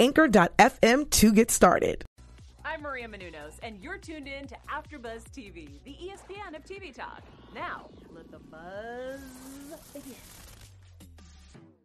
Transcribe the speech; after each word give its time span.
anchor.fm 0.00 1.10
to 1.10 1.32
get 1.32 1.50
started. 1.50 2.04
I'm 2.64 2.82
Maria 2.82 3.06
Menounos, 3.06 3.58
and 3.62 3.78
you're 3.82 3.98
tuned 3.98 4.26
in 4.26 4.46
to 4.46 4.56
AfterBuzz 4.68 5.24
TV, 5.30 5.68
the 5.84 5.92
ESPN 5.92 6.56
of 6.56 6.64
TV 6.64 6.94
talk. 6.94 7.22
Now, 7.54 7.90
let 8.10 8.30
the 8.30 8.38
buzz 8.38 9.20
begin. 9.92 10.14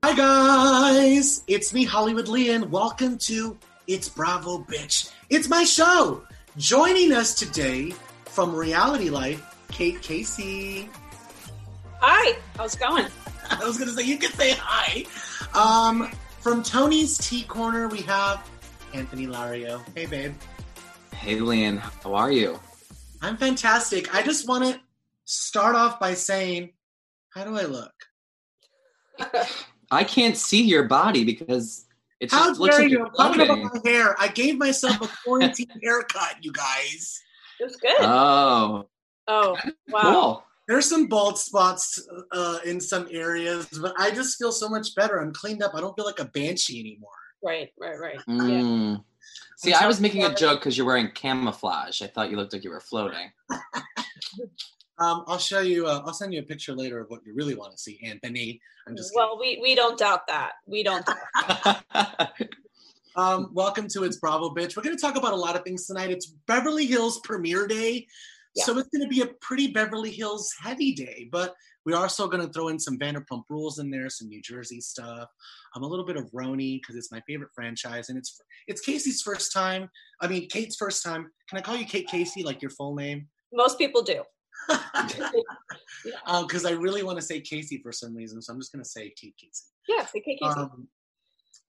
Hi 0.03 0.15
guys, 0.15 1.43
it's 1.47 1.73
me, 1.73 1.83
Hollywood 1.83 2.27
Lee, 2.29 2.51
and 2.51 2.71
welcome 2.71 3.17
to 3.17 3.57
It's 3.87 4.07
Bravo 4.07 4.59
Bitch. 4.59 5.11
It's 5.29 5.49
my 5.49 5.65
show. 5.65 6.23
Joining 6.57 7.11
us 7.11 7.33
today 7.33 7.93
from 8.25 8.55
Reality 8.55 9.09
Life, 9.09 9.43
Kate 9.69 10.01
Casey. 10.01 10.89
Hi, 11.99 12.37
how's 12.55 12.75
it 12.75 12.79
going? 12.79 13.07
I 13.49 13.65
was 13.65 13.77
gonna 13.77 13.91
say 13.91 14.03
you 14.03 14.17
can 14.17 14.31
say 14.31 14.53
hi. 14.57 15.05
Um, 15.53 16.09
from 16.45 16.61
Tony's 16.61 17.17
Tea 17.17 17.41
Corner, 17.41 17.87
we 17.87 18.01
have 18.03 18.47
Anthony 18.93 19.25
Lario. 19.25 19.81
Hey, 19.95 20.05
babe. 20.05 20.35
Hey, 21.11 21.39
Lian, 21.39 21.77
how 21.77 22.13
are 22.13 22.31
you? 22.31 22.59
I'm 23.19 23.35
fantastic. 23.35 24.13
I 24.13 24.21
just 24.21 24.47
want 24.47 24.63
to 24.63 24.79
start 25.23 25.75
off 25.75 25.99
by 25.99 26.13
saying, 26.13 26.73
how 27.31 27.45
do 27.45 27.57
I 27.57 27.63
look? 27.63 27.91
I 29.91 30.03
can't 30.03 30.37
see 30.37 30.61
your 30.61 30.83
body 30.83 31.23
because 31.23 31.87
it 32.19 32.29
How 32.29 32.49
just 32.49 32.59
looks 32.59 32.77
like 32.77 32.91
you? 32.91 32.99
you're 32.99 33.07
I'm 33.07 33.13
talking 33.13 33.41
about 33.41 33.57
floating. 33.57 33.81
my 33.83 33.89
hair. 33.89 34.15
I 34.19 34.27
gave 34.27 34.59
myself 34.59 35.01
a 35.01 35.09
quarantine 35.23 35.71
haircut, 35.81 36.35
you 36.41 36.51
guys. 36.51 37.23
It 37.59 37.63
was 37.63 37.75
good. 37.77 37.95
Oh, 38.01 38.87
oh, 39.27 39.57
wow. 39.89 40.01
cool. 40.03 40.43
There's 40.67 40.89
some 40.89 41.07
bald 41.07 41.37
spots 41.37 42.07
uh, 42.31 42.59
in 42.65 42.81
some 42.81 43.07
areas, 43.11 43.67
but 43.81 43.93
I 43.99 44.11
just 44.11 44.37
feel 44.37 44.51
so 44.51 44.67
much 44.67 44.95
better. 44.95 45.19
I'm 45.19 45.33
cleaned 45.33 45.61
up. 45.61 45.73
I 45.75 45.81
don't 45.81 45.95
feel 45.95 46.05
like 46.05 46.19
a 46.19 46.25
banshee 46.25 46.79
anymore. 46.79 47.11
Right, 47.43 47.69
right, 47.79 47.99
right. 47.99 48.19
Yeah. 48.27 48.33
Mm. 48.35 49.03
See, 49.57 49.73
I'm 49.73 49.87
was 49.87 50.01
making 50.01 50.23
a 50.23 50.33
joke 50.33 50.59
because 50.59 50.77
you're 50.77 50.87
wearing 50.87 51.11
camouflage. 51.13 52.01
I 52.01 52.07
thought 52.07 52.31
you 52.31 52.37
looked 52.37 52.53
like 52.53 52.63
you 52.63 52.71
were 52.71 52.81
floating. 52.81 53.31
Um, 54.97 55.25
I'll 55.27 55.37
show 55.37 55.59
you. 55.59 55.87
Uh, 55.87 56.03
I'll 56.05 56.13
send 56.13 56.33
you 56.33 56.39
a 56.39 56.43
picture 56.43 56.73
later 56.73 57.01
of 57.01 57.09
what 57.09 57.19
you 57.25 57.33
really 57.33 57.53
want 57.53 57.73
to 57.73 57.77
see, 57.77 57.99
Anthony. 58.05 58.61
I'm 58.87 58.95
just 58.95 59.11
Well, 59.13 59.37
we, 59.37 59.59
we 59.61 59.75
don't 59.75 59.97
doubt 59.99 60.25
that. 60.27 60.53
We 60.65 60.83
don't. 60.83 61.05
Doubt. 61.05 62.31
Um, 63.17 63.51
welcome 63.53 63.87
to 63.87 64.03
It's 64.03 64.17
Bravo 64.17 64.49
Bitch. 64.49 64.75
We're 64.75 64.83
going 64.83 64.93
to 64.93 65.01
talk 65.01 65.15
about 65.15 65.31
a 65.31 65.37
lot 65.37 65.55
of 65.55 65.63
things 65.63 65.87
tonight. 65.87 66.09
It's 66.09 66.25
Beverly 66.25 66.85
Hills 66.85 67.21
premiere 67.23 67.65
day. 67.65 68.07
Yeah. 68.55 68.63
So 68.63 68.77
it's 68.77 68.89
going 68.89 69.07
to 69.07 69.13
be 69.13 69.21
a 69.21 69.33
pretty 69.41 69.67
Beverly 69.67 70.11
Hills 70.11 70.53
heavy 70.61 70.93
day, 70.93 71.27
but 71.31 71.53
we're 71.85 71.97
also 71.97 72.27
going 72.27 72.45
to 72.45 72.51
throw 72.51 72.69
in 72.69 72.79
some 72.79 72.97
Vanderpump 72.97 73.43
Rules 73.49 73.79
in 73.79 73.91
there, 73.91 74.09
some 74.09 74.29
New 74.29 74.41
Jersey 74.41 74.81
stuff, 74.81 75.29
I'm 75.75 75.83
um, 75.83 75.87
a 75.87 75.87
little 75.89 76.05
bit 76.05 76.15
of 76.15 76.31
RHONY 76.31 76.79
because 76.81 76.95
it's 76.95 77.11
my 77.11 77.21
favorite 77.27 77.49
franchise, 77.53 78.09
and 78.09 78.17
it's 78.17 78.39
it's 78.67 78.81
Casey's 78.81 79.21
first 79.21 79.51
time. 79.51 79.89
I 80.21 80.27
mean, 80.27 80.47
Kate's 80.47 80.77
first 80.77 81.03
time. 81.03 81.29
Can 81.49 81.59
I 81.59 81.61
call 81.61 81.75
you 81.75 81.85
Kate 81.85 82.07
Casey, 82.07 82.43
like 82.43 82.61
your 82.61 82.71
full 82.71 82.95
name? 82.95 83.27
Most 83.53 83.77
people 83.77 84.01
do. 84.01 84.23
Because 86.41 86.65
I 86.65 86.71
really 86.71 87.03
want 87.03 87.17
to 87.17 87.25
say 87.25 87.41
Casey 87.41 87.79
for 87.81 87.91
some 87.91 88.15
reason, 88.15 88.41
so 88.41 88.53
I'm 88.53 88.59
just 88.59 88.71
going 88.71 88.83
to 88.83 88.89
say 88.89 89.11
Kate 89.19 89.35
Casey. 89.39 89.65
Yes, 89.87 90.11
the 90.11 90.21
KKC. 90.21 90.57
Um, 90.57 90.87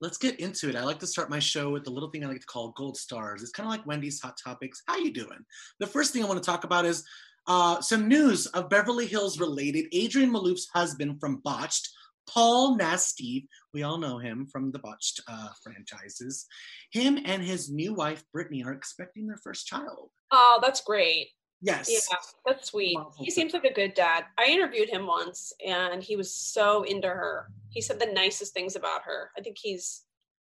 let's 0.01 0.17
get 0.17 0.39
into 0.39 0.69
it. 0.69 0.75
I 0.75 0.83
like 0.83 0.99
to 0.99 1.07
start 1.07 1.29
my 1.29 1.39
show 1.39 1.69
with 1.69 1.83
the 1.83 1.91
little 1.91 2.09
thing 2.09 2.23
I 2.23 2.27
like 2.27 2.41
to 2.41 2.45
call 2.45 2.73
gold 2.77 2.97
stars. 2.97 3.41
It's 3.41 3.51
kind 3.51 3.67
of 3.67 3.71
like 3.71 3.85
Wendy's 3.85 4.21
Hot 4.21 4.37
Topics. 4.43 4.81
How 4.87 4.97
you 4.97 5.11
doing? 5.11 5.45
The 5.79 5.87
first 5.87 6.13
thing 6.13 6.23
I 6.23 6.27
want 6.27 6.41
to 6.41 6.45
talk 6.45 6.63
about 6.63 6.85
is 6.85 7.03
uh, 7.47 7.81
some 7.81 8.07
news 8.07 8.45
of 8.47 8.69
Beverly 8.69 9.07
Hills 9.07 9.39
related. 9.39 9.85
Adrienne 9.95 10.31
Maloof's 10.31 10.67
husband 10.73 11.19
from 11.19 11.37
Botched, 11.37 11.89
Paul 12.29 12.77
Nassif. 12.77 13.47
We 13.73 13.83
all 13.83 13.97
know 13.97 14.17
him 14.17 14.47
from 14.51 14.71
the 14.71 14.79
Botched 14.79 15.21
uh, 15.27 15.49
franchises. 15.63 16.45
Him 16.91 17.19
and 17.25 17.41
his 17.43 17.69
new 17.71 17.93
wife 17.93 18.23
Brittany 18.33 18.63
are 18.63 18.73
expecting 18.73 19.27
their 19.27 19.39
first 19.43 19.65
child. 19.65 20.09
oh, 20.31 20.59
that's 20.61 20.81
great. 20.81 21.29
Yes. 21.61 21.89
Yeah, 21.89 22.17
that's 22.45 22.69
sweet. 22.69 22.97
He 23.17 23.31
seems 23.31 23.53
like 23.53 23.63
a 23.63 23.73
good 23.73 23.93
dad. 23.93 24.25
I 24.37 24.45
interviewed 24.45 24.89
him 24.89 25.07
once 25.07 25.53
and 25.65 26.03
he 26.03 26.15
was 26.15 26.33
so 26.33 26.83
into 26.83 27.07
her. 27.07 27.47
He 27.69 27.81
said 27.81 27.99
the 27.99 28.05
nicest 28.05 28.53
things 28.53 28.75
about 28.75 29.01
her. 29.03 29.31
I 29.37 29.41
think 29.41 29.57
he's 29.57 30.03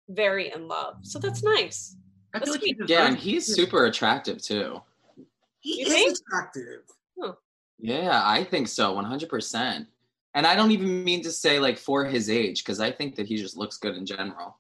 very 0.09 0.53
in 0.53 0.69
love. 0.69 0.97
So 1.03 1.19
that's 1.19 1.43
nice. 1.43 1.97
I 2.35 2.41
feel 2.41 2.53
like 2.53 2.63
he 2.63 2.77
yeah, 2.87 3.07
and 3.07 3.17
he's 3.17 3.47
super 3.47 3.87
attractive 3.87 4.43
too. 4.43 4.83
He 5.61 5.81
You 5.81 5.87
is 5.87 5.93
think? 5.93 6.19
attractive. 6.19 6.81
Yeah, 7.79 8.23
I 8.25 8.45
think 8.45 8.69
so, 8.69 8.95
100%. 8.95 9.87
And 10.35 10.47
I 10.47 10.55
don't 10.57 10.73
even 10.73 11.05
mean 11.05 11.23
to 11.23 11.31
say 11.31 11.59
like 11.59 11.79
for 11.79 12.05
his 12.05 12.29
age 12.29 12.65
because 12.65 12.81
I 12.81 12.91
think 12.91 13.15
that 13.17 13.27
he 13.27 13.37
just 13.37 13.57
looks 13.57 13.79
good 13.79 13.97
in 13.97 14.05
general. 14.05 14.59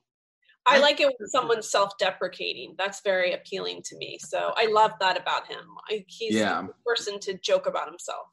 I 0.68 0.78
like 0.78 1.00
it 1.00 1.06
when 1.18 1.28
someone's 1.28 1.70
self-deprecating. 1.70 2.74
That's 2.78 3.00
very 3.02 3.32
appealing 3.32 3.82
to 3.86 3.96
me. 3.96 4.18
So 4.20 4.52
I 4.56 4.66
love 4.70 4.92
that 5.00 5.20
about 5.20 5.46
him. 5.46 5.64
I, 5.90 6.04
he's 6.06 6.34
Yeah. 6.34 6.62
the 6.66 6.74
person 6.84 7.18
to 7.20 7.34
joke 7.38 7.66
about 7.66 7.88
himself. 7.88 8.26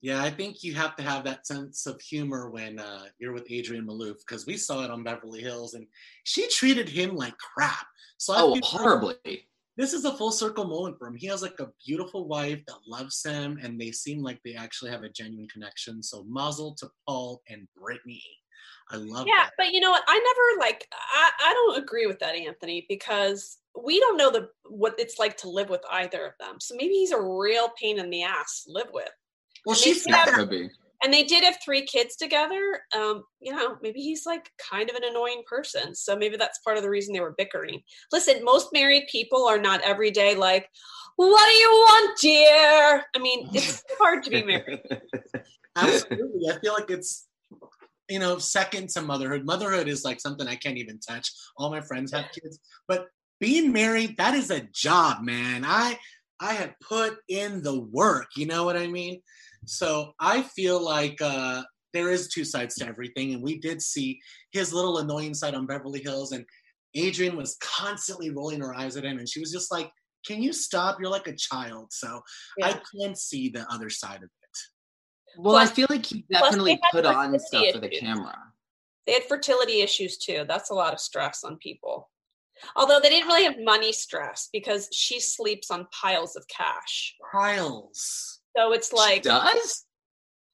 Yeah, 0.00 0.22
I 0.22 0.30
think 0.30 0.62
you 0.62 0.74
have 0.74 0.94
to 0.96 1.02
have 1.02 1.24
that 1.24 1.46
sense 1.46 1.86
of 1.86 2.00
humor 2.00 2.50
when 2.50 2.78
uh, 2.78 3.06
you're 3.18 3.32
with 3.32 3.50
Adrienne 3.50 3.86
Maloof 3.86 4.18
because 4.18 4.46
we 4.46 4.56
saw 4.56 4.84
it 4.84 4.92
on 4.92 5.02
Beverly 5.02 5.40
Hills 5.40 5.74
and 5.74 5.86
she 6.22 6.48
treated 6.48 6.88
him 6.88 7.16
like 7.16 7.36
crap. 7.38 7.86
So 8.16 8.32
I 8.32 8.36
Oh, 8.40 8.52
feel 8.54 8.54
like 8.54 8.64
horribly. 8.64 9.48
this 9.76 9.92
is 9.92 10.04
a 10.04 10.16
full 10.16 10.30
circle 10.30 10.66
moment 10.68 10.98
for 10.98 11.08
him. 11.08 11.16
He 11.16 11.26
has 11.26 11.42
like 11.42 11.58
a 11.58 11.70
beautiful 11.84 12.28
wife 12.28 12.62
that 12.66 12.78
loves 12.86 13.24
him 13.24 13.58
and 13.60 13.80
they 13.80 13.90
seem 13.90 14.22
like 14.22 14.40
they 14.44 14.54
actually 14.54 14.92
have 14.92 15.02
a 15.02 15.08
genuine 15.08 15.48
connection. 15.48 16.00
So 16.02 16.22
muzzle 16.28 16.74
to 16.76 16.88
Paul 17.06 17.42
and 17.48 17.66
Brittany. 17.76 18.22
I 18.90 18.96
love 18.96 19.26
Yeah, 19.26 19.44
that. 19.44 19.52
but 19.58 19.72
you 19.72 19.80
know 19.80 19.90
what? 19.90 20.02
I 20.08 20.14
never 20.18 20.60
like. 20.66 20.86
I, 20.92 21.30
I 21.46 21.52
don't 21.54 21.82
agree 21.82 22.06
with 22.06 22.18
that, 22.20 22.34
Anthony, 22.34 22.86
because 22.88 23.58
we 23.80 24.00
don't 24.00 24.16
know 24.16 24.30
the 24.30 24.48
what 24.68 24.94
it's 24.98 25.18
like 25.18 25.36
to 25.38 25.48
live 25.50 25.68
with 25.70 25.82
either 25.90 26.24
of 26.26 26.32
them. 26.40 26.56
So 26.60 26.74
maybe 26.74 26.94
he's 26.94 27.12
a 27.12 27.20
real 27.20 27.68
pain 27.80 27.98
in 27.98 28.10
the 28.10 28.22
ass 28.24 28.64
to 28.64 28.72
live 28.72 28.88
with. 28.92 29.10
Well, 29.66 29.74
and 29.74 29.78
she 29.80 29.92
they 29.92 29.98
said 29.98 30.12
That 30.12 30.34
that. 30.36 30.50
be. 30.50 30.70
And 31.04 31.14
they 31.14 31.22
did 31.22 31.44
have 31.44 31.58
three 31.64 31.82
kids 31.86 32.16
together. 32.16 32.80
Um, 32.96 33.22
you 33.40 33.54
know, 33.54 33.76
maybe 33.82 34.00
he's 34.00 34.26
like 34.26 34.50
kind 34.70 34.90
of 34.90 34.96
an 34.96 35.04
annoying 35.04 35.42
person. 35.46 35.94
So 35.94 36.16
maybe 36.16 36.36
that's 36.36 36.58
part 36.58 36.76
of 36.76 36.82
the 36.82 36.90
reason 36.90 37.12
they 37.14 37.20
were 37.20 37.36
bickering. 37.38 37.82
Listen, 38.10 38.42
most 38.42 38.70
married 38.72 39.04
people 39.12 39.46
are 39.46 39.60
not 39.60 39.80
every 39.82 40.10
day 40.10 40.34
like, 40.34 40.68
"What 41.14 41.46
do 41.46 41.52
you 41.52 41.70
want, 41.70 42.18
dear?" 42.18 43.04
I 43.14 43.18
mean, 43.20 43.48
it's 43.54 43.84
hard 44.00 44.24
to 44.24 44.30
be 44.30 44.42
married. 44.42 44.80
Absolutely. 45.76 46.50
I 46.50 46.58
feel 46.58 46.72
like 46.72 46.90
it's, 46.90 47.28
you 48.08 48.18
know, 48.18 48.38
second 48.38 48.88
to 48.90 49.02
motherhood. 49.02 49.44
Motherhood 49.44 49.88
is 49.88 50.04
like 50.04 50.20
something 50.20 50.46
I 50.46 50.56
can't 50.56 50.78
even 50.78 50.98
touch. 50.98 51.30
All 51.56 51.70
my 51.70 51.80
friends 51.80 52.12
have 52.12 52.30
kids, 52.32 52.58
but 52.86 53.08
being 53.40 53.72
married, 53.72 54.16
that 54.16 54.34
is 54.34 54.50
a 54.50 54.60
job, 54.72 55.22
man. 55.22 55.64
I 55.64 55.98
I 56.40 56.54
have 56.54 56.74
put 56.80 57.18
in 57.28 57.62
the 57.62 57.80
work, 57.80 58.28
you 58.36 58.46
know 58.46 58.64
what 58.64 58.76
I 58.76 58.86
mean? 58.86 59.20
So 59.66 60.12
I 60.20 60.42
feel 60.42 60.82
like 60.82 61.20
uh 61.20 61.62
there 61.94 62.10
is 62.10 62.28
two 62.28 62.44
sides 62.44 62.74
to 62.76 62.86
everything, 62.86 63.34
and 63.34 63.42
we 63.42 63.58
did 63.58 63.80
see 63.82 64.20
his 64.52 64.72
little 64.72 64.98
annoying 64.98 65.34
side 65.34 65.54
on 65.54 65.66
Beverly 65.66 66.02
Hills, 66.02 66.32
and 66.32 66.44
Adrienne 66.96 67.36
was 67.36 67.56
constantly 67.60 68.30
rolling 68.30 68.60
her 68.60 68.74
eyes 68.74 68.96
at 68.96 69.04
him, 69.04 69.18
and 69.18 69.28
she 69.28 69.40
was 69.40 69.52
just 69.52 69.70
like, 69.72 69.90
"Can 70.26 70.42
you 70.42 70.52
stop? 70.52 70.98
You're 71.00 71.10
like 71.10 71.26
a 71.26 71.34
child." 71.36 71.92
So 71.92 72.22
I 72.62 72.70
Yeah. 72.70 72.80
can 73.00 73.14
see 73.14 73.48
the 73.48 73.66
other 73.72 73.90
side 73.90 74.18
of 74.18 74.24
it. 74.24 74.37
Well, 75.40 75.54
I 75.54 75.66
feel 75.66 75.86
like 75.88 76.04
he 76.04 76.24
definitely 76.28 76.80
put 76.90 77.06
on 77.06 77.38
stuff 77.38 77.64
for 77.72 77.78
the 77.78 77.88
camera. 77.88 78.36
They 79.06 79.12
had 79.12 79.24
fertility 79.24 79.82
issues 79.82 80.18
too. 80.18 80.44
That's 80.48 80.70
a 80.70 80.74
lot 80.74 80.92
of 80.92 80.98
stress 80.98 81.44
on 81.44 81.58
people. 81.58 82.10
Although 82.74 82.98
they 82.98 83.08
didn't 83.08 83.28
really 83.28 83.44
have 83.44 83.54
money 83.60 83.92
stress 83.92 84.48
because 84.52 84.88
she 84.92 85.20
sleeps 85.20 85.70
on 85.70 85.86
piles 85.92 86.34
of 86.34 86.44
cash. 86.48 87.14
Piles. 87.32 88.40
So 88.56 88.72
it's 88.72 88.92
like 88.92 89.22
she 89.22 89.28
does? 89.28 89.86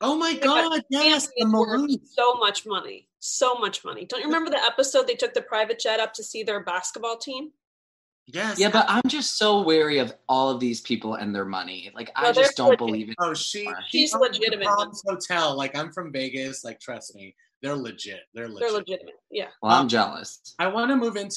Oh 0.02 0.18
my 0.18 0.34
God! 0.34 0.82
Yes, 0.90 1.28
the 1.34 1.98
so 2.04 2.34
much 2.34 2.66
money. 2.66 3.08
So 3.20 3.54
much 3.54 3.86
money. 3.86 4.04
Don't 4.04 4.20
you 4.20 4.26
remember 4.26 4.50
the 4.50 4.62
episode 4.62 5.06
they 5.06 5.14
took 5.14 5.32
the 5.32 5.40
private 5.40 5.78
jet 5.78 5.98
up 5.98 6.12
to 6.14 6.22
see 6.22 6.42
their 6.42 6.62
basketball 6.62 7.16
team? 7.16 7.52
Yes. 8.26 8.58
Yeah, 8.58 8.70
but 8.70 8.86
I'm 8.88 9.02
just 9.06 9.36
so 9.36 9.60
wary 9.62 9.98
of 9.98 10.14
all 10.28 10.50
of 10.50 10.58
these 10.60 10.80
people 10.80 11.14
and 11.14 11.34
their 11.34 11.44
money. 11.44 11.92
Like, 11.94 12.10
No, 12.20 12.28
I 12.28 12.32
just 12.32 12.56
don't 12.56 12.68
legit. 12.68 12.78
believe 12.78 13.08
it. 13.10 13.16
oh, 13.20 13.34
she. 13.34 13.68
She's 13.88 14.10
she 14.10 14.16
legitimate. 14.16 14.66
Palms 14.66 15.02
Hotel. 15.06 15.54
Like 15.56 15.76
I'm 15.76 15.92
from 15.92 16.10
Vegas. 16.10 16.64
Like 16.64 16.80
trust 16.80 17.14
me, 17.14 17.34
they're 17.62 17.76
legit. 17.76 18.20
They're 18.32 18.48
legit. 18.48 18.60
They're 18.68 18.78
legitimate. 18.78 19.14
Yeah. 19.30 19.48
Well, 19.62 19.72
I'm 19.72 19.88
jealous. 19.88 20.54
I 20.58 20.68
want 20.68 20.90
to 20.90 20.96
move 20.96 21.16
into 21.16 21.36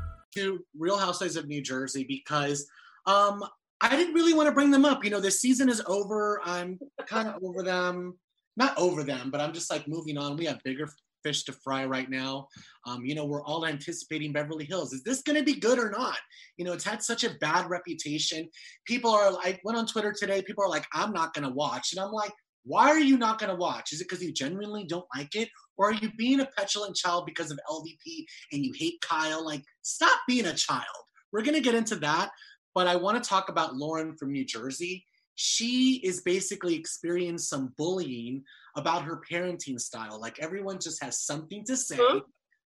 To 0.35 0.59
Real 0.77 0.97
Housewives 0.97 1.35
of 1.35 1.47
New 1.47 1.61
Jersey 1.61 2.05
because 2.07 2.67
um, 3.05 3.43
I 3.81 3.89
didn't 3.95 4.13
really 4.13 4.33
want 4.33 4.47
to 4.47 4.53
bring 4.53 4.71
them 4.71 4.85
up. 4.85 5.03
You 5.03 5.09
know, 5.09 5.19
this 5.19 5.41
season 5.41 5.69
is 5.69 5.81
over. 5.87 6.41
I'm 6.43 6.79
kind 7.07 7.27
of 7.27 7.43
over 7.43 7.63
them. 7.63 8.17
Not 8.57 8.77
over 8.77 9.03
them, 9.03 9.31
but 9.31 9.39
I'm 9.39 9.53
just 9.53 9.71
like 9.71 9.87
moving 9.87 10.17
on. 10.17 10.35
We 10.35 10.45
have 10.45 10.61
bigger 10.63 10.89
fish 11.23 11.43
to 11.45 11.53
fry 11.53 11.85
right 11.85 12.09
now. 12.09 12.47
Um, 12.85 13.05
you 13.05 13.15
know, 13.15 13.25
we're 13.25 13.43
all 13.43 13.65
anticipating 13.65 14.33
Beverly 14.33 14.65
Hills. 14.65 14.93
Is 14.93 15.03
this 15.03 15.21
going 15.21 15.37
to 15.37 15.43
be 15.43 15.59
good 15.59 15.79
or 15.79 15.89
not? 15.89 16.17
You 16.57 16.65
know, 16.65 16.73
it's 16.73 16.83
had 16.83 17.01
such 17.01 17.23
a 17.23 17.35
bad 17.39 17.69
reputation. 17.69 18.49
People 18.85 19.11
are, 19.11 19.31
I 19.41 19.59
went 19.63 19.77
on 19.77 19.85
Twitter 19.85 20.13
today, 20.17 20.41
people 20.41 20.63
are 20.63 20.69
like, 20.69 20.85
I'm 20.93 21.13
not 21.13 21.33
going 21.33 21.47
to 21.47 21.53
watch. 21.53 21.93
And 21.93 22.01
I'm 22.01 22.11
like, 22.11 22.33
why 22.63 22.89
are 22.89 22.99
you 22.99 23.17
not 23.17 23.39
going 23.39 23.49
to 23.49 23.55
watch? 23.55 23.91
Is 23.91 24.01
it 24.01 24.09
because 24.09 24.23
you 24.23 24.31
genuinely 24.31 24.85
don't 24.85 25.05
like 25.15 25.35
it? 25.35 25.49
Or 25.77 25.89
are 25.89 25.93
you 25.93 26.11
being 26.17 26.39
a 26.41 26.49
petulant 26.57 26.95
child 26.95 27.25
because 27.25 27.51
of 27.51 27.59
LVP 27.69 28.25
and 28.51 28.63
you 28.63 28.71
hate 28.75 29.01
Kyle? 29.01 29.43
Like, 29.43 29.63
stop 29.81 30.19
being 30.27 30.45
a 30.45 30.53
child. 30.53 30.85
We're 31.31 31.41
going 31.41 31.55
to 31.55 31.61
get 31.61 31.75
into 31.75 31.95
that. 31.97 32.29
But 32.75 32.87
I 32.87 32.95
want 32.95 33.21
to 33.21 33.27
talk 33.27 33.49
about 33.49 33.75
Lauren 33.75 34.15
from 34.15 34.31
New 34.31 34.45
Jersey. 34.45 35.05
She 35.35 36.01
is 36.03 36.21
basically 36.21 36.75
experienced 36.75 37.49
some 37.49 37.73
bullying 37.77 38.43
about 38.75 39.03
her 39.03 39.21
parenting 39.29 39.79
style. 39.79 40.19
Like, 40.19 40.39
everyone 40.39 40.79
just 40.79 41.03
has 41.03 41.23
something 41.23 41.63
to 41.65 41.75
say. 41.75 41.97
Huh? 41.99 42.21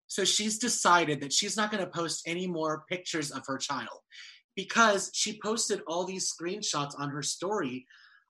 So 0.07 0.23
she's 0.23 0.59
decided 0.59 1.21
that 1.21 1.33
she's 1.33 1.57
not 1.57 1.71
going 1.71 1.83
to 1.83 1.89
post 1.89 2.23
any 2.27 2.47
more 2.47 2.83
pictures 2.89 3.31
of 3.31 3.43
her 3.47 3.57
child 3.57 3.99
because 4.55 5.09
she 5.13 5.39
posted 5.41 5.81
all 5.87 6.05
these 6.05 6.31
screenshots 6.31 6.91
on 6.97 7.09
her 7.09 7.23
story 7.23 7.85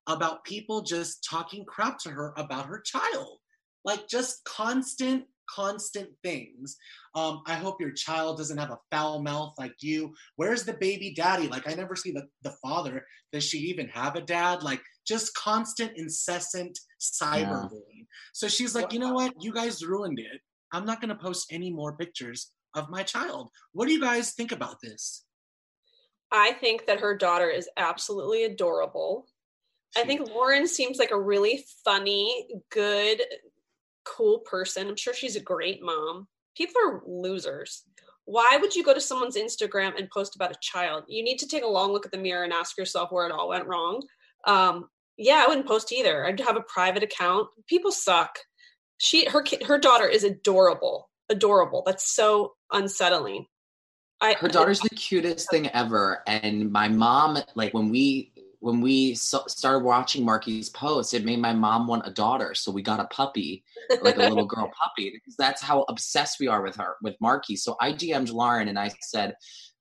about 0.08 0.44
people 0.44 0.82
just 0.82 1.26
talking 1.28 1.66
crap 1.66 1.98
to 2.00 2.10
her 2.10 2.34
about 2.38 2.68
her 2.68 2.82
child. 2.82 3.40
Like 3.84 4.08
just 4.08 4.44
constant, 4.46 5.26
constant 5.50 6.10
things. 6.24 6.76
Um, 7.14 7.42
I 7.46 7.54
hope 7.54 7.80
your 7.80 7.92
child 7.92 8.38
doesn't 8.38 8.58
have 8.58 8.72
a 8.72 8.80
foul 8.92 9.22
mouth 9.22 9.54
like 9.58 9.76
you. 9.80 10.14
Where's 10.36 10.64
the 10.64 10.74
baby 10.74 11.14
daddy? 11.16 11.48
Like 11.48 11.70
I 11.70 11.76
never 11.76 11.96
see 11.96 12.12
the, 12.12 12.28
the 12.44 12.56
father. 12.64 13.06
Does 13.32 13.44
she 13.44 13.60
even 13.60 13.88
have 13.90 14.16
a 14.16 14.22
dad? 14.22 14.64
Like 14.64 14.82
just 15.08 15.36
constant, 15.36 15.92
incessant 15.98 16.80
cyberbullying. 17.00 18.08
So 18.34 18.48
she's 18.48 18.74
like, 18.74 18.92
you 18.92 19.00
know 19.00 19.14
what? 19.14 19.34
You 19.40 19.54
guys 19.54 19.86
ruined 19.86 20.20
it. 20.20 20.42
I'm 20.74 20.86
not 20.86 21.00
gonna 21.00 21.16
post 21.16 21.48
any 21.52 21.72
more 21.72 21.96
pictures 21.96 22.52
of 22.76 22.90
my 22.90 23.04
child. 23.04 23.50
What 23.74 23.88
do 23.88 23.94
you 23.94 24.02
guys 24.02 24.34
think 24.34 24.52
about 24.52 24.78
this? 24.82 25.26
I 26.32 26.54
think 26.54 26.86
that 26.88 27.00
her 27.00 27.16
daughter 27.16 27.50
is 27.50 27.70
absolutely 27.78 28.44
adorable. 28.44 29.28
I 29.98 30.04
think 30.04 30.30
Lauren 30.30 30.68
seems 30.68 30.98
like 30.98 31.12
a 31.12 31.20
really 31.20 31.66
funny, 31.84 32.48
good, 32.72 33.22
cool 34.04 34.40
person. 34.40 34.88
I'm 34.88 34.96
sure 34.96 35.14
she's 35.14 35.36
a 35.36 35.42
great 35.42 35.82
mom. 35.82 36.28
People 36.56 36.76
are 36.86 37.02
losers. 37.08 37.84
Why 38.26 38.58
would 38.60 38.76
you 38.76 38.84
go 38.84 38.94
to 38.94 39.02
someone's 39.02 39.38
Instagram 39.38 39.98
and 39.98 40.10
post 40.10 40.36
about 40.36 40.52
a 40.52 40.60
child? 40.62 41.04
You 41.08 41.24
need 41.24 41.38
to 41.38 41.48
take 41.48 41.64
a 41.64 41.68
long 41.68 41.92
look 41.92 42.06
at 42.06 42.12
the 42.12 42.18
mirror 42.18 42.44
and 42.44 42.54
ask 42.54 42.78
yourself 42.78 43.12
where 43.12 43.28
it 43.28 43.32
all 43.32 43.50
went 43.50 43.68
wrong. 43.68 44.02
Um, 44.46 44.90
yeah, 45.18 45.44
I 45.44 45.48
wouldn't 45.48 45.68
post 45.68 45.92
either. 45.92 46.26
I'd 46.26 46.40
have 46.42 46.58
a 46.58 46.62
private 46.62 47.04
account. 47.04 47.48
People 47.68 47.92
suck. 47.92 48.40
She, 48.98 49.30
her, 49.30 49.44
her 49.68 49.78
daughter 49.78 50.08
is 50.08 50.24
adorable, 50.24 51.10
adorable. 51.30 51.84
That's 51.86 52.10
so 52.14 52.54
unsettling. 52.72 53.46
I, 54.22 54.36
her 54.40 54.48
daughter's 54.48 54.80
the 54.80 54.90
cutest 54.90 55.50
thing 55.52 55.68
ever 55.70 56.24
and 56.26 56.72
my 56.72 56.88
mom 56.88 57.38
like 57.54 57.74
when 57.74 57.90
we 57.90 58.32
when 58.66 58.82
we 58.82 59.14
so- 59.14 59.44
started 59.48 59.84
watching 59.86 60.26
marky's 60.26 60.70
posts 60.70 61.14
it 61.14 61.24
made 61.24 61.40
my 61.40 61.54
mom 61.54 61.86
want 61.86 62.08
a 62.08 62.10
daughter 62.12 62.56
so 62.56 62.72
we 62.72 62.82
got 62.82 63.00
a 63.00 63.06
puppy 63.06 63.64
like 64.02 64.16
a 64.18 64.28
little 64.28 64.46
girl 64.54 64.72
puppy 64.82 65.12
because 65.12 65.36
that's 65.38 65.62
how 65.62 65.84
obsessed 65.88 66.38
we 66.40 66.48
are 66.48 66.64
with 66.64 66.76
her 66.76 66.96
with 67.04 67.16
marky. 67.22 67.56
So 67.56 67.76
i 67.80 67.92
dm'd 67.92 68.30
lauren 68.32 68.68
and 68.68 68.80
i 68.80 68.90
said 69.02 69.36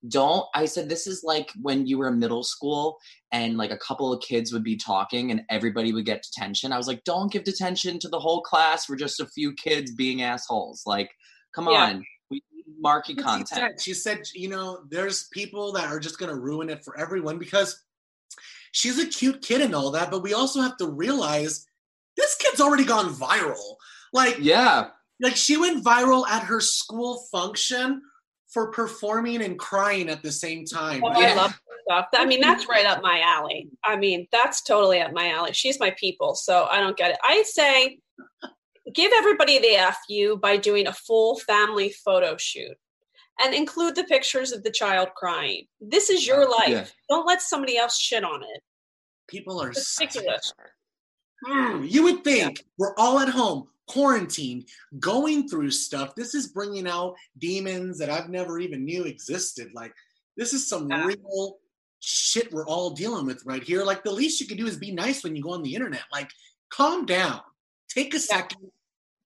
don't 0.09 0.45
i 0.55 0.67
said 0.67 0.87
this 0.87 1.07
is 1.07 1.23
like 1.25 1.51
when 1.63 1.87
you 1.87 1.97
were 1.97 2.09
in 2.09 2.19
middle 2.19 2.43
school 2.43 2.99
and 3.33 3.57
like 3.57 3.71
a 3.71 3.79
couple 3.79 4.13
of 4.13 4.23
kids 4.23 4.53
would 4.53 4.63
be 4.63 4.77
talking 4.77 5.31
and 5.31 5.41
everybody 5.49 5.93
would 5.95 6.05
get 6.05 6.23
detention. 6.23 6.71
I 6.71 6.77
was 6.77 6.87
like 6.87 7.03
don't 7.05 7.33
give 7.33 7.45
detention 7.45 7.99
to 8.01 8.09
the 8.11 8.21
whole 8.21 8.43
class 8.43 8.85
for 8.85 8.97
just 8.97 9.19
a 9.19 9.27
few 9.27 9.55
kids 9.55 9.93
being 9.93 10.21
assholes 10.21 10.83
like 10.85 11.11
come 11.55 11.69
Yeah. 11.69 11.87
on 11.87 12.05
we 12.31 12.43
need 12.53 12.65
marky 12.79 13.15
content. 13.15 13.81
She 13.81 13.95
said, 13.95 14.21
you 14.35 14.49
know, 14.49 14.81
there's 14.91 15.29
people 15.33 15.73
that 15.73 15.87
are 15.93 16.01
just 16.01 16.19
going 16.19 16.31
to 16.35 16.39
ruin 16.41 16.69
it 16.71 16.83
for 16.85 16.99
everyone 16.99 17.39
because 17.39 17.84
she's 18.75 18.99
a 18.99 19.07
cute 19.07 19.41
kid 19.41 19.61
and 19.63 19.75
all 19.75 19.91
that, 19.93 20.11
but 20.11 20.23
we 20.23 20.35
also 20.35 20.61
have 20.61 20.77
to 20.77 20.87
realize 20.87 21.67
this 22.17 22.37
kid's 22.37 22.61
already 22.61 22.85
gone 22.85 23.15
viral. 23.15 23.77
Like, 24.13 24.37
yeah 24.39 24.89
like 25.21 25.37
she 25.37 25.57
went 25.57 25.85
viral 25.85 26.27
at 26.29 26.45
her 26.45 26.61
school 26.61 27.19
function 27.31 28.03
for 28.49 28.71
performing 28.71 29.43
and 29.43 29.59
crying 29.59 30.09
at 30.09 30.23
the 30.23 30.33
same 30.33 30.65
time. 30.65 31.03
Oh, 31.05 31.21
Yeah. 31.21 31.33
I 31.33 31.35
love 31.35 31.61
stuff. 31.87 32.09
I 32.15 32.25
mean, 32.25 32.41
that's 32.41 32.69
right 32.69 32.87
up 32.87 33.03
my 33.03 33.21
alley. 33.21 33.69
I 33.85 33.97
mean, 33.97 34.27
that's 34.33 34.63
totally 34.63 35.01
up 35.01 35.13
my 35.13 35.31
alley. 35.31 35.53
She's 35.53 35.81
my 35.81 35.91
people, 35.99 36.35
so 36.35 36.67
I 36.71 36.81
don't 36.81 36.97
get 36.97 37.13
it. 37.13 37.19
I 37.23 37.43
say 37.43 37.99
give 38.93 39.13
everybody 39.15 39.59
the 39.59 39.93
FU 40.07 40.37
by 40.37 40.57
doing 40.57 40.87
a 40.87 40.93
full 40.93 41.39
family 41.41 41.91
photo 42.05 42.37
shoot 42.37 42.77
and 43.41 43.55
include 43.55 43.95
the 43.95 44.05
pictures 44.05 44.53
of 44.53 44.63
the 44.63 44.71
child 44.71 45.09
crying. 45.17 45.67
This 45.81 46.11
is 46.11 46.27
your 46.27 46.49
life. 46.49 46.69
Yeah. 46.69 46.87
Don't 47.09 47.27
let 47.27 47.43
somebody 47.43 47.77
else 47.77 47.99
shit 47.99 48.25
on 48.25 48.43
it. 48.43 48.63
People 49.29 49.61
are 49.61 49.69
ridiculous. 49.69 50.53
Mm, 51.47 51.91
you 51.91 52.03
would 52.05 52.25
think 52.25 52.65
we're 52.79 52.95
all 52.97 53.19
at 53.19 53.29
home, 53.29 53.69
quarantined, 53.89 54.67
going 54.99 55.49
through 55.49 55.71
stuff. 55.71 56.15
This 56.15 56.35
is 56.35 56.49
bringing 56.49 56.87
out 56.89 57.15
demons 57.39 57.99
that 57.99 58.11
I've 58.11 58.31
never 58.31 58.59
even 58.59 58.85
knew 58.85 59.05
existed. 59.05 59.71
Like 59.75 59.93
this 60.37 60.53
is 60.53 60.69
some 60.69 60.89
Yeah. 60.91 61.07
real 61.07 61.59
shit 62.01 62.53
we're 62.53 62.67
all 62.67 62.91
dealing 62.91 63.27
with 63.27 63.43
right 63.45 63.63
here. 63.63 63.83
Like 63.83 64.05
the 64.05 64.13
least 64.13 64.41
you 64.41 64.47
can 64.47 64.57
do 64.57 64.67
is 64.67 64.77
be 64.77 64.93
nice 64.93 65.25
when 65.25 65.35
you 65.35 65.43
go 65.43 65.53
on 65.53 65.63
the 65.63 65.75
internet. 65.75 66.05
Like 66.13 66.31
calm 66.71 67.05
down, 67.07 67.41
take 67.89 68.15
a 68.15 68.21
second, 68.21 68.71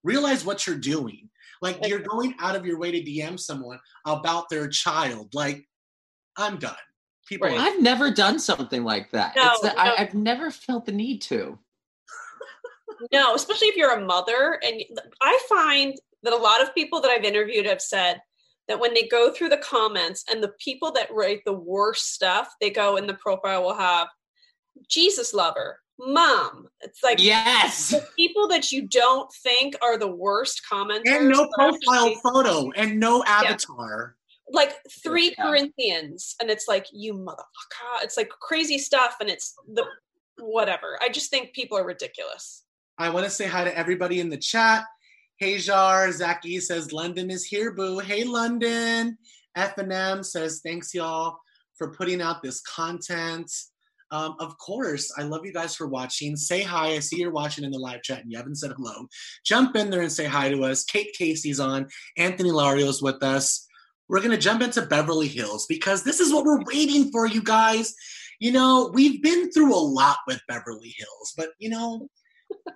realize 0.02 0.44
what 0.44 0.66
you're 0.66 0.76
doing. 0.76 1.28
Like 1.60 1.86
you're 1.86 2.00
going 2.00 2.34
out 2.38 2.56
of 2.56 2.64
your 2.66 2.78
way 2.78 2.90
to 2.92 3.00
DM 3.00 3.38
someone 3.38 3.78
about 4.06 4.48
their 4.48 4.68
child. 4.68 5.34
Like 5.34 5.66
I'm 6.36 6.58
done. 6.58 6.76
People, 7.28 7.48
Right. 7.48 7.58
are- 7.58 7.60
I've 7.66 7.80
never 7.80 8.10
done 8.10 8.38
something 8.38 8.84
like 8.84 9.10
that. 9.10 9.36
No, 9.36 9.50
it's 9.52 9.60
that 9.60 9.76
no. 9.76 9.82
I, 9.82 10.00
I've 10.00 10.14
never 10.14 10.50
felt 10.50 10.86
the 10.86 10.92
need 10.92 11.20
to. 11.22 11.58
No, 13.12 13.34
especially 13.34 13.68
if 13.68 13.76
you're 13.76 13.92
a 13.96 14.04
mother. 14.04 14.58
And 14.64 14.82
I 15.20 15.38
find 15.48 15.94
that 16.22 16.32
a 16.32 16.36
lot 16.36 16.62
of 16.62 16.74
people 16.74 17.00
that 17.00 17.10
I've 17.10 17.24
interviewed 17.24 17.66
have 17.66 17.80
said 17.82 18.20
that 18.66 18.80
when 18.80 18.92
they 18.94 19.06
go 19.08 19.32
through 19.32 19.50
the 19.50 19.58
comments 19.58 20.24
and 20.30 20.42
the 20.42 20.52
people 20.58 20.90
that 20.92 21.12
write 21.12 21.42
the 21.44 21.52
worst 21.52 22.12
stuff, 22.14 22.52
they 22.60 22.70
go 22.70 22.96
in 22.96 23.06
the 23.06 23.14
profile 23.14 23.62
will 23.62 23.74
have 23.74 24.08
Jesus 24.88 25.32
lover, 25.32 25.80
mom. 25.98 26.68
It's 26.80 27.02
like 27.02 27.20
Yes. 27.20 27.90
the 27.90 28.06
people 28.16 28.48
that 28.48 28.70
you 28.70 28.82
don't 28.86 29.32
think 29.42 29.74
are 29.82 29.98
the 29.98 30.06
worst 30.10 30.62
commenters. 30.70 31.02
and 31.06 31.28
no 31.28 31.48
profile 31.54 32.14
photo 32.22 32.70
and 32.72 32.98
no 33.00 33.24
avatar. 33.24 34.16
Like 34.50 34.76
three 35.02 35.34
Yeah. 35.36 35.44
Corinthians, 35.44 36.34
and 36.40 36.50
it's 36.50 36.68
like 36.68 36.86
you 36.92 37.14
motherfucker. 37.14 38.02
It's 38.02 38.16
like 38.16 38.30
crazy 38.30 38.78
stuff, 38.78 39.16
and 39.20 39.28
it's 39.28 39.54
the 39.74 39.84
whatever. 40.38 40.98
I 41.02 41.08
just 41.10 41.30
think 41.30 41.52
people 41.52 41.76
are 41.76 41.84
ridiculous. 41.84 42.64
I 42.96 43.10
want 43.10 43.24
to 43.26 43.30
say 43.30 43.46
hi 43.46 43.64
to 43.64 43.76
everybody 43.76 44.20
in 44.20 44.30
the 44.30 44.38
chat. 44.38 44.84
Hey 45.36 45.58
Jar, 45.58 46.10
Zaki 46.12 46.60
says 46.60 46.92
London 46.92 47.30
is 47.30 47.44
here, 47.44 47.72
boo. 47.72 47.98
Hey 47.98 48.24
London. 48.24 49.18
F&M 49.54 50.22
says 50.22 50.60
thanks 50.64 50.94
y'all 50.94 51.38
for 51.76 51.92
putting 51.92 52.22
out 52.22 52.42
this 52.42 52.60
content. 52.62 53.50
Um, 54.10 54.36
of 54.40 54.56
course, 54.58 55.12
I 55.18 55.22
love 55.22 55.44
you 55.44 55.52
guys 55.52 55.74
for 55.74 55.86
watching. 55.86 56.36
Say 56.36 56.62
hi. 56.62 56.88
I 56.88 56.98
see 57.00 57.20
you're 57.20 57.30
watching 57.30 57.64
in 57.64 57.70
the 57.70 57.78
live 57.78 58.02
chat 58.02 58.22
and 58.22 58.32
you 58.32 58.38
haven't 58.38 58.56
said 58.56 58.72
hello. 58.76 59.06
Jump 59.44 59.76
in 59.76 59.90
there 59.90 60.02
and 60.02 60.12
say 60.12 60.24
hi 60.24 60.48
to 60.50 60.64
us. 60.64 60.84
Kate 60.84 61.14
Casey's 61.16 61.60
on. 61.60 61.86
Anthony 62.16 62.50
Lario's 62.50 63.02
with 63.02 63.22
us. 63.22 63.66
We're 64.08 64.20
going 64.20 64.30
to 64.30 64.38
jump 64.38 64.62
into 64.62 64.82
Beverly 64.82 65.28
Hills 65.28 65.66
because 65.66 66.02
this 66.02 66.20
is 66.20 66.32
what 66.32 66.46
we're 66.46 66.64
waiting 66.64 67.10
for, 67.10 67.26
you 67.26 67.42
guys. 67.42 67.94
You 68.40 68.52
know, 68.52 68.90
we've 68.94 69.22
been 69.22 69.50
through 69.50 69.74
a 69.74 69.76
lot 69.76 70.18
with 70.26 70.40
Beverly 70.48 70.94
Hills, 70.96 71.34
but 71.36 71.50
you 71.58 71.68
know, 71.68 72.08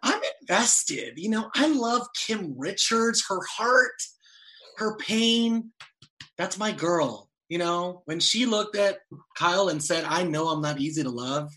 I'm 0.03 0.21
invested. 0.43 1.15
You 1.17 1.31
know, 1.31 1.51
I 1.55 1.69
love 1.69 2.07
Kim 2.15 2.55
Richards, 2.59 3.25
her 3.29 3.41
heart, 3.57 3.95
her 4.77 4.97
pain. 4.97 5.71
That's 6.37 6.59
my 6.59 6.73
girl. 6.73 7.31
You 7.53 7.59
know, 7.59 8.01
when 8.07 8.19
she 8.19 8.47
looked 8.47 8.77
at 8.77 9.01
Kyle 9.37 9.69
and 9.69 9.85
said, 9.85 10.05
I 10.05 10.23
know 10.23 10.49
I'm 10.49 10.63
not 10.63 10.81
easy 10.81 11.03
to 11.03 11.11
love. 11.11 11.53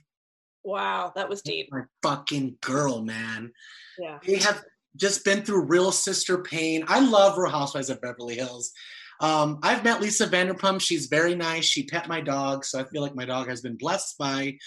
Wow, 0.66 1.14
that 1.16 1.30
was 1.30 1.42
deep. 1.42 1.70
My 1.72 1.84
fucking 2.04 2.58
girl, 2.60 3.02
man. 3.02 3.54
Yeah. 3.98 4.20
They 4.28 4.40
have 4.40 4.62
just 4.98 5.24
been 5.24 5.44
through 5.44 5.68
real 5.68 5.94
sister 5.94 6.40
pain. 6.40 6.84
I 6.90 7.00
love 7.00 7.38
Real 7.38 7.50
Housewives 7.50 7.90
of 7.90 8.02
Beverly 8.02 8.36
Hills. 8.36 8.74
Um, 9.22 9.60
I've 9.64 9.86
met 9.86 10.02
Lisa 10.02 10.28
Vanderpump. 10.28 10.82
She's 10.82 11.06
very 11.06 11.34
nice. 11.34 11.64
She 11.64 11.86
pet 11.86 12.10
my 12.10 12.20
dog, 12.20 12.66
so 12.66 12.78
I 12.78 12.84
feel 12.84 13.02
like 13.02 13.16
my 13.16 13.24
dog 13.24 13.48
has 13.48 13.62
been 13.62 13.78
blessed 13.78 14.18
by 14.18 14.58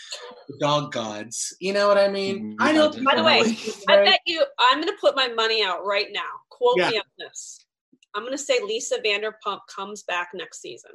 the 0.48 0.56
dog 0.58 0.92
gods. 0.92 1.54
You 1.60 1.74
know 1.74 1.88
what 1.88 1.98
I 1.98 2.08
mean? 2.08 2.54
Mm, 2.54 2.56
I 2.58 2.72
know. 2.72 2.90
By 3.04 3.16
the 3.16 3.22
way, 3.22 3.42
I 3.86 4.02
bet 4.02 4.20
you 4.24 4.42
I'm 4.58 4.80
going 4.80 4.88
to 4.88 4.98
put 4.98 5.14
my 5.14 5.28
money 5.28 5.62
out 5.62 5.84
right 5.84 6.08
now. 6.10 6.40
Quote 6.48 6.78
Yeah. 6.78 6.88
me 6.88 6.96
on 6.96 7.04
this. 7.18 7.66
I'm 8.14 8.22
going 8.22 8.32
to 8.32 8.42
say 8.42 8.60
Lisa 8.64 8.96
Vanderpump 9.04 9.58
comes 9.68 10.04
back 10.04 10.30
next 10.32 10.62
season. 10.62 10.92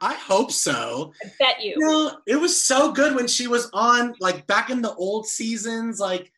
I 0.00 0.14
hope 0.14 0.52
so. 0.52 1.12
I 1.24 1.30
bet 1.38 1.62
you. 1.62 1.74
You 1.76 1.86
know, 1.86 2.16
it 2.26 2.36
was 2.36 2.60
so 2.60 2.92
good 2.92 3.14
when 3.14 3.26
she 3.26 3.46
was 3.46 3.70
on, 3.72 4.14
like 4.20 4.46
back 4.46 4.70
in 4.70 4.82
the 4.82 4.94
old 4.94 5.26
seasons. 5.26 6.00
Like 6.00 6.32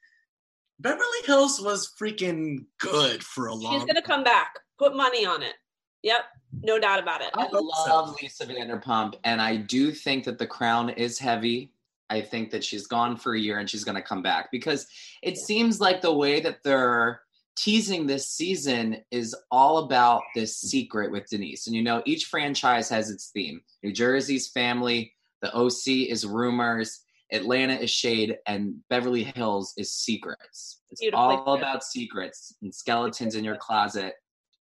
Beverly 0.80 1.04
Hills 1.24 1.60
was 1.60 1.92
freaking 1.98 2.64
good 2.78 3.22
for 3.22 3.46
a 3.46 3.54
long. 3.54 3.74
She's 3.74 3.84
going 3.84 3.96
to 3.96 4.02
come 4.02 4.24
back. 4.24 4.54
Put 4.78 4.96
money 4.96 5.24
on 5.24 5.42
it. 5.42 5.54
Yep. 6.02 6.20
No 6.62 6.78
doubt 6.78 7.00
about 7.00 7.20
it. 7.20 7.30
I 7.34 7.42
I 7.42 7.46
hope 7.46 7.70
so. 7.74 7.94
love 7.94 8.16
Lisa 8.20 8.46
Vanderpump, 8.46 9.14
and 9.24 9.40
I 9.40 9.56
do 9.56 9.90
think 9.90 10.24
that 10.24 10.38
the 10.38 10.46
crown 10.46 10.90
is 10.90 11.18
heavy. 11.18 11.72
I 12.10 12.20
think 12.20 12.50
that 12.50 12.62
she's 12.62 12.86
gone 12.86 13.16
for 13.16 13.34
a 13.34 13.40
year 13.40 13.58
and 13.58 13.68
she's 13.68 13.82
going 13.82 13.96
to 13.96 14.02
come 14.02 14.22
back 14.22 14.50
because 14.52 14.86
it 15.22 15.38
seems 15.38 15.80
like 15.80 16.00
the 16.00 16.12
way 16.12 16.38
that 16.40 16.62
they're 16.62 17.22
teasing 17.56 18.06
this 18.06 18.28
season 18.28 18.99
is 19.11 19.34
all 19.50 19.78
about 19.78 20.23
this 20.34 20.61
secret 20.61 21.11
with 21.11 21.28
Denise. 21.28 21.66
And 21.66 21.76
you 21.76 21.82
know, 21.82 22.02
each 22.04 22.26
franchise 22.26 22.88
has 22.88 23.11
its 23.11 23.30
theme. 23.30 23.61
New 23.82 23.92
Jersey's 23.92 24.49
family, 24.49 25.12
the 25.42 25.54
OC 25.54 26.08
is 26.08 26.26
rumors, 26.26 27.00
Atlanta 27.32 27.75
is 27.75 27.90
shade, 27.90 28.38
and 28.46 28.76
Beverly 28.88 29.25
Hills 29.25 29.75
is 29.76 29.92
secrets. 29.92 30.80
It's 30.90 31.02
all 31.12 31.44
put. 31.44 31.58
about 31.58 31.84
secrets 31.84 32.54
and 32.62 32.75
skeletons 32.75 33.34
in 33.34 33.44
your 33.44 33.56
closet. 33.56 34.14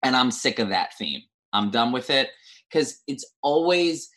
And 0.04 0.16
I'm 0.16 0.32
sick 0.32 0.60
of 0.60 0.70
that 0.70 0.96
theme. 0.98 1.22
I'm 1.52 1.72
done 1.72 1.92
with 1.92 2.10
it 2.10 2.30
because 2.70 3.02
it's 3.08 3.26
always 3.42 4.10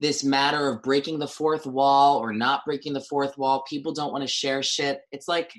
this 0.00 0.24
matter 0.24 0.68
of 0.68 0.82
breaking 0.82 1.18
the 1.18 1.28
fourth 1.28 1.66
wall 1.66 2.18
or 2.18 2.32
not 2.32 2.64
breaking 2.64 2.94
the 2.94 3.00
fourth 3.00 3.36
wall. 3.38 3.64
People 3.68 3.92
don't 3.92 4.12
want 4.12 4.22
to 4.22 4.28
share 4.28 4.62
shit. 4.62 5.00
It's 5.12 5.28
like, 5.28 5.52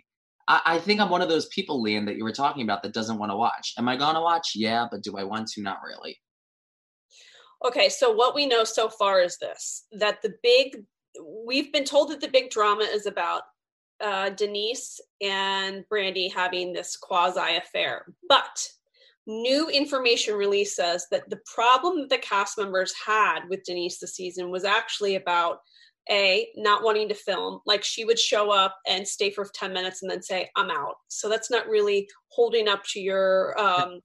I, 0.52 0.62
I 0.66 0.80
think 0.80 1.00
I'm 1.00 1.10
one 1.10 1.22
of 1.22 1.30
those 1.30 1.48
people, 1.48 1.82
Liam, 1.82 2.06
that 2.06 2.18
you 2.18 2.26
were 2.26 2.34
talking 2.34 2.64
about 2.64 2.84
that 2.84 2.94
doesn't 2.94 3.18
want 3.18 3.32
to 3.32 3.38
watch. 3.38 3.74
Am 3.78 3.88
I 3.88 3.96
going 3.96 4.16
to 4.16 4.22
watch? 4.22 4.52
Yeah, 4.54 4.86
but 4.92 5.02
do 5.02 5.18
I 5.18 5.24
want 5.24 5.48
to? 5.52 5.62
Not 5.62 5.80
really. 5.86 6.20
Okay, 7.66 7.88
so 7.90 8.12
what 8.12 8.36
we 8.36 8.46
know 8.46 8.64
so 8.66 8.90
far 8.90 9.22
is 9.22 9.38
this 9.38 9.86
that 9.94 10.22
the 10.22 10.34
big, 10.44 10.84
we've 11.46 11.72
been 11.72 11.86
told 11.86 12.10
that 12.10 12.20
the 12.20 12.28
big 12.28 12.50
drama 12.50 12.84
is 12.84 13.06
about 13.06 13.44
uh, 14.04 14.32
Denise 14.32 15.00
and 15.22 15.86
Brandi 15.90 16.34
having 16.34 16.74
this 16.74 16.98
quasi 16.98 17.56
affair. 17.56 18.06
But 18.28 18.68
new 19.28 19.70
information 19.70 20.36
release 20.36 20.76
says 20.76 21.06
that 21.12 21.30
the 21.30 21.40
problem 21.54 22.02
that 22.02 22.10
the 22.10 22.18
cast 22.18 22.58
members 22.58 22.94
had 23.06 23.42
with 23.50 23.64
Denise 23.64 24.00
this 24.00 24.16
season 24.16 24.50
was 24.50 24.66
actually 24.66 25.16
about 25.16 25.60
a 26.12 26.50
not 26.56 26.84
wanting 26.84 27.08
to 27.10 27.16
film. 27.16 27.62
Like 27.66 27.84
she 27.84 28.06
would 28.06 28.20
show 28.20 28.52
up 28.52 28.78
and 28.88 29.08
stay 29.08 29.32
for 29.32 29.48
10 29.54 29.74
minutes 29.74 30.02
and 30.02 30.12
then 30.12 30.22
say 30.22 30.50
i'm 30.56 30.70
out. 30.70 30.96
So 31.08 31.30
that's 31.30 31.50
not 31.50 31.68
really 31.68 32.08
holding 32.30 32.68
up 32.68 32.84
to 32.92 33.00
your 33.00 33.60
um, 33.60 34.02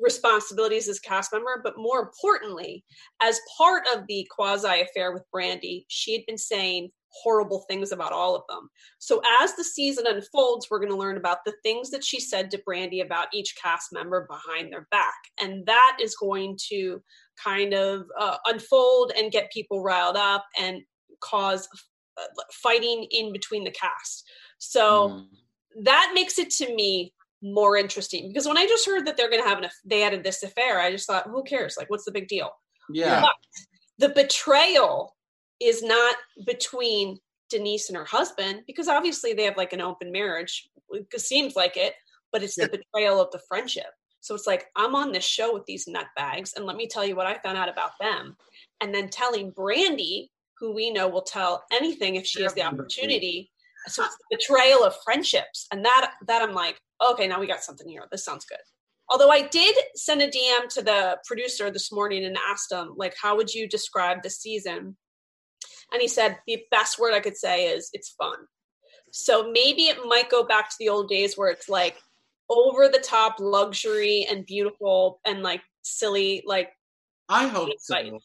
responsibilities 0.00 0.88
as 0.88 1.00
cast 1.00 1.32
member. 1.32 1.60
But 1.62 1.78
more 1.78 2.00
importantly 2.00 2.84
as 3.22 3.40
part 3.56 3.84
of 3.94 4.06
the 4.06 4.26
quasi 4.30 4.82
affair 4.82 5.12
with 5.12 5.24
Brandi 5.34 5.84
she 5.88 6.12
had 6.12 6.26
been 6.26 6.38
saying 6.38 6.90
horrible 7.12 7.64
things 7.68 7.90
about 7.90 8.12
all 8.12 8.36
of 8.36 8.42
them. 8.48 8.68
So 8.98 9.20
as 9.42 9.56
the 9.56 9.64
season 9.64 10.04
unfolds 10.06 10.68
we're 10.70 10.78
going 10.78 10.92
to 10.92 10.96
learn 10.96 11.16
about 11.16 11.38
the 11.44 11.54
things 11.64 11.90
that 11.90 12.04
she 12.04 12.20
said 12.20 12.50
to 12.50 12.62
Brandi 12.68 13.04
about 13.04 13.28
each 13.32 13.56
cast 13.60 13.92
member 13.92 14.28
behind 14.30 14.72
their 14.72 14.86
back. 14.92 15.16
And 15.40 15.66
that 15.66 15.96
is 16.00 16.14
going 16.14 16.56
to 16.68 17.02
kind 17.42 17.74
of 17.74 18.04
uh, 18.18 18.36
unfold 18.46 19.12
and 19.16 19.32
get 19.32 19.50
people 19.50 19.82
riled 19.82 20.16
up 20.16 20.44
and 20.58 20.82
cause 21.20 21.68
uh, 22.18 22.22
fighting 22.52 23.06
in 23.10 23.32
between 23.32 23.64
the 23.64 23.70
cast 23.70 24.28
so 24.58 25.08
Mm. 25.10 25.26
that 25.84 26.12
makes 26.14 26.38
it 26.38 26.50
to 26.50 26.74
me 26.74 27.12
more 27.42 27.76
interesting 27.76 28.28
because 28.28 28.46
when 28.46 28.58
I 28.58 28.66
just 28.66 28.84
heard 28.86 29.06
that 29.06 29.16
they're 29.16 29.30
going 29.30 29.42
to 29.42 29.48
have 29.48 29.58
an 29.58 29.70
they 29.84 30.00
had 30.00 30.22
this 30.22 30.42
affair, 30.42 30.78
I 30.78 30.90
just 30.92 31.06
thought, 31.06 31.26
who 31.26 31.42
cares? 31.42 31.76
Like, 31.78 31.88
what's 31.88 32.04
the 32.04 32.12
big 32.12 32.28
deal? 32.28 32.50
yeah. 32.92 33.22
But 33.22 33.32
the 33.98 34.10
betrayal 34.10 35.16
is 35.58 35.82
not 35.82 36.16
between 36.46 37.18
Denise 37.48 37.88
and 37.88 37.96
her 37.96 38.04
husband 38.04 38.62
because 38.66 38.88
obviously 38.88 39.32
they 39.32 39.44
have 39.44 39.56
like 39.56 39.72
an 39.72 39.80
open 39.80 40.12
marriage. 40.12 40.68
It 40.90 41.20
seems 41.20 41.56
like 41.56 41.76
it, 41.78 41.94
but 42.32 42.42
it's 42.42 42.56
the 42.56 42.68
betrayal 42.68 43.20
of 43.20 43.30
the 43.30 43.40
friendship. 43.48 43.90
So 44.20 44.34
it's 44.34 44.46
like 44.46 44.66
I'm 44.76 44.94
on 44.94 45.12
this 45.12 45.24
show 45.24 45.54
with 45.54 45.64
these 45.64 45.86
nutbags, 45.88 46.52
and 46.56 46.66
let 46.66 46.76
me 46.76 46.86
tell 46.88 47.06
you 47.06 47.16
what 47.16 47.26
I 47.26 47.38
found 47.38 47.56
out 47.56 47.70
about 47.70 47.92
them, 48.00 48.36
and 48.82 48.94
then 48.94 49.08
telling 49.08 49.52
Brandi, 49.52 50.28
who 50.60 50.72
we 50.72 50.90
know 50.90 51.08
will 51.08 51.22
tell 51.22 51.64
anything 51.72 52.16
if 52.16 52.26
she 52.26 52.42
has 52.42 52.54
the 52.54 52.62
opportunity. 52.62 53.50
So 53.86 54.04
it's 54.04 54.16
the 54.16 54.36
betrayal 54.36 54.84
of 54.84 54.94
friendships, 55.02 55.66
and 55.72 55.84
that 55.84 56.12
that 56.26 56.42
I'm 56.42 56.52
like, 56.54 56.78
okay, 57.10 57.26
now 57.26 57.40
we 57.40 57.46
got 57.46 57.64
something 57.64 57.88
here. 57.88 58.06
This 58.12 58.24
sounds 58.24 58.44
good. 58.44 58.58
Although 59.08 59.30
I 59.30 59.48
did 59.48 59.74
send 59.96 60.22
a 60.22 60.28
DM 60.28 60.68
to 60.74 60.82
the 60.82 61.18
producer 61.26 61.70
this 61.70 61.90
morning 61.90 62.24
and 62.24 62.36
asked 62.48 62.70
him, 62.70 62.92
like, 62.96 63.14
how 63.20 63.36
would 63.36 63.52
you 63.52 63.66
describe 63.66 64.22
the 64.22 64.30
season? 64.30 64.96
And 65.92 66.00
he 66.00 66.06
said 66.06 66.38
the 66.46 66.62
best 66.70 66.98
word 66.98 67.14
I 67.14 67.20
could 67.20 67.36
say 67.36 67.66
is 67.66 67.90
it's 67.92 68.10
fun. 68.10 68.36
So 69.10 69.50
maybe 69.50 69.84
it 69.84 69.98
might 70.06 70.30
go 70.30 70.44
back 70.44 70.68
to 70.68 70.76
the 70.78 70.90
old 70.90 71.08
days 71.08 71.36
where 71.36 71.50
it's 71.50 71.68
like 71.68 71.96
over 72.48 72.88
the 72.88 73.00
top 73.00 73.36
luxury 73.40 74.26
and 74.30 74.46
beautiful 74.46 75.20
and 75.24 75.42
like 75.42 75.62
silly, 75.82 76.44
like 76.46 76.70
I 77.28 77.48
hope 77.48 77.70
so. 77.78 78.20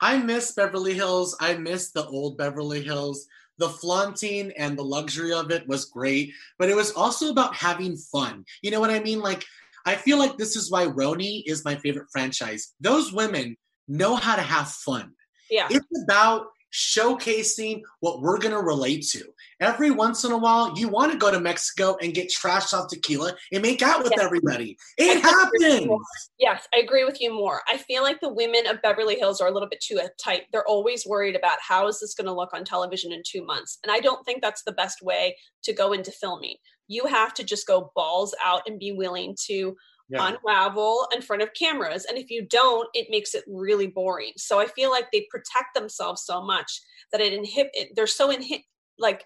I 0.00 0.18
miss 0.18 0.52
Beverly 0.52 0.94
Hills. 0.94 1.36
I 1.40 1.54
miss 1.54 1.90
the 1.90 2.06
old 2.06 2.38
Beverly 2.38 2.82
Hills. 2.82 3.26
The 3.58 3.68
flaunting 3.68 4.52
and 4.56 4.78
the 4.78 4.84
luxury 4.84 5.32
of 5.32 5.50
it 5.50 5.66
was 5.66 5.86
great, 5.86 6.32
but 6.58 6.68
it 6.68 6.76
was 6.76 6.92
also 6.92 7.30
about 7.30 7.56
having 7.56 7.96
fun. 7.96 8.44
You 8.62 8.70
know 8.70 8.78
what 8.78 8.90
I 8.90 9.00
mean? 9.00 9.20
Like, 9.20 9.44
I 9.84 9.96
feel 9.96 10.18
like 10.18 10.36
this 10.36 10.54
is 10.54 10.70
why 10.70 10.86
RHONY 10.86 11.42
is 11.46 11.64
my 11.64 11.74
favorite 11.76 12.08
franchise. 12.12 12.74
Those 12.80 13.12
women 13.12 13.56
know 13.88 14.14
how 14.14 14.36
to 14.36 14.42
have 14.42 14.68
fun. 14.68 15.12
Yeah. 15.50 15.66
It's 15.70 15.86
about 16.04 16.48
showcasing 16.72 17.82
what 18.00 18.20
we're 18.20 18.38
going 18.38 18.54
to 18.54 18.60
relate 18.60 19.04
to. 19.10 19.24
Every 19.60 19.90
once 19.90 20.24
in 20.24 20.32
a 20.32 20.38
while, 20.38 20.78
you 20.78 20.88
want 20.88 21.10
to 21.12 21.18
go 21.18 21.30
to 21.30 21.40
Mexico 21.40 21.96
and 22.00 22.14
get 22.14 22.28
trashed 22.30 22.72
off 22.72 22.88
tequila 22.88 23.34
and 23.52 23.62
make 23.62 23.82
out 23.82 24.02
with 24.02 24.12
Yeah. 24.16 24.22
everybody. 24.24 24.76
It 24.96 25.24
I 25.24 25.28
agree 25.46 25.58
with 25.58 25.80
you 25.80 25.88
happens. 25.88 26.00
Yes, 26.38 26.68
I 26.72 26.78
agree 26.78 27.04
with 27.04 27.20
you 27.20 27.32
more. 27.32 27.62
I 27.68 27.76
feel 27.76 28.02
like 28.02 28.20
the 28.20 28.32
women 28.32 28.66
of 28.66 28.80
Beverly 28.82 29.16
Hills 29.16 29.40
are 29.40 29.48
a 29.48 29.50
little 29.50 29.68
bit 29.68 29.80
too 29.80 30.00
tight. 30.22 30.42
They're 30.52 30.66
always 30.68 31.06
worried 31.06 31.34
about 31.34 31.58
how 31.60 31.88
is 31.88 31.98
this 32.00 32.14
going 32.14 32.26
to 32.26 32.32
look 32.32 32.54
on 32.54 32.64
television 32.64 33.12
in 33.12 33.22
two 33.26 33.44
months. 33.44 33.78
And 33.82 33.90
I 33.90 33.98
don't 34.00 34.24
think 34.24 34.40
that's 34.42 34.62
the 34.62 34.72
best 34.72 35.02
way 35.02 35.36
to 35.64 35.72
go 35.72 35.92
into 35.92 36.12
filming. 36.12 36.56
You 36.86 37.06
have 37.06 37.34
to 37.34 37.44
just 37.44 37.66
go 37.66 37.90
balls 37.96 38.34
out 38.44 38.62
and 38.66 38.78
be 38.78 38.92
willing 38.92 39.36
to 39.46 39.76
Yeah. 40.10 40.26
unravel 40.28 41.06
in 41.14 41.20
front 41.20 41.42
of 41.42 41.52
cameras. 41.52 42.06
And 42.06 42.16
if 42.16 42.30
you 42.30 42.46
don't, 42.46 42.88
it 42.94 43.08
makes 43.10 43.34
it 43.34 43.44
really 43.46 43.88
boring. 43.88 44.32
So 44.36 44.58
I 44.58 44.66
feel 44.66 44.90
like 44.90 45.06
they 45.12 45.26
protect 45.30 45.74
themselves 45.74 46.24
so 46.24 46.42
much 46.42 46.80
that 47.12 47.20
it 47.20 47.32
inhibit. 47.32 47.90
They're 47.94 48.06
so 48.06 48.32
inhib 48.32 48.62
like 48.98 49.24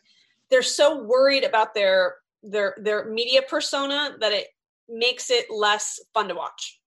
they're 0.50 0.62
so 0.62 1.02
worried 1.02 1.44
about 1.44 1.74
their 1.74 2.16
their 2.42 2.76
their 2.78 3.06
media 3.06 3.42
persona 3.48 4.16
that 4.20 4.32
it 4.32 4.48
makes 4.88 5.30
it 5.30 5.46
less 5.50 6.00
fun 6.12 6.28
to 6.28 6.34
watch. 6.34 6.78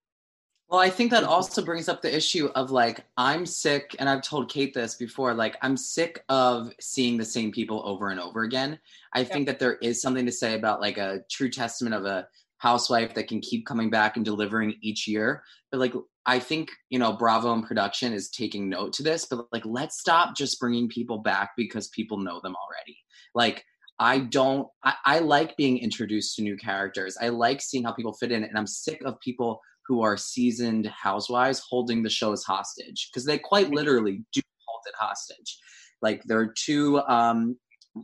Well, 0.67 0.79
I 0.79 0.89
think 0.89 1.11
that 1.11 1.23
mm-hmm. 1.23 1.31
also 1.31 1.63
brings 1.63 1.87
up 1.87 2.01
the 2.01 2.15
issue 2.15 2.49
of 2.55 2.71
like, 2.71 3.05
I'm 3.17 3.45
sick, 3.45 3.95
and 3.99 4.09
I've 4.09 4.23
told 4.23 4.49
Kate 4.49 4.73
this 4.73 4.95
before, 4.95 5.33
like, 5.33 5.57
I'm 5.61 5.77
sick 5.77 6.23
of 6.27 6.73
seeing 6.79 7.17
the 7.17 7.25
same 7.25 7.51
people 7.51 7.83
over 7.85 8.09
and 8.09 8.19
over 8.19 8.43
again. 8.43 8.79
I 9.13 9.23
think 9.23 9.45
that 9.45 9.59
there 9.59 9.75
is 9.75 10.01
something 10.01 10.25
to 10.25 10.31
say 10.31 10.55
about 10.55 10.81
like 10.81 10.97
a 10.97 11.21
true 11.29 11.49
testament 11.49 11.93
of 11.93 12.05
a 12.05 12.27
housewife 12.57 13.13
that 13.13 13.27
can 13.27 13.41
keep 13.41 13.65
coming 13.65 13.89
back 13.89 14.15
and 14.15 14.25
delivering 14.25 14.75
each 14.81 15.07
year. 15.07 15.43
But 15.71 15.79
like, 15.79 15.93
I 16.25 16.39
think, 16.39 16.69
you 16.89 16.97
know, 16.97 17.13
Bravo 17.13 17.53
and 17.53 17.65
production 17.65 18.13
is 18.13 18.29
taking 18.29 18.69
note 18.69 18.93
to 18.93 19.03
this, 19.03 19.25
but 19.25 19.45
like, 19.51 19.65
let's 19.65 19.99
stop 19.99 20.35
just 20.35 20.59
bringing 20.59 20.89
people 20.89 21.19
back 21.19 21.51
because 21.55 21.87
people 21.89 22.17
know 22.17 22.39
them 22.41 22.55
already. 22.55 22.97
Like, 23.35 23.63
I 23.99 24.19
don't, 24.19 24.67
I, 24.83 24.95
I 25.05 25.19
like 25.19 25.55
being 25.55 25.77
introduced 25.77 26.35
to 26.35 26.41
new 26.41 26.57
characters. 26.57 27.17
I 27.21 27.29
like 27.29 27.61
seeing 27.61 27.83
how 27.83 27.93
people 27.93 28.13
fit 28.13 28.31
in, 28.31 28.43
and 28.43 28.57
I'm 28.57 28.67
sick 28.67 29.01
of 29.05 29.19
people 29.19 29.61
who 29.87 30.01
are 30.01 30.17
seasoned 30.17 30.87
housewives 30.87 31.59
holding 31.59 32.01
the 32.01 32.09
shows 32.09 32.43
hostage 32.43 33.09
because 33.11 33.25
they 33.25 33.37
quite 33.37 33.69
literally 33.69 34.23
do 34.33 34.41
hold 34.65 34.81
it 34.87 34.95
hostage. 34.97 35.59
Like 36.01 36.23
they're 36.25 36.51
too, 36.57 36.99
um, 37.01 37.57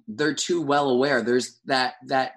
they're 0.08 0.36
too 0.36 0.62
well 0.62 0.89
aware. 0.89 1.22
There's 1.22 1.60
that 1.65 1.96
that 2.08 2.34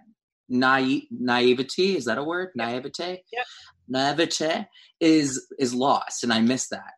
naive 0.49 1.05
naivety 1.11 1.97
is 1.97 2.05
that 2.07 2.19
a 2.19 2.25
word? 2.25 2.51
Naivete. 2.55 3.23
yeah. 3.33 3.43
Naivete 3.89 4.67
is 5.01 5.47
is 5.59 5.75
lost, 5.75 6.25
and 6.25 6.33
I 6.33 6.41
miss 6.41 6.69
that. 6.69 6.93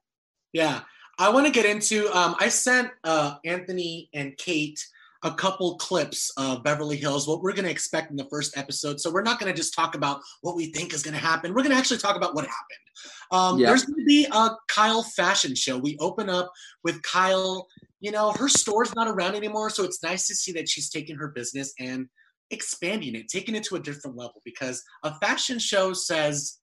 Yeah. 0.52 0.80
I 1.18 1.30
want 1.30 1.46
to 1.46 1.52
get 1.52 1.64
into. 1.64 2.14
Um, 2.14 2.36
I 2.38 2.48
sent 2.48 2.90
uh, 3.02 3.36
Anthony 3.44 4.10
and 4.12 4.36
Kate 4.36 4.78
a 5.22 5.32
couple 5.32 5.76
clips 5.76 6.30
of 6.36 6.62
Beverly 6.62 6.96
Hills, 6.96 7.26
what 7.26 7.42
we're 7.42 7.52
going 7.52 7.64
to 7.64 7.70
expect 7.70 8.10
in 8.10 8.16
the 8.16 8.28
first 8.30 8.56
episode. 8.56 9.00
So 9.00 9.10
we're 9.10 9.22
not 9.22 9.40
going 9.40 9.50
to 9.52 9.56
just 9.56 9.74
talk 9.74 9.94
about 9.94 10.20
what 10.42 10.56
we 10.56 10.66
think 10.72 10.92
is 10.92 11.02
going 11.02 11.14
to 11.14 11.20
happen. 11.20 11.52
We're 11.54 11.62
going 11.62 11.72
to 11.72 11.78
actually 11.78 11.98
talk 11.98 12.16
about 12.16 12.34
what 12.34 12.44
happened. 12.44 12.86
Um, 13.32 13.58
Yeah. 13.58 13.68
There's 13.68 13.84
going 13.84 13.98
to 13.98 14.04
be 14.04 14.26
a 14.30 14.50
Kyle 14.68 15.02
fashion 15.02 15.54
show. 15.54 15.78
We 15.78 15.96
open 16.00 16.28
up 16.28 16.52
with 16.84 17.02
Kyle. 17.02 17.66
You 18.00 18.12
know, 18.12 18.32
her 18.32 18.48
store's 18.48 18.94
not 18.94 19.08
around 19.08 19.34
anymore, 19.34 19.70
so 19.70 19.82
it's 19.84 20.02
nice 20.02 20.26
to 20.26 20.34
see 20.34 20.52
that 20.52 20.68
she's 20.68 20.90
taking 20.90 21.16
her 21.16 21.28
business 21.28 21.72
and 21.80 22.08
expanding 22.50 23.14
it, 23.14 23.28
taking 23.28 23.54
it 23.54 23.64
to 23.64 23.76
a 23.76 23.80
different 23.80 24.16
level. 24.16 24.40
Because 24.44 24.82
a 25.02 25.14
fashion 25.18 25.58
show 25.58 25.92
says 25.92 26.58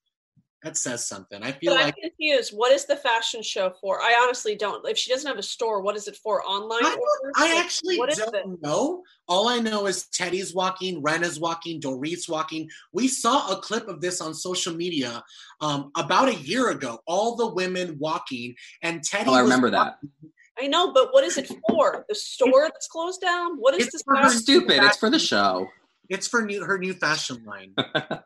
that 0.64 0.78
says 0.78 1.06
something. 1.06 1.44
I 1.44 1.52
feel 1.52 1.74
But 1.74 1.80
I'm 1.80 1.86
like 1.88 1.96
confused. 2.02 2.54
What 2.56 2.72
is 2.72 2.86
the 2.86 2.96
fashion 2.96 3.44
show 3.44 3.74
for? 3.82 4.02
I 4.02 4.18
honestly 4.24 4.56
don't. 4.56 4.88
If 4.88 4.98
she 4.98 5.12
doesn't 5.12 5.28
have 5.28 5.38
a 5.38 5.44
store, 5.44 5.82
what 5.82 5.98
is 5.98 6.08
it 6.08 6.16
for? 6.16 6.42
Online 6.44 6.86
I, 6.86 6.96
don't- 6.96 7.34
I 7.36 7.60
actually 7.60 7.98
what 7.98 8.10
is 8.10 8.18
don't 8.18 8.34
it? 8.34 8.46
know. 8.62 9.04
All 9.28 9.50
I 9.50 9.60
know 9.60 9.88
is 9.88 10.08
Teddi's 10.18 10.54
walking, 10.54 11.04
Rinna's 11.04 11.38
walking, 11.38 11.82
Dorit's 11.82 12.30
walking. 12.30 12.70
We 12.94 13.10
saw 13.10 13.52
a 13.52 13.58
clip 13.62 13.90
of 13.90 14.00
this 14.00 14.22
on 14.22 14.34
social 14.34 14.74
media 14.74 15.22
um, 15.60 15.92
about 15.98 16.30
a 16.30 16.36
year 16.36 16.70
ago. 16.70 17.00
All 17.08 17.36
the 17.36 17.54
women 17.54 17.98
walking, 18.00 18.56
and 18.82 19.02
Teddi. 19.02 19.28
Oh, 19.28 19.34
I 19.34 19.42
was 19.42 19.52
remember 19.52 19.70
that. 19.72 19.98
walking. 20.02 20.12
I 20.60 20.68
know, 20.68 20.94
but 20.94 21.14
what 21.14 21.24
is 21.24 21.38
it 21.38 21.52
for? 21.70 22.06
The 22.08 22.16
store 22.16 22.64
that's 22.68 22.88
closed 22.88 23.22
down? 23.22 23.58
What 23.58 23.74
is 23.76 23.86
It's 23.88 23.94
this? 23.94 24.04
for 24.04 24.16
her 24.16 24.30
Stupid. 24.30 24.84
It's 24.84 24.98
for 24.98 25.10
the 25.10 25.20
show. 25.20 25.68
It's 26.10 26.28
for 26.28 26.44
new, 26.44 26.64
her 26.64 26.78
new 26.78 26.94
fashion 26.94 27.44
line. 27.46 27.74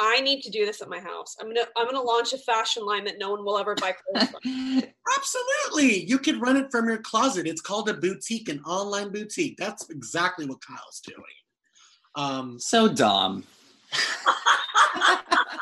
I 0.00 0.20
need 0.20 0.42
to 0.42 0.50
do 0.50 0.64
this 0.64 0.80
at 0.80 0.88
my 0.88 1.00
house. 1.00 1.36
I'm 1.40 1.48
gonna 1.48 1.66
I'm 1.76 1.86
gonna 1.86 2.00
launch 2.00 2.32
a 2.32 2.38
fashion 2.38 2.86
line 2.86 3.04
that 3.04 3.18
no 3.18 3.30
one 3.30 3.44
will 3.44 3.58
ever 3.58 3.74
buy 3.74 3.92
clothes 3.92 4.28
from. 4.28 4.40
Absolutely, 5.18 6.04
you 6.04 6.18
could 6.18 6.40
run 6.40 6.56
it 6.56 6.70
from 6.70 6.88
your 6.88 6.98
closet. 6.98 7.48
It's 7.48 7.60
called 7.60 7.88
a 7.88 7.94
boutique, 7.94 8.48
an 8.48 8.60
online 8.60 9.10
boutique. 9.10 9.56
That's 9.56 9.90
exactly 9.90 10.46
what 10.46 10.64
Kyle's 10.64 11.00
doing. 11.00 11.24
Um, 12.14 12.60
so 12.60 12.86
dumb. 12.88 13.44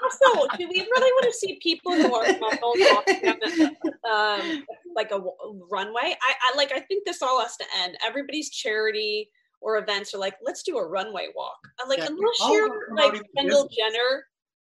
Also, 0.02 0.46
do 0.58 0.68
we 0.68 0.80
really 0.80 1.12
want 1.12 1.26
to 1.26 1.32
see 1.32 1.58
people 1.62 1.92
who 1.92 2.14
are 2.14 2.24
models 2.38 2.78
walking 2.92 3.20
down 3.22 3.36
the, 3.40 4.08
um, 4.08 4.64
like 4.94 5.08
a 5.08 5.18
w- 5.18 5.32
runway? 5.70 6.16
I, 6.22 6.34
I 6.52 6.56
like. 6.56 6.72
I 6.72 6.80
think 6.80 7.04
this 7.04 7.22
all 7.22 7.40
has 7.40 7.56
to 7.56 7.64
end. 7.82 7.96
Everybody's 8.06 8.50
charity 8.50 9.30
or 9.60 9.78
events 9.78 10.14
are 10.14 10.18
like, 10.18 10.34
let's 10.44 10.62
do 10.62 10.78
a 10.78 10.86
runway 10.86 11.28
walk. 11.34 11.58
I'm 11.82 11.88
like, 11.88 11.98
Yeah, 11.98 12.06
unless 12.06 12.40
all 12.40 12.54
you're 12.54 12.94
like 12.96 13.20
Kendall. 13.36 13.68
Jenner, 13.68 14.24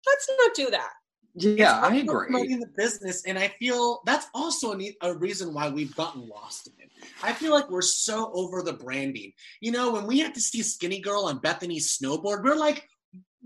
let's 0.07 0.29
not 0.39 0.55
do 0.55 0.69
that. 0.71 0.91
Yeah, 1.37 1.79
I 1.79 1.87
also 1.87 1.99
agree. 1.99 2.27
Promoting 2.27 2.59
the 2.61 2.71
business, 2.77 3.25
and 3.25 3.37
I 3.37 3.49
feel 3.59 4.01
that's 4.05 4.27
also 4.33 4.71
a, 4.71 4.77
ne- 4.77 4.95
a 5.01 5.13
reason 5.13 5.53
why 5.53 5.67
we've 5.67 5.95
gotten 5.95 6.29
lost 6.29 6.67
in 6.67 6.73
it. 6.81 6.91
I 7.21 7.33
feel 7.33 7.51
like 7.51 7.69
we're 7.69 7.81
so 7.81 8.31
over 8.33 8.61
the 8.61 8.73
branding. 8.73 9.33
You 9.59 9.71
know, 9.71 9.91
when 9.91 10.07
we 10.07 10.19
had 10.19 10.33
to 10.35 10.39
see 10.39 10.61
Skinny 10.61 11.01
Girl 11.01 11.25
on 11.25 11.39
Bethany's 11.39 11.97
snowboard, 11.97 12.43
we're 12.43 12.55
like, 12.55 12.87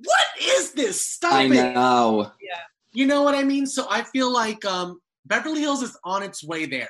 "What 0.04 0.28
is 0.42 0.72
this? 0.74 1.06
Stop 1.06 1.34
I 1.34 1.44
it!" 1.44 1.74
know. 1.74 2.32
You 2.92 3.06
know 3.06 3.22
what 3.22 3.36
I 3.36 3.44
mean? 3.44 3.66
So 3.68 3.86
I 3.90 4.02
feel 4.04 4.32
like 4.32 4.66
um, 4.66 5.00
Beverly 5.26 5.62
Hills 5.62 5.84
is 5.84 5.96
on 6.04 6.24
its 6.24 6.44
way 6.44 6.66
there, 6.66 6.90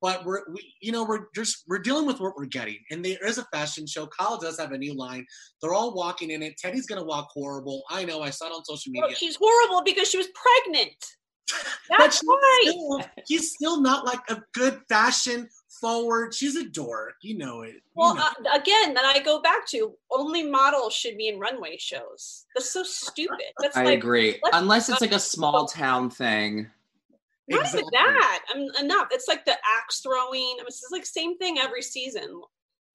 but 0.00 0.24
we're 0.24 0.40
we, 0.50 0.72
you 0.80 0.90
know 0.90 1.04
we're 1.04 1.26
just 1.34 1.64
we're 1.68 1.78
dealing 1.80 2.06
with 2.06 2.18
what 2.20 2.34
we're 2.36 2.46
getting, 2.46 2.78
and 2.90 3.04
there 3.04 3.24
is 3.26 3.36
a 3.38 3.44
fashion 3.52 3.86
show. 3.86 4.06
Kyle 4.06 4.38
does 4.38 4.58
have 4.58 4.72
a 4.72 4.78
new 4.78 4.94
line. 4.94 5.26
They're 5.60 5.74
all 5.74 5.94
walking 5.94 6.30
in 6.30 6.42
it. 6.42 6.56
Teddi's 6.56 6.86
gonna 6.86 7.04
walk 7.04 7.28
horrible. 7.32 7.82
I 7.90 8.04
know. 8.04 8.22
I 8.22 8.30
saw 8.30 8.46
it 8.46 8.52
on 8.52 8.64
social 8.64 8.92
Well, 8.94 9.02
media. 9.02 9.16
she's 9.16 9.36
horrible 9.36 9.82
because 9.84 10.08
she 10.08 10.16
was 10.16 10.28
pregnant. 10.34 10.96
But 11.88 11.98
That's 11.98 12.16
she's 12.18 12.28
right. 12.28 12.62
still, 12.68 13.00
he's 13.26 13.52
still 13.52 13.80
not 13.80 14.04
like 14.06 14.20
a 14.28 14.42
good 14.52 14.80
fashion 14.88 15.48
forward. 15.80 16.34
She's 16.34 16.56
a 16.56 16.64
dork. 16.68 17.14
You 17.22 17.36
know 17.38 17.62
it. 17.62 17.74
You 17.74 17.80
Well, 17.94 18.14
know. 18.14 18.22
uh, 18.22 18.56
again, 18.58 18.94
then 18.94 19.04
I 19.04 19.20
go 19.24 19.42
back 19.42 19.66
to 19.68 19.94
only 20.10 20.42
models 20.42 20.94
should 20.94 21.16
be 21.18 21.28
in 21.28 21.38
runway 21.38 21.76
shows. 21.78 22.46
That's 22.54 22.70
so 22.72 22.82
stupid. 22.82 23.52
That's 23.60 23.76
I 23.76 23.84
like 23.84 23.98
agree. 23.98 24.40
Unless 24.52 24.88
it's 24.88 25.00
like 25.00 25.12
a 25.12 25.18
small 25.20 25.66
town 25.66 26.10
thing. 26.10 26.70
not 27.48 27.60
Exactly. 27.60 27.80
even 27.80 27.90
that. 27.92 28.40
I'm 28.54 28.84
enough. 28.84 29.08
It's 29.10 29.28
like 29.28 29.44
the 29.44 29.56
axe 29.78 30.00
throwing. 30.00 30.56
I 30.58 30.62
mean, 30.62 30.66
it's 30.68 30.88
like 30.90 31.04
same 31.04 31.36
thing 31.38 31.58
every 31.58 31.82
season. 31.82 32.40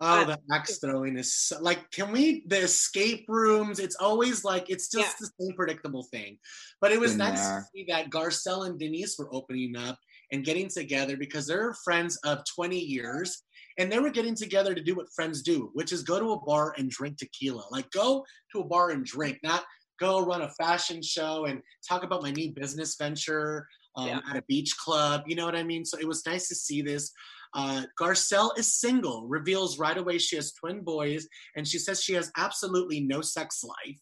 Oh, 0.02 0.24
the 0.26 0.40
axe 0.52 0.80
throwing 0.80 1.18
is 1.18 1.36
so, 1.36 1.60
like, 1.62 1.92
can 1.92 2.12
we, 2.12 2.46
the 2.48 2.60
escape 2.60 3.26
rooms, 3.28 3.80
it's 3.80 3.98
always 3.98 4.46
like, 4.46 4.70
it's 4.70 4.90
just 4.90 5.16
Yeah. 5.20 5.28
the 5.28 5.32
same 5.46 5.56
predictable 5.56 6.04
thing. 6.04 6.40
But 6.80 6.94
it 6.94 7.00
was 7.00 7.12
Been 7.12 7.18
nice 7.20 7.46
there. 7.46 7.60
to 7.60 7.66
see 7.74 7.86
that 7.90 8.10
Garcelle 8.10 8.66
and 8.68 8.80
Denise 8.80 9.18
were 9.20 9.34
opening 9.34 9.76
up 9.76 9.98
and 10.32 10.46
getting 10.46 10.70
together 10.70 11.18
because 11.18 11.48
they're 11.48 11.74
friends 11.84 12.18
of 12.24 12.44
20 12.56 12.80
years 12.80 13.44
and 13.78 13.92
they 13.92 14.00
were 14.00 14.10
getting 14.10 14.36
together 14.36 14.74
to 14.74 14.82
do 14.82 14.96
what 14.96 15.08
friends 15.14 15.42
do, 15.42 15.70
which 15.74 15.92
is 15.92 16.04
go 16.04 16.18
to 16.20 16.32
a 16.32 16.40
bar 16.46 16.74
and 16.78 16.90
drink 16.90 17.18
tequila. 17.18 17.64
Like, 17.70 17.90
go 17.92 18.26
to 18.54 18.62
a 18.62 18.66
bar 18.66 18.92
and 18.92 19.04
drink, 19.06 19.40
not 19.44 19.66
go 20.00 20.22
run 20.22 20.44
a 20.44 20.50
fashion 20.52 21.02
show 21.02 21.44
and 21.44 21.62
talk 21.88 22.04
about 22.04 22.22
my 22.24 22.32
new 22.32 22.54
business 22.54 22.96
venture 22.96 23.68
um, 23.98 24.08
Yeah. 24.08 24.22
at 24.30 24.38
a 24.38 24.44
beach 24.48 24.78
club. 24.78 25.24
You 25.28 25.36
know 25.36 25.44
what 25.46 25.58
I 25.58 25.64
mean? 25.64 25.84
So 25.84 25.98
it 26.00 26.08
was 26.08 26.26
nice 26.26 26.48
to 26.48 26.56
see 26.56 26.82
this. 26.82 27.12
Uh, 27.54 27.84
Garcelle 28.00 28.58
is 28.58 28.80
single, 28.80 29.28
reveals 29.28 29.80
right 29.80 29.98
away 29.98 30.18
she 30.18 30.36
has 30.36 30.54
twin 30.54 30.82
boys, 30.82 31.28
and 31.56 31.68
she 31.68 31.80
says 31.80 32.04
she 32.04 32.14
has 32.14 32.32
absolutely 32.38 33.02
no 33.02 33.22
sex 33.22 33.64
life. 33.64 34.00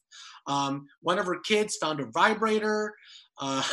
Um, 0.47 0.87
one 1.01 1.19
of 1.19 1.25
her 1.25 1.39
kids 1.39 1.77
found 1.77 1.99
a 1.99 2.07
vibrator. 2.07 2.93
Uh, 3.39 3.63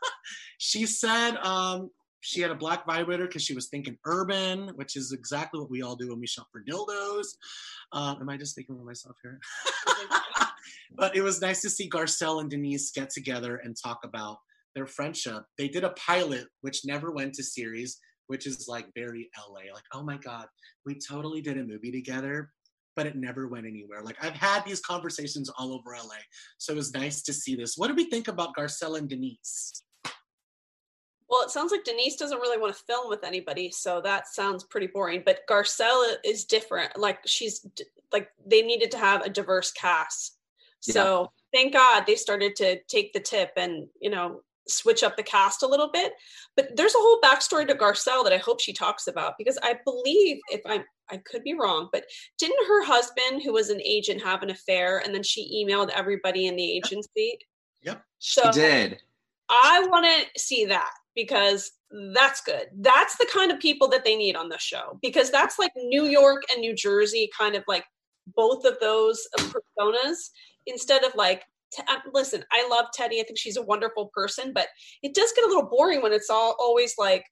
she 0.58 0.86
said 0.86 1.36
um, 1.36 1.90
she 2.20 2.40
had 2.40 2.50
a 2.50 2.54
black 2.54 2.86
vibrator 2.86 3.26
because 3.26 3.42
she 3.42 3.54
was 3.54 3.68
thinking 3.68 3.98
urban, 4.06 4.68
which 4.76 4.96
is 4.96 5.12
exactly 5.12 5.60
what 5.60 5.70
we 5.70 5.82
all 5.82 5.96
do 5.96 6.08
when 6.08 6.20
we 6.20 6.26
shop 6.26 6.48
for 6.50 6.62
dildos. 6.64 7.26
Um, 7.92 8.18
am 8.20 8.28
I 8.30 8.36
just 8.36 8.54
thinking 8.54 8.76
of 8.76 8.84
myself 8.84 9.16
here? 9.22 9.38
but 10.96 11.14
it 11.14 11.22
was 11.22 11.42
nice 11.42 11.60
to 11.62 11.70
see 11.70 11.88
Garcelle 11.88 12.40
and 12.40 12.50
Denise 12.50 12.90
get 12.92 13.10
together 13.10 13.56
and 13.56 13.76
talk 13.76 14.00
about 14.04 14.38
their 14.74 14.86
friendship. 14.86 15.44
They 15.58 15.68
did 15.68 15.84
a 15.84 15.90
pilot, 15.90 16.46
which 16.62 16.86
never 16.86 17.10
went 17.10 17.34
to 17.34 17.44
series, 17.44 18.00
which 18.26 18.46
is 18.46 18.66
like 18.68 18.86
very 18.94 19.30
LA. 19.38 19.72
Like, 19.72 19.84
oh 19.92 20.02
my 20.02 20.16
God, 20.16 20.46
we 20.86 20.98
totally 20.98 21.40
did 21.40 21.58
a 21.58 21.64
movie 21.64 21.92
together, 21.92 22.50
but 22.96 23.06
it 23.06 23.16
never 23.16 23.48
went 23.48 23.66
anywhere. 23.66 24.02
Like, 24.02 24.22
I've 24.22 24.34
had 24.34 24.64
these 24.64 24.80
conversations 24.80 25.50
all 25.58 25.72
over 25.72 25.92
LA. 25.92 26.16
So 26.58 26.72
it 26.72 26.76
was 26.76 26.94
nice 26.94 27.22
to 27.22 27.32
see 27.32 27.56
this. 27.56 27.76
What 27.76 27.88
do 27.88 27.94
we 27.94 28.08
think 28.08 28.28
about 28.28 28.54
Garcelle 28.56 28.98
and 28.98 29.08
Denise? 29.08 29.82
Well, 31.28 31.42
it 31.42 31.50
sounds 31.50 31.72
like 31.72 31.84
Denise 31.84 32.16
doesn't 32.16 32.38
really 32.38 32.60
want 32.60 32.76
to 32.76 32.82
film 32.84 33.08
with 33.08 33.24
anybody, 33.24 33.70
so 33.70 34.00
that 34.02 34.28
sounds 34.28 34.64
pretty 34.64 34.86
boring. 34.86 35.22
But 35.24 35.40
Garcelle 35.50 36.14
is 36.24 36.44
different. 36.44 36.96
Like 36.98 37.18
she's 37.26 37.66
like 38.12 38.28
they 38.46 38.62
needed 38.62 38.90
to 38.92 38.98
have 38.98 39.22
a 39.22 39.30
diverse 39.30 39.72
cast. 39.72 40.38
So 40.80 41.32
thank 41.52 41.72
God 41.72 42.04
they 42.06 42.14
started 42.14 42.54
to 42.56 42.78
take 42.88 43.14
the 43.14 43.20
tip 43.20 43.52
and 43.56 43.88
you 44.00 44.10
know 44.10 44.42
switch 44.68 45.02
up 45.02 45.16
the 45.16 45.22
cast 45.22 45.62
a 45.62 45.66
little 45.66 45.90
bit. 45.90 46.12
But 46.56 46.76
there's 46.76 46.94
a 46.94 46.98
whole 46.98 47.20
backstory 47.20 47.66
to 47.68 47.74
Garcelle 47.74 48.24
that 48.24 48.32
I 48.32 48.38
hope 48.38 48.60
she 48.60 48.72
talks 48.72 49.06
about 49.06 49.34
because 49.38 49.58
I 49.62 49.78
believe 49.84 50.38
if 50.50 50.60
I'm 50.66 50.84
I 51.10 51.18
could 51.18 51.42
be 51.44 51.52
wrong, 51.54 51.90
but 51.92 52.04
didn't 52.38 52.66
her 52.66 52.82
husband, 52.84 53.42
who 53.42 53.52
was 53.52 53.68
an 53.68 53.80
agent, 53.82 54.22
have 54.22 54.42
an 54.42 54.48
affair 54.50 54.98
and 55.04 55.14
then 55.14 55.22
she 55.22 55.64
emailed 55.66 55.90
everybody 55.90 56.46
in 56.46 56.56
the 56.56 56.76
agency? 56.76 57.38
Yep. 57.82 58.02
She 58.20 58.40
So- 58.40 58.52
did. 58.52 59.00
I 59.50 59.86
want 59.90 60.06
to 60.06 60.40
see 60.40 60.64
that 60.64 60.90
because 61.14 61.70
that's 62.14 62.40
good. 62.40 62.68
That's 62.78 63.16
the 63.18 63.28
kind 63.30 63.52
of 63.52 63.60
people 63.60 63.88
that 63.88 64.04
they 64.04 64.16
need 64.16 64.36
on 64.36 64.48
the 64.48 64.58
show 64.58 64.98
because 65.02 65.30
that's 65.30 65.58
like 65.58 65.72
New 65.76 66.04
York 66.04 66.42
and 66.50 66.62
New 66.62 66.74
Jersey, 66.74 67.30
kind 67.38 67.54
of 67.54 67.62
like 67.68 67.84
both 68.34 68.64
of 68.64 68.78
those 68.80 69.26
personas 69.38 70.30
instead 70.66 71.04
of 71.04 71.14
like. 71.14 71.44
Te- 71.74 71.82
uh, 71.88 71.98
listen, 72.12 72.44
I 72.52 72.66
love 72.68 72.86
Teddi. 72.98 73.20
I 73.20 73.24
think 73.24 73.38
she's 73.38 73.56
a 73.56 73.62
wonderful 73.62 74.10
person, 74.14 74.52
but 74.54 74.68
it 75.02 75.14
does 75.14 75.32
get 75.34 75.44
a 75.44 75.48
little 75.48 75.68
boring 75.68 76.02
when 76.02 76.12
it's 76.12 76.30
all 76.30 76.56
always 76.58 76.94
like, 76.98 77.24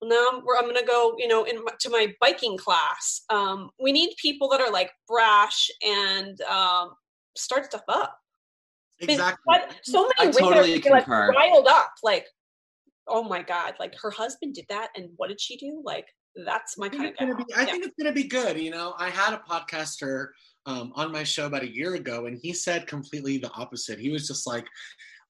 well, 0.00 0.10
now 0.10 0.38
I'm, 0.38 0.44
I'm 0.58 0.64
going 0.64 0.80
to 0.80 0.86
go, 0.86 1.14
you 1.18 1.28
know, 1.28 1.44
in 1.44 1.62
my, 1.64 1.72
to 1.80 1.90
my 1.90 2.12
biking 2.20 2.56
class. 2.56 3.22
Um, 3.30 3.70
we 3.80 3.92
need 3.92 4.14
people 4.20 4.48
that 4.50 4.60
are 4.60 4.70
like 4.70 4.90
brash 5.06 5.68
and 5.86 6.40
um, 6.42 6.92
start 7.36 7.66
stuff 7.66 7.82
up. 7.88 8.16
I 9.02 9.06
mean, 9.06 9.14
Exactly. 9.14 9.56
So 9.82 10.02
many 10.02 10.30
I 10.30 10.34
women 10.34 10.52
totally 10.58 10.72
are 10.72 10.90
like 10.90 11.04
concur. 11.04 11.32
riled 11.32 11.66
up. 11.68 11.92
Like, 12.02 12.26
oh 13.08 13.22
my 13.22 13.42
god! 13.42 13.74
Like 13.80 13.94
her 14.02 14.10
husband 14.10 14.54
did 14.54 14.66
that, 14.68 14.88
and 14.94 15.08
what 15.16 15.28
did 15.28 15.40
she 15.40 15.56
do? 15.56 15.80
Like 15.82 16.06
that's 16.44 16.76
my 16.76 16.88
kind 16.88 17.06
of. 17.06 17.16
gonna 17.16 17.34
be. 17.34 17.44
I 17.56 17.64
think 17.64 17.84
it's 17.84 17.94
gonna 17.98 18.12
be 18.12 18.24
good. 18.24 18.58
You 18.58 18.70
know, 18.70 18.94
I 18.98 19.08
had 19.08 19.32
a 19.32 19.42
podcaster 19.48 20.28
um, 20.66 20.92
on 20.94 21.12
my 21.12 21.24
show 21.24 21.46
about 21.46 21.62
a 21.62 21.72
year 21.72 21.94
ago, 21.94 22.26
and 22.26 22.38
he 22.40 22.52
said 22.52 22.86
completely 22.86 23.38
the 23.38 23.50
opposite. 23.52 23.98
He 23.98 24.10
was 24.10 24.26
just 24.26 24.46
like, 24.46 24.66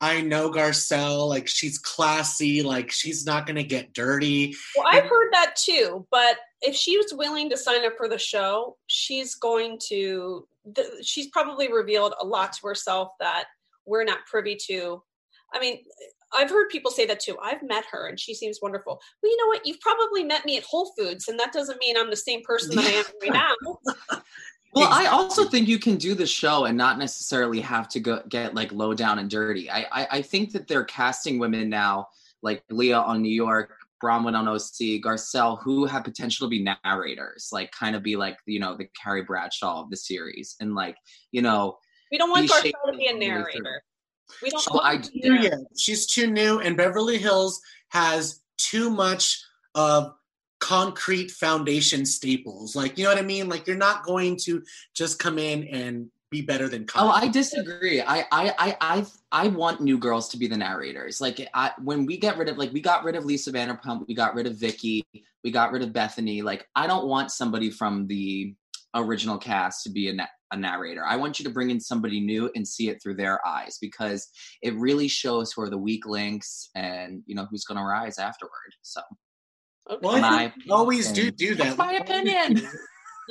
"I 0.00 0.20
know 0.20 0.50
Garcelle. 0.50 1.28
Like 1.28 1.48
she's 1.48 1.78
classy. 1.78 2.62
Like 2.62 2.90
she's 2.90 3.24
not 3.26 3.46
gonna 3.46 3.62
get 3.62 3.92
dirty." 3.92 4.54
Well, 4.76 4.86
I've 4.90 5.08
heard 5.08 5.32
that 5.32 5.56
too, 5.56 6.06
but 6.10 6.38
if 6.62 6.74
she 6.74 6.96
was 6.96 7.12
willing 7.14 7.48
to 7.50 7.56
sign 7.56 7.84
up 7.84 7.94
for 7.96 8.08
the 8.08 8.18
show, 8.18 8.76
she's 8.86 9.34
going 9.34 9.78
to. 9.88 10.46
Th- 10.74 10.88
she's 11.02 11.28
probably 11.28 11.72
revealed 11.72 12.14
a 12.20 12.26
lot 12.26 12.52
to 12.54 12.66
herself 12.66 13.12
that 13.20 13.44
we're 13.86 14.04
not 14.04 14.26
privy 14.26 14.56
to. 14.68 15.02
I 15.52 15.58
mean, 15.58 15.78
I've 16.32 16.50
heard 16.50 16.68
people 16.68 16.90
say 16.90 17.06
that 17.06 17.20
too. 17.20 17.36
I've 17.42 17.62
met 17.62 17.84
her 17.90 18.06
and 18.06 18.18
she 18.18 18.34
seems 18.34 18.60
wonderful. 18.62 19.00
Well, 19.22 19.32
you 19.32 19.36
know 19.38 19.48
what? 19.48 19.66
You've 19.66 19.80
probably 19.80 20.22
met 20.22 20.44
me 20.44 20.56
at 20.56 20.62
Whole 20.64 20.92
Foods, 20.96 21.28
and 21.28 21.38
that 21.40 21.52
doesn't 21.52 21.78
mean 21.80 21.96
I'm 21.96 22.10
the 22.10 22.16
same 22.16 22.42
person 22.42 22.76
that 22.76 22.84
I 22.84 22.90
am 22.90 23.04
right 23.22 23.54
now. 24.12 24.20
Well, 24.72 24.88
I 24.90 25.06
also 25.06 25.48
think 25.48 25.66
you 25.66 25.78
can 25.78 25.96
do 25.96 26.14
the 26.14 26.26
show 26.26 26.66
and 26.66 26.78
not 26.78 26.98
necessarily 26.98 27.60
have 27.60 27.88
to 27.88 28.00
go 28.00 28.22
get 28.28 28.54
like 28.54 28.70
low 28.72 28.94
down 28.94 29.18
and 29.18 29.28
dirty. 29.28 29.68
I 29.70 29.86
I, 29.90 30.08
I 30.12 30.22
think 30.22 30.52
that 30.52 30.68
they're 30.68 30.84
casting 30.84 31.38
women 31.38 31.68
now, 31.68 32.06
like 32.42 32.62
Leah 32.70 32.98
on 32.98 33.20
New 33.20 33.34
York, 33.34 33.74
Braunwyn 34.02 34.36
on 34.36 34.46
OC, 34.48 35.02
Garcelle, 35.02 35.60
who 35.62 35.86
have 35.86 36.04
potential 36.04 36.46
to 36.46 36.50
be 36.50 36.66
narrators, 36.84 37.48
like 37.52 37.72
kind 37.72 37.96
of 37.96 38.02
be 38.02 38.16
like 38.16 38.38
you 38.46 38.60
know 38.60 38.76
the 38.76 38.88
Carrie 39.00 39.24
Bradshaw 39.24 39.82
of 39.82 39.90
the 39.90 39.96
series, 39.96 40.56
and 40.60 40.74
like 40.74 40.96
you 41.32 41.42
know 41.42 41.76
We 42.12 42.18
don't 42.18 42.30
want 42.30 42.42
Be 42.42 42.48
Garcelle 42.48 42.62
to 42.62 42.62
be 42.62 42.70
a 42.70 42.78
all 42.78 42.92
the 42.92 42.98
way 42.98 43.10
through. 43.10 43.18
narrator. 43.18 43.82
We 44.42 44.50
don't. 44.50 44.64
Well, 44.70 44.82
I 44.82 44.94
want 44.94 45.10
do. 45.12 45.38
Too. 45.50 45.66
She's 45.76 46.06
too 46.06 46.30
new, 46.30 46.60
and 46.60 46.76
Beverly 46.76 47.18
Hills 47.18 47.60
has 47.88 48.40
too 48.56 48.90
much 48.90 49.42
of 49.74 50.14
concrete 50.60 51.30
foundation 51.30 52.06
staples. 52.06 52.76
Like, 52.76 52.96
you 52.96 53.04
know 53.04 53.10
what 53.10 53.18
I 53.18 53.26
mean? 53.26 53.48
Like, 53.48 53.66
you're 53.66 53.76
not 53.76 54.04
going 54.04 54.36
to 54.42 54.62
just 54.94 55.18
come 55.18 55.38
in 55.38 55.64
and 55.68 56.08
be 56.30 56.42
better 56.42 56.68
than. 56.68 56.86
Oh, 56.94 57.08
I 57.08 57.28
disagree. 57.28 58.00
I, 58.00 58.20
I, 58.30 58.54
I, 58.58 58.76
I, 58.80 59.06
I 59.32 59.48
want 59.48 59.80
new 59.80 59.98
girls 59.98 60.28
to 60.28 60.36
be 60.36 60.46
the 60.46 60.56
narrators. 60.56 61.20
Like, 61.20 61.48
I, 61.54 61.72
when 61.82 62.06
we 62.06 62.18
get 62.18 62.38
rid 62.38 62.48
of, 62.48 62.58
like, 62.58 62.72
we 62.72 62.80
got 62.80 63.04
rid 63.04 63.16
of 63.16 63.24
Lisa 63.24 63.50
Vanderpump, 63.50 64.06
we 64.06 64.14
got 64.14 64.34
rid 64.34 64.46
of 64.46 64.56
Vicki, 64.56 65.04
we 65.42 65.50
got 65.50 65.72
rid 65.72 65.82
of 65.82 65.92
Bethany. 65.92 66.42
Like, 66.42 66.68
I 66.76 66.86
don't 66.86 67.08
want 67.08 67.32
somebody 67.32 67.70
from 67.70 68.06
the 68.06 68.54
original 68.94 69.38
cast 69.38 69.82
to 69.84 69.90
be 69.90 70.08
a, 70.08 70.12
na- 70.12 70.26
a 70.52 70.56
narrator. 70.56 71.04
I 71.04 71.16
want 71.16 71.38
you 71.38 71.44
to 71.44 71.50
bring 71.50 71.70
in 71.70 71.80
somebody 71.80 72.20
new 72.20 72.50
and 72.54 72.68
see 72.68 72.90
it 72.90 73.02
through 73.02 73.14
their 73.14 73.44
eyes 73.46 73.78
because 73.80 74.28
it 74.62 74.74
really 74.76 75.08
shows 75.08 75.52
who 75.52 75.62
are 75.62 75.70
the 75.70 75.78
weak 75.78 76.06
links 76.06 76.70
and 76.74 77.22
you 77.26 77.34
know 77.34 77.46
who's 77.50 77.64
going 77.64 77.78
to 77.78 77.84
rise 77.84 78.18
afterward. 78.18 78.74
So. 78.82 79.00
Well, 80.02 80.16
I 80.16 80.20
My 80.20 80.38
think 80.48 80.66
we 80.66 80.70
always 80.72 81.12
do 81.12 81.30
do 81.30 81.54
that. 81.56 81.76
That's 81.76 81.78
my 81.78 81.94
opinion. 81.94 82.68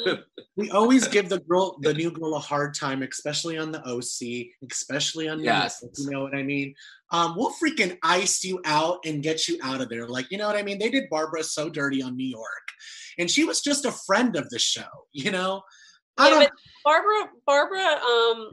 we 0.55 0.69
always 0.71 1.07
give 1.07 1.29
the 1.29 1.39
girl, 1.39 1.77
the 1.81 1.93
new 1.93 2.11
girl, 2.11 2.35
a 2.35 2.39
hard 2.39 2.73
time, 2.73 3.01
especially 3.03 3.57
on 3.57 3.71
the 3.71 3.81
OC, 3.85 4.47
especially 4.71 5.27
on 5.27 5.39
Yes. 5.41 5.81
Network, 5.81 5.97
you 5.99 6.09
know 6.11 6.23
what 6.23 6.35
I 6.35 6.43
mean? 6.43 6.73
Um, 7.11 7.35
we'll 7.35 7.51
freaking 7.53 7.97
ice 8.03 8.43
you 8.43 8.61
out 8.65 8.99
and 9.05 9.23
get 9.23 9.47
you 9.47 9.57
out 9.63 9.81
of 9.81 9.89
there. 9.89 10.07
Like, 10.07 10.31
you 10.31 10.37
know 10.37 10.47
what 10.47 10.55
I 10.55 10.63
mean? 10.63 10.79
They 10.79 10.89
did 10.89 11.09
Barbara 11.09 11.43
so 11.43 11.69
dirty 11.69 12.01
on 12.01 12.15
New 12.15 12.27
York, 12.27 12.67
and 13.17 13.29
she 13.29 13.43
was 13.45 13.61
just 13.61 13.85
a 13.85 13.91
friend 13.91 14.35
of 14.35 14.49
the 14.49 14.59
show. 14.59 14.87
You 15.11 15.31
know, 15.31 15.63
I 16.17 16.25
Yeah, 16.29 16.29
don't. 16.31 16.39
but 16.43 16.51
Barbara, 16.85 17.29
Barbara, 17.45 17.79
um, 17.79 18.49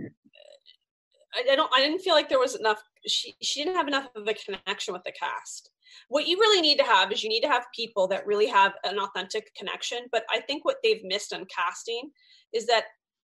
I, 1.34 1.52
I 1.52 1.56
don't, 1.56 1.70
I 1.74 1.80
didn't 1.80 2.00
feel 2.00 2.14
like 2.14 2.28
there 2.28 2.38
was 2.38 2.54
enough. 2.54 2.82
She 3.06 3.34
she 3.42 3.62
didn't 3.62 3.76
have 3.76 3.88
enough 3.88 4.08
of 4.16 4.26
a 4.26 4.34
connection 4.34 4.94
with 4.94 5.04
the 5.04 5.12
cast. 5.12 5.70
What 6.08 6.26
you 6.26 6.38
really 6.38 6.60
need 6.60 6.78
to 6.78 6.84
have 6.84 7.12
is 7.12 7.22
you 7.22 7.28
need 7.28 7.42
to 7.42 7.48
have 7.48 7.64
people 7.74 8.06
that 8.08 8.26
really 8.26 8.46
have 8.46 8.72
an 8.84 8.98
authentic 8.98 9.54
connection. 9.54 10.06
But 10.12 10.24
I 10.30 10.40
think 10.40 10.64
what 10.64 10.76
they've 10.82 11.04
missed 11.04 11.32
on 11.32 11.46
casting 11.46 12.10
is 12.52 12.66
that 12.66 12.84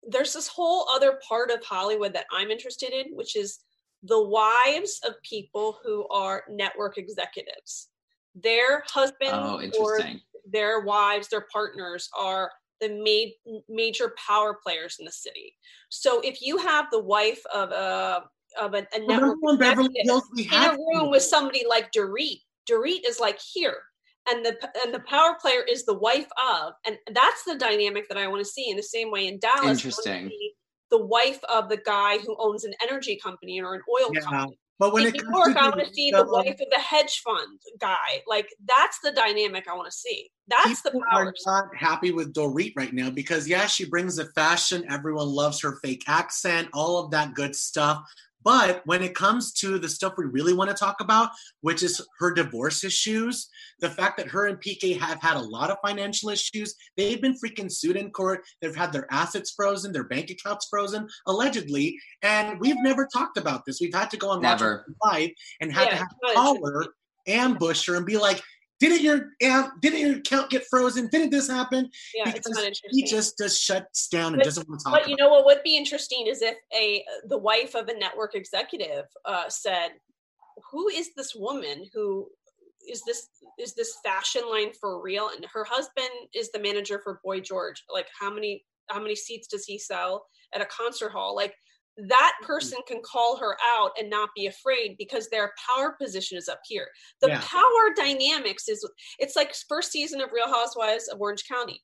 there's 0.09 0.33
this 0.33 0.49
whole 0.49 0.89
other 0.95 1.21
part 1.27 1.51
of 1.51 1.65
Hollywood 1.65 2.13
that 2.15 2.27
I'm 2.33 2.51
interested 2.51 2.93
in, 2.93 3.15
which 3.15 3.37
is 3.37 3.61
the 4.03 4.23
wives 4.23 5.01
of 5.07 5.15
people 5.23 5.79
who 5.83 6.07
are 6.09 6.45
network 6.49 6.99
executives. 6.99 7.89
Their 8.35 8.85
husbands 8.87 9.33
oh, 9.33 9.71
or 9.81 10.01
their 10.51 10.81
wives, 10.81 11.29
their 11.29 11.47
partners 11.53 12.09
are 12.17 12.51
the 12.81 13.35
ma- 13.47 13.61
major 13.69 14.15
power 14.29 14.59
players 14.63 14.97
in 14.99 15.07
the 15.07 15.13
city. 15.13 15.55
So 15.89 16.21
if 16.21 16.43
you 16.43 16.59
have 16.59 16.87
the 16.91 17.01
wife 17.01 17.41
of 17.53 17.71
a 17.71 18.25
of 18.61 18.75
a, 18.75 18.87
a 18.95 18.99
network 19.01 19.09
Remember 19.09 19.37
when 19.41 19.59
Beverly 19.59 19.91
executive 19.95 20.53
in 20.53 20.63
a 20.63 20.73
room 20.73 21.11
with 21.11 21.23
somebody 21.23 21.65
like 21.69 21.93
Dorit, 21.93 22.43
Dorit 22.71 23.01
is 23.07 23.21
like 23.21 23.39
here, 23.41 23.79
and 24.29 24.45
the 24.45 24.57
and 24.85 24.93
the 24.95 25.01
power 25.01 25.37
player 25.41 25.63
is 25.69 25.85
the 25.85 25.99
wife 25.99 26.29
of, 26.53 26.73
and 26.87 26.97
that's 27.13 27.45
the 27.45 27.57
dynamic 27.57 28.09
that 28.09 28.19
I 28.19 28.27
want 28.27 28.45
to 28.45 28.51
see. 28.51 28.71
In 28.71 28.77
the 28.77 28.83
same 28.83 29.11
way 29.11 29.27
in 29.27 29.39
Dallas, 29.39 29.85
Interesting. 29.85 30.31
The 30.91 31.05
wife 31.05 31.41
of 31.53 31.69
the 31.69 31.79
guy 31.79 32.19
who 32.19 32.37
owns 32.39 32.65
an 32.65 32.73
energy 32.81 33.19
company 33.21 33.61
or 33.61 33.75
an 33.75 33.83
oil 33.91 34.13
Yeah, 34.13 34.21
company 34.21 34.59
But 34.79 34.93
when 34.93 35.03
in 35.03 35.09
it 35.09 35.15
New 35.15 35.25
comes 35.25 35.37
York, 35.37 35.55
to 35.57 35.61
I 35.61 35.69
want 35.69 35.81
to 35.81 35.93
see 35.95 36.11
the 36.13 36.25
wife 36.25 36.61
of 36.61 36.69
the 36.71 36.79
hedge 36.79 37.23
fund 37.25 37.59
guy. 37.81 38.23
Like 38.27 38.49
that's 38.65 39.01
the 39.03 39.11
dynamic 39.11 39.67
I 39.69 39.75
want 39.75 39.91
to 39.91 39.97
see. 39.97 40.31
That's 40.47 40.83
the 40.83 40.93
power. 40.93 41.01
are 41.13 41.25
powers. 41.25 41.43
not 41.45 41.75
happy 41.77 42.13
with 42.13 42.33
Dorit 42.33 42.73
right 42.77 42.93
now 42.93 43.11
because 43.11 43.49
yeah, 43.49 43.67
she 43.67 43.85
brings 43.85 44.17
the 44.17 44.27
fashion. 44.27 44.85
Everyone 44.89 45.27
loves 45.29 45.61
her 45.63 45.79
fake 45.83 46.05
accent, 46.07 46.69
all 46.73 46.99
of 47.05 47.11
that 47.11 47.35
good 47.35 47.57
stuff. 47.57 48.09
But 48.47 48.83
when 48.85 49.03
it 49.03 49.17
comes 49.17 49.53
to 49.55 49.77
the 49.77 49.89
stuff 49.89 50.13
we 50.17 50.25
really 50.25 50.53
want 50.53 50.71
to 50.71 50.77
talk 50.77 51.01
about, 51.01 51.31
which 51.63 51.83
is 51.83 52.01
her 52.21 52.33
divorce 52.33 52.85
issues, 52.85 53.49
the 53.81 53.91
fact 53.91 54.17
that 54.19 54.29
her 54.29 54.47
and 54.47 54.57
PK 54.61 54.97
have 55.01 55.21
had 55.21 55.37
a 55.37 55.41
lot 55.41 55.69
of 55.69 55.79
financial 55.85 56.31
issues, 56.31 56.77
they've 56.97 57.21
been 57.21 57.35
freaking 57.45 57.71
sued 57.71 57.97
in 57.97 58.13
court. 58.13 58.45
They've 58.63 58.77
had 58.77 58.93
their 58.93 59.13
assets 59.13 59.51
frozen, 59.51 59.93
their 59.93 60.05
bank 60.05 60.31
accounts 60.31 60.69
frozen, 60.71 61.09
allegedly. 61.27 61.99
And 62.23 62.61
we've 62.61 62.81
never 62.85 63.09
talked 63.13 63.37
about 63.37 63.65
this. 63.65 63.81
We've 63.81 63.93
had 63.93 64.11
to 64.11 64.17
go 64.17 64.31
and 64.31 64.41
watch 64.41 64.61
Never. 64.61 64.85
it 64.89 64.95
live 65.05 65.31
and 65.61 65.73
had 65.73 65.87
Yeah, 65.87 65.91
to 65.91 65.97
have 65.97 66.07
it's 66.13 66.21
not 66.23 66.29
to 66.29 66.35
call 66.37 66.71
her, 66.71 66.85
ambush 67.27 67.85
her, 67.89 67.97
and 67.97 68.07
be 68.07 68.17
like, 68.17 68.41
didn't 68.79 69.03
your 69.03 69.31
didn't 69.81 70.01
your 70.01 70.17
account 70.17 70.51
get 70.51 70.65
frozen? 70.69 71.09
Didn't 71.09 71.31
this 71.31 71.49
happen? 71.49 71.91
Yeah, 72.15 72.29
it's 72.29 72.49
because 72.49 72.81
he 72.91 73.05
just 73.05 73.39
just 73.39 73.63
shuts 73.63 74.09
down 74.09 74.35
and 74.35 74.37
But- 74.37 74.45
doesn't 74.45 74.69
want 74.69 74.81
to 74.81 74.85
talk. 74.85 75.01
But 75.01 75.09
you 75.09 75.17
know 75.17 75.31
what 75.31 75.47
would 75.47 75.63
be 75.63 75.77
interesting 75.77 76.27
is 76.27 76.43
if 76.43 76.57
a 76.75 77.05
the 77.27 77.39
wife 77.39 77.75
of 77.75 77.89
a 77.89 77.95
network 77.99 78.35
executive 78.35 79.05
uh, 79.25 79.49
said, 79.49 79.93
"Who 80.71 80.89
is 80.89 81.11
this 81.15 81.35
woman? 81.35 81.89
Who 81.95 82.29
is 82.89 83.03
this? 83.07 83.29
Is 83.59 83.75
this 83.75 83.97
fashion 84.05 84.43
line 84.51 84.73
for 84.79 85.01
real?" 85.01 85.31
And 85.35 85.47
her 85.53 85.65
husband 85.65 86.11
is 86.35 86.51
the 86.51 86.59
manager 86.59 87.01
for 87.03 87.21
Boy 87.25 87.41
George. 87.41 87.83
Like, 87.93 88.09
how 88.19 88.33
many 88.33 88.65
how 88.89 89.01
many 89.01 89.17
seats 89.17 89.49
does 89.49 89.65
he 89.65 89.79
sell 89.79 90.27
at 90.55 90.61
a 90.61 90.67
concert 90.67 91.11
hall? 91.11 91.35
Like 91.35 91.55
that 91.97 92.33
Mm-hmm. 92.43 92.47
person 92.47 92.79
can 92.87 93.01
call 93.03 93.37
her 93.39 93.57
out 93.67 93.93
and 93.99 94.11
not 94.11 94.29
be 94.37 94.47
afraid 94.47 94.97
because 94.99 95.29
their 95.29 95.53
power 95.67 95.97
position 96.01 96.37
is 96.37 96.49
up 96.49 96.61
here. 96.67 96.89
The 97.23 97.29
Yeah. 97.29 97.41
power 97.43 97.95
dynamics 97.97 98.69
is 98.69 98.87
it's 99.19 99.37
like 99.37 99.55
first 99.69 99.93
season 99.93 100.21
of 100.21 100.33
Real 100.33 100.49
Housewives 100.49 101.09
of 101.09 101.21
Orange 101.21 101.45
County. 101.49 101.83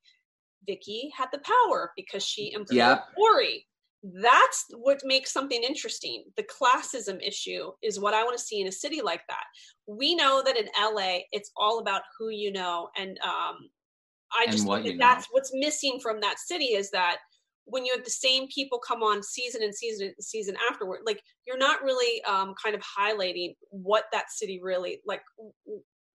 Vicki 0.66 1.10
had 1.16 1.28
the 1.32 1.40
power 1.40 1.92
because 1.96 2.24
she 2.24 2.52
employed 2.52 2.76
Yep. 2.76 3.08
Lauri. 3.18 3.66
That's 4.04 4.66
what 4.74 5.00
makes 5.04 5.32
something 5.32 5.62
interesting. 5.62 6.24
The 6.36 6.42
classism 6.44 7.20
issue 7.26 7.70
is 7.82 8.00
what 8.00 8.14
I 8.14 8.24
want 8.24 8.36
to 8.36 8.44
see 8.44 8.60
in 8.60 8.66
a 8.66 8.72
city 8.72 9.00
like 9.00 9.22
that. 9.28 9.44
We 9.86 10.14
know 10.16 10.42
that 10.44 10.56
in 10.56 10.68
LA, 10.76 11.20
it's 11.30 11.52
all 11.56 11.78
about 11.78 12.02
who 12.18 12.28
you 12.30 12.52
know, 12.52 12.90
and 12.96 13.18
um, 13.20 13.70
I 14.32 14.46
just 14.50 14.66
think 14.66 14.84
that 14.86 14.98
that's 14.98 15.26
what's 15.30 15.52
missing 15.54 16.00
from 16.00 16.20
that 16.20 16.38
city 16.38 16.74
is 16.74 16.90
that 16.90 17.18
when 17.64 17.84
you 17.84 17.92
have 17.94 18.04
the 18.04 18.10
same 18.10 18.48
people 18.48 18.78
come 18.78 19.02
on 19.02 19.22
season 19.22 19.62
and 19.62 19.74
season 19.74 20.08
and 20.16 20.24
season 20.24 20.56
afterward, 20.70 21.00
like 21.06 21.22
you're 21.46 21.58
not 21.58 21.82
really 21.82 22.22
um, 22.24 22.54
kind 22.62 22.74
of 22.74 22.82
highlighting 22.82 23.54
what 23.70 24.04
that 24.12 24.30
city 24.30 24.60
really 24.62 25.00
like. 25.06 25.22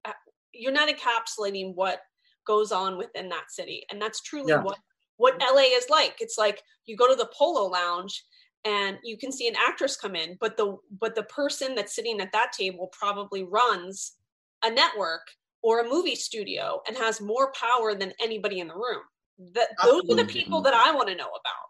uh, 0.05 0.12
You're 0.53 0.73
not 0.73 0.89
encapsulating 0.89 1.73
what 1.75 2.01
goes 2.45 2.71
on 2.71 2.97
within 2.97 3.29
that 3.29 3.49
city, 3.49 3.86
and 3.91 4.01
that's 4.01 4.21
truly 4.21 4.51
Yeah. 4.53 4.62
what 4.62 4.77
what 5.17 5.41
LA 5.41 5.63
is 5.75 5.89
like. 5.89 6.15
It's 6.19 6.38
like 6.38 6.62
you 6.86 6.95
go 6.95 7.07
to 7.07 7.15
the 7.15 7.29
Polo 7.36 7.67
Lounge 7.69 8.23
and 8.65 8.97
you 9.03 9.17
can 9.17 9.31
see 9.31 9.47
an 9.47 9.55
actress 9.57 9.97
come 9.97 10.15
in, 10.15 10.38
but 10.39 10.57
the 10.57 10.77
but 10.99 11.15
the 11.15 11.23
person 11.23 11.75
that's 11.75 11.95
sitting 11.95 12.19
at 12.21 12.31
that 12.33 12.51
table 12.51 12.88
probably 12.91 13.43
runs 13.43 14.13
a 14.63 14.69
network 14.69 15.21
or 15.63 15.79
a 15.79 15.89
movie 15.89 16.15
studio 16.15 16.81
and 16.88 16.95
has 16.97 17.19
more 17.21 17.51
power 17.53 17.95
than 17.95 18.13
anybody 18.21 18.60
in 18.60 18.67
the 18.67 18.75
room. 18.75 19.01
That 19.54 19.69
those 19.84 20.04
are 20.10 20.15
the 20.15 20.26
people 20.26 20.62
that 20.62 20.73
I 20.73 20.93
want 20.93 21.10
to 21.10 21.15
know 21.15 21.28
about. 21.28 21.67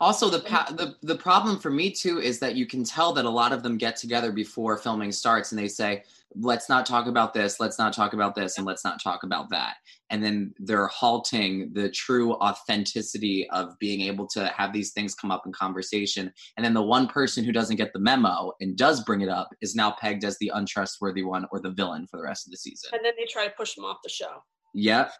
Also, 0.00 0.28
the, 0.28 0.40
pa- 0.40 0.72
the 0.76 0.96
the 1.02 1.14
problem 1.14 1.60
for 1.60 1.70
me 1.70 1.88
too 1.88 2.18
is 2.18 2.40
that 2.40 2.56
you 2.56 2.66
can 2.66 2.82
tell 2.82 3.12
that 3.12 3.24
a 3.24 3.30
lot 3.30 3.52
of 3.52 3.62
them 3.62 3.78
get 3.78 3.94
together 3.94 4.32
before 4.32 4.76
filming 4.76 5.12
starts, 5.12 5.52
and 5.52 5.58
they 5.58 5.68
say, 5.68 6.02
"Let's 6.34 6.68
not 6.68 6.86
talk 6.86 7.06
about 7.06 7.32
this. 7.32 7.60
Let's 7.60 7.78
not 7.78 7.92
talk 7.92 8.12
about 8.12 8.34
this, 8.34 8.58
and 8.58 8.66
let's 8.66 8.84
not 8.84 9.00
talk 9.00 9.22
about 9.22 9.48
that." 9.50 9.76
And 10.10 10.20
then 10.20 10.54
they're 10.58 10.88
halting 10.88 11.72
the 11.72 11.88
true 11.88 12.32
authenticity 12.34 13.48
of 13.50 13.78
being 13.78 14.00
able 14.00 14.26
to 14.28 14.48
have 14.48 14.72
these 14.72 14.92
things 14.92 15.14
come 15.14 15.30
up 15.30 15.46
in 15.46 15.52
conversation. 15.52 16.32
And 16.56 16.66
then 16.66 16.74
the 16.74 16.82
one 16.82 17.06
person 17.06 17.44
who 17.44 17.52
doesn't 17.52 17.76
get 17.76 17.92
the 17.92 18.00
memo 18.00 18.54
and 18.60 18.76
does 18.76 19.04
bring 19.04 19.20
it 19.20 19.28
up 19.28 19.50
is 19.60 19.76
now 19.76 19.94
pegged 20.00 20.24
as 20.24 20.36
the 20.38 20.50
untrustworthy 20.52 21.22
one 21.22 21.46
or 21.52 21.60
the 21.60 21.70
villain 21.70 22.08
for 22.08 22.16
the 22.16 22.24
rest 22.24 22.48
of 22.48 22.50
the 22.50 22.56
season. 22.56 22.90
And 22.92 23.04
then 23.04 23.12
they 23.16 23.26
try 23.26 23.44
to 23.44 23.54
push 23.56 23.76
them 23.76 23.84
off 23.84 23.98
the 24.02 24.10
show. 24.10 24.42
Yep. 24.74 25.12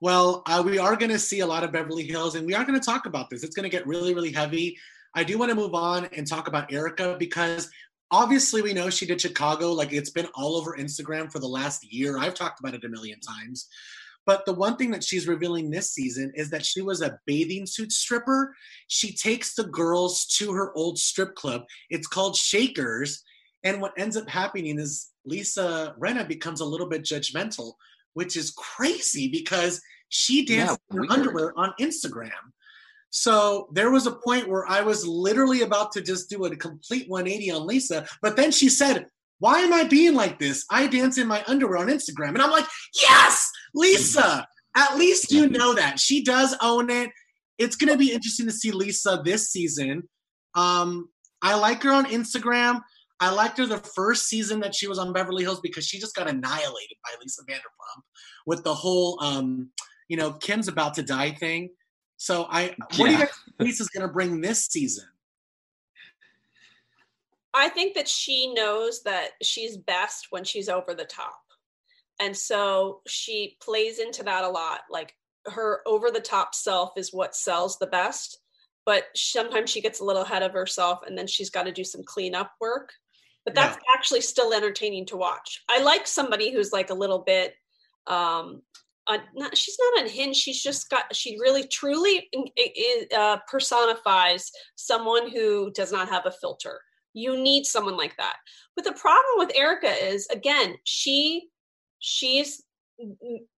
Well, 0.00 0.42
uh, 0.46 0.62
we 0.64 0.78
are 0.78 0.94
going 0.94 1.10
to 1.10 1.18
see 1.18 1.40
a 1.40 1.46
lot 1.46 1.64
of 1.64 1.72
Beverly 1.72 2.04
Hills, 2.04 2.36
and 2.36 2.46
we 2.46 2.54
are 2.54 2.64
going 2.64 2.78
to 2.78 2.84
talk 2.84 3.06
about 3.06 3.30
this. 3.30 3.42
It's 3.42 3.56
going 3.56 3.68
to 3.68 3.76
get 3.76 3.86
really, 3.86 4.14
really 4.14 4.30
heavy. 4.30 4.78
I 5.14 5.24
do 5.24 5.38
want 5.38 5.50
to 5.50 5.56
move 5.56 5.74
on 5.74 6.04
and 6.16 6.24
talk 6.24 6.46
about 6.46 6.72
Erika 6.72 7.16
because 7.18 7.68
obviously 8.12 8.62
we 8.62 8.72
know 8.72 8.90
she 8.90 9.06
did 9.06 9.20
Chicago. 9.20 9.72
Like 9.72 9.92
it's 9.92 10.10
been 10.10 10.28
all 10.34 10.56
over 10.56 10.76
Instagram 10.76 11.32
for 11.32 11.40
the 11.40 11.48
last 11.48 11.92
year. 11.92 12.18
I've 12.18 12.34
talked 12.34 12.60
about 12.60 12.74
it 12.74 12.84
a 12.84 12.88
million 12.88 13.18
times. 13.20 13.66
But 14.24 14.44
the 14.44 14.52
one 14.52 14.76
thing 14.76 14.90
that 14.90 15.02
she's 15.02 15.26
revealing 15.26 15.70
this 15.70 15.90
season 15.90 16.30
is 16.36 16.50
that 16.50 16.64
she 16.64 16.82
was 16.82 17.00
a 17.00 17.18
bathing 17.26 17.66
suit 17.66 17.90
stripper. 17.90 18.54
She 18.86 19.16
takes 19.16 19.54
the 19.54 19.64
girls 19.64 20.26
to 20.36 20.52
her 20.52 20.72
old 20.76 20.98
strip 20.98 21.34
club. 21.34 21.62
It's 21.90 22.06
called 22.06 22.36
Shakers. 22.36 23.24
And 23.64 23.80
what 23.80 23.94
ends 23.98 24.16
up 24.16 24.28
happening 24.28 24.78
is 24.78 25.08
Lisa 25.24 25.96
Rinna 25.98 26.28
becomes 26.28 26.60
a 26.60 26.66
little 26.66 26.88
bit 26.88 27.02
judgmental, 27.02 27.72
which 28.18 28.36
is 28.36 28.50
crazy 28.50 29.28
because 29.28 29.80
she 30.08 30.44
danced 30.44 30.80
Yeah, 30.90 30.96
in 30.96 31.04
her 31.04 31.12
underwear 31.12 31.52
on 31.56 31.72
Instagram. 31.80 32.32
So 33.10 33.68
there 33.72 33.92
was 33.92 34.08
a 34.08 34.16
point 34.26 34.48
where 34.48 34.68
I 34.68 34.80
was 34.80 35.06
literally 35.06 35.62
about 35.62 35.92
to 35.92 36.00
just 36.00 36.28
do 36.28 36.44
a 36.44 36.56
complete 36.56 37.08
180 37.08 37.52
on 37.52 37.64
Lisa, 37.64 38.08
but 38.20 38.34
then 38.34 38.50
she 38.50 38.68
said, 38.68 39.06
Why 39.38 39.60
am 39.60 39.72
I 39.72 39.84
being 39.84 40.14
like 40.14 40.40
this? 40.40 40.64
I 40.68 40.88
dance 40.88 41.16
in 41.16 41.28
my 41.28 41.44
underwear 41.46 41.78
on 41.78 41.86
Instagram. 41.86 42.30
And 42.30 42.42
I'm 42.42 42.50
like, 42.50 42.66
Yes, 43.00 43.48
Lisa, 43.72 44.48
at 44.76 44.98
least 44.98 45.30
you 45.30 45.48
know 45.48 45.74
that. 45.74 46.00
She 46.00 46.24
does 46.24 46.56
own 46.60 46.90
it. 46.90 47.10
It's 47.56 47.76
going 47.76 47.92
to 47.92 47.98
be 47.98 48.12
interesting 48.12 48.46
to 48.46 48.52
see 48.52 48.72
Lisa 48.72 49.22
this 49.24 49.48
season. 49.50 50.08
Um, 50.56 51.08
I 51.40 51.54
like 51.54 51.84
her 51.84 51.92
on 51.92 52.06
Instagram. 52.06 52.80
I 53.20 53.30
liked 53.30 53.58
her 53.58 53.66
the 53.66 53.78
first 53.78 54.28
season 54.28 54.60
that 54.60 54.74
she 54.74 54.86
was 54.86 54.98
on 54.98 55.12
Beverly 55.12 55.42
Hills 55.42 55.60
because 55.60 55.86
she 55.86 55.98
just 55.98 56.14
got 56.14 56.28
annihilated 56.28 56.96
by 57.04 57.10
Lisa 57.20 57.42
Vanderpump 57.42 58.02
with 58.46 58.62
the 58.62 58.74
whole, 58.74 59.18
um, 59.22 59.70
you 60.08 60.16
know, 60.16 60.32
Kim's 60.32 60.68
about 60.68 60.94
to 60.94 61.02
die 61.02 61.32
thing. 61.32 61.70
So 62.16 62.46
I, 62.48 62.74
what 62.96 63.06
do 63.06 63.12
you 63.12 63.18
guys 63.18 63.28
think 63.44 63.56
Lisa's 63.58 63.88
going 63.88 64.06
to 64.06 64.12
bring 64.12 64.40
this 64.40 64.66
season? 64.66 65.04
I 67.54 67.68
think 67.68 67.94
that 67.94 68.08
she 68.08 68.52
knows 68.54 69.02
that 69.02 69.30
she's 69.42 69.76
best 69.76 70.28
when 70.30 70.44
she's 70.44 70.68
over 70.68 70.94
the 70.94 71.04
top. 71.04 71.40
And 72.20 72.36
so 72.36 73.00
she 73.06 73.56
plays 73.60 73.98
into 73.98 74.22
that 74.24 74.44
a 74.44 74.48
lot. 74.48 74.80
Like 74.90 75.14
her 75.46 75.80
over 75.86 76.10
the 76.10 76.20
top 76.20 76.54
self 76.54 76.92
is 76.96 77.12
what 77.12 77.34
sells 77.34 77.78
the 77.78 77.86
best, 77.86 78.38
but 78.84 79.04
sometimes 79.14 79.70
she 79.70 79.80
gets 79.80 80.00
a 80.00 80.04
little 80.04 80.22
ahead 80.22 80.42
of 80.42 80.52
herself 80.52 81.00
and 81.06 81.16
then 81.16 81.26
she's 81.26 81.50
got 81.50 81.64
to 81.64 81.72
do 81.72 81.84
some 81.84 82.02
cleanup 82.04 82.52
work. 82.60 82.92
But 83.48 83.54
that's 83.54 83.78
actually 83.94 84.20
still 84.20 84.52
entertaining 84.52 85.06
to 85.06 85.16
watch. 85.16 85.62
I 85.68 85.80
like 85.80 86.06
somebody 86.06 86.52
who's 86.52 86.72
like 86.72 86.90
a 86.90 86.94
little 86.94 87.20
bit 87.20 87.54
um 88.06 88.62
uh, 89.08 89.18
not, 89.34 89.56
she's 89.56 89.78
not 89.80 90.04
unhinged. 90.04 90.38
She's 90.38 90.62
just 90.62 90.90
got. 90.90 91.16
She 91.16 91.38
really, 91.40 91.66
truly 91.66 92.28
uh, 93.16 93.38
personifies 93.48 94.52
someone 94.76 95.30
who 95.30 95.70
does 95.72 95.90
not 95.90 96.10
have 96.10 96.26
a 96.26 96.30
filter. 96.30 96.78
You 97.14 97.40
need 97.42 97.64
someone 97.64 97.96
like 97.96 98.16
that. 98.18 98.36
But 98.76 98.84
the 98.84 98.92
problem 98.92 99.38
with 99.38 99.56
Erika 99.56 99.90
is, 99.90 100.26
again, 100.26 100.74
she 100.84 101.48
she's 102.00 102.62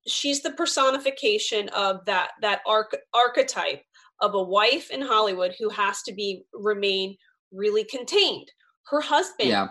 she's 0.07 0.40
the 0.40 0.53
personification 0.53 1.68
of 1.70 2.05
that 2.07 2.31
that 2.42 2.61
arch, 2.64 2.92
archetype 3.12 3.83
of 4.20 4.35
a 4.35 4.42
wife 4.42 4.90
in 4.90 5.03
Hollywood 5.03 5.57
who 5.59 5.68
has 5.70 6.03
to 6.03 6.12
be 6.12 6.44
remain 6.55 7.16
really 7.50 7.85
contained. 7.85 8.50
Her 8.88 9.00
husband 9.00 9.48
Yeah. 9.48 9.68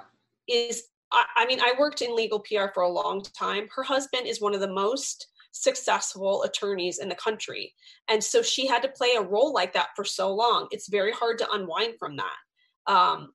Is 0.51 0.83
I, 1.11 1.23
I 1.37 1.45
mean, 1.45 1.59
I 1.59 1.73
worked 1.79 2.01
in 2.01 2.15
legal 2.15 2.39
PR 2.39 2.67
for 2.73 2.83
a 2.83 2.89
long 2.89 3.23
time. 3.37 3.67
Her 3.75 3.83
husband 3.83 4.27
is 4.27 4.41
one 4.41 4.53
of 4.53 4.59
the 4.59 4.71
most 4.71 5.27
successful 5.51 6.43
attorneys 6.43 6.99
in 6.99 7.09
the 7.09 7.15
country. 7.15 7.73
And 8.07 8.23
so 8.23 8.41
she 8.41 8.67
had 8.67 8.81
to 8.83 8.89
play 8.89 9.15
a 9.17 9.21
role 9.21 9.53
like 9.53 9.73
that 9.73 9.89
for 9.95 10.03
so 10.03 10.33
long. 10.33 10.67
It's 10.71 10.89
very 10.89 11.11
hard 11.11 11.37
to 11.39 11.51
unwind 11.51 11.95
from 11.97 12.17
that. 12.17 12.91
Um, 12.91 13.33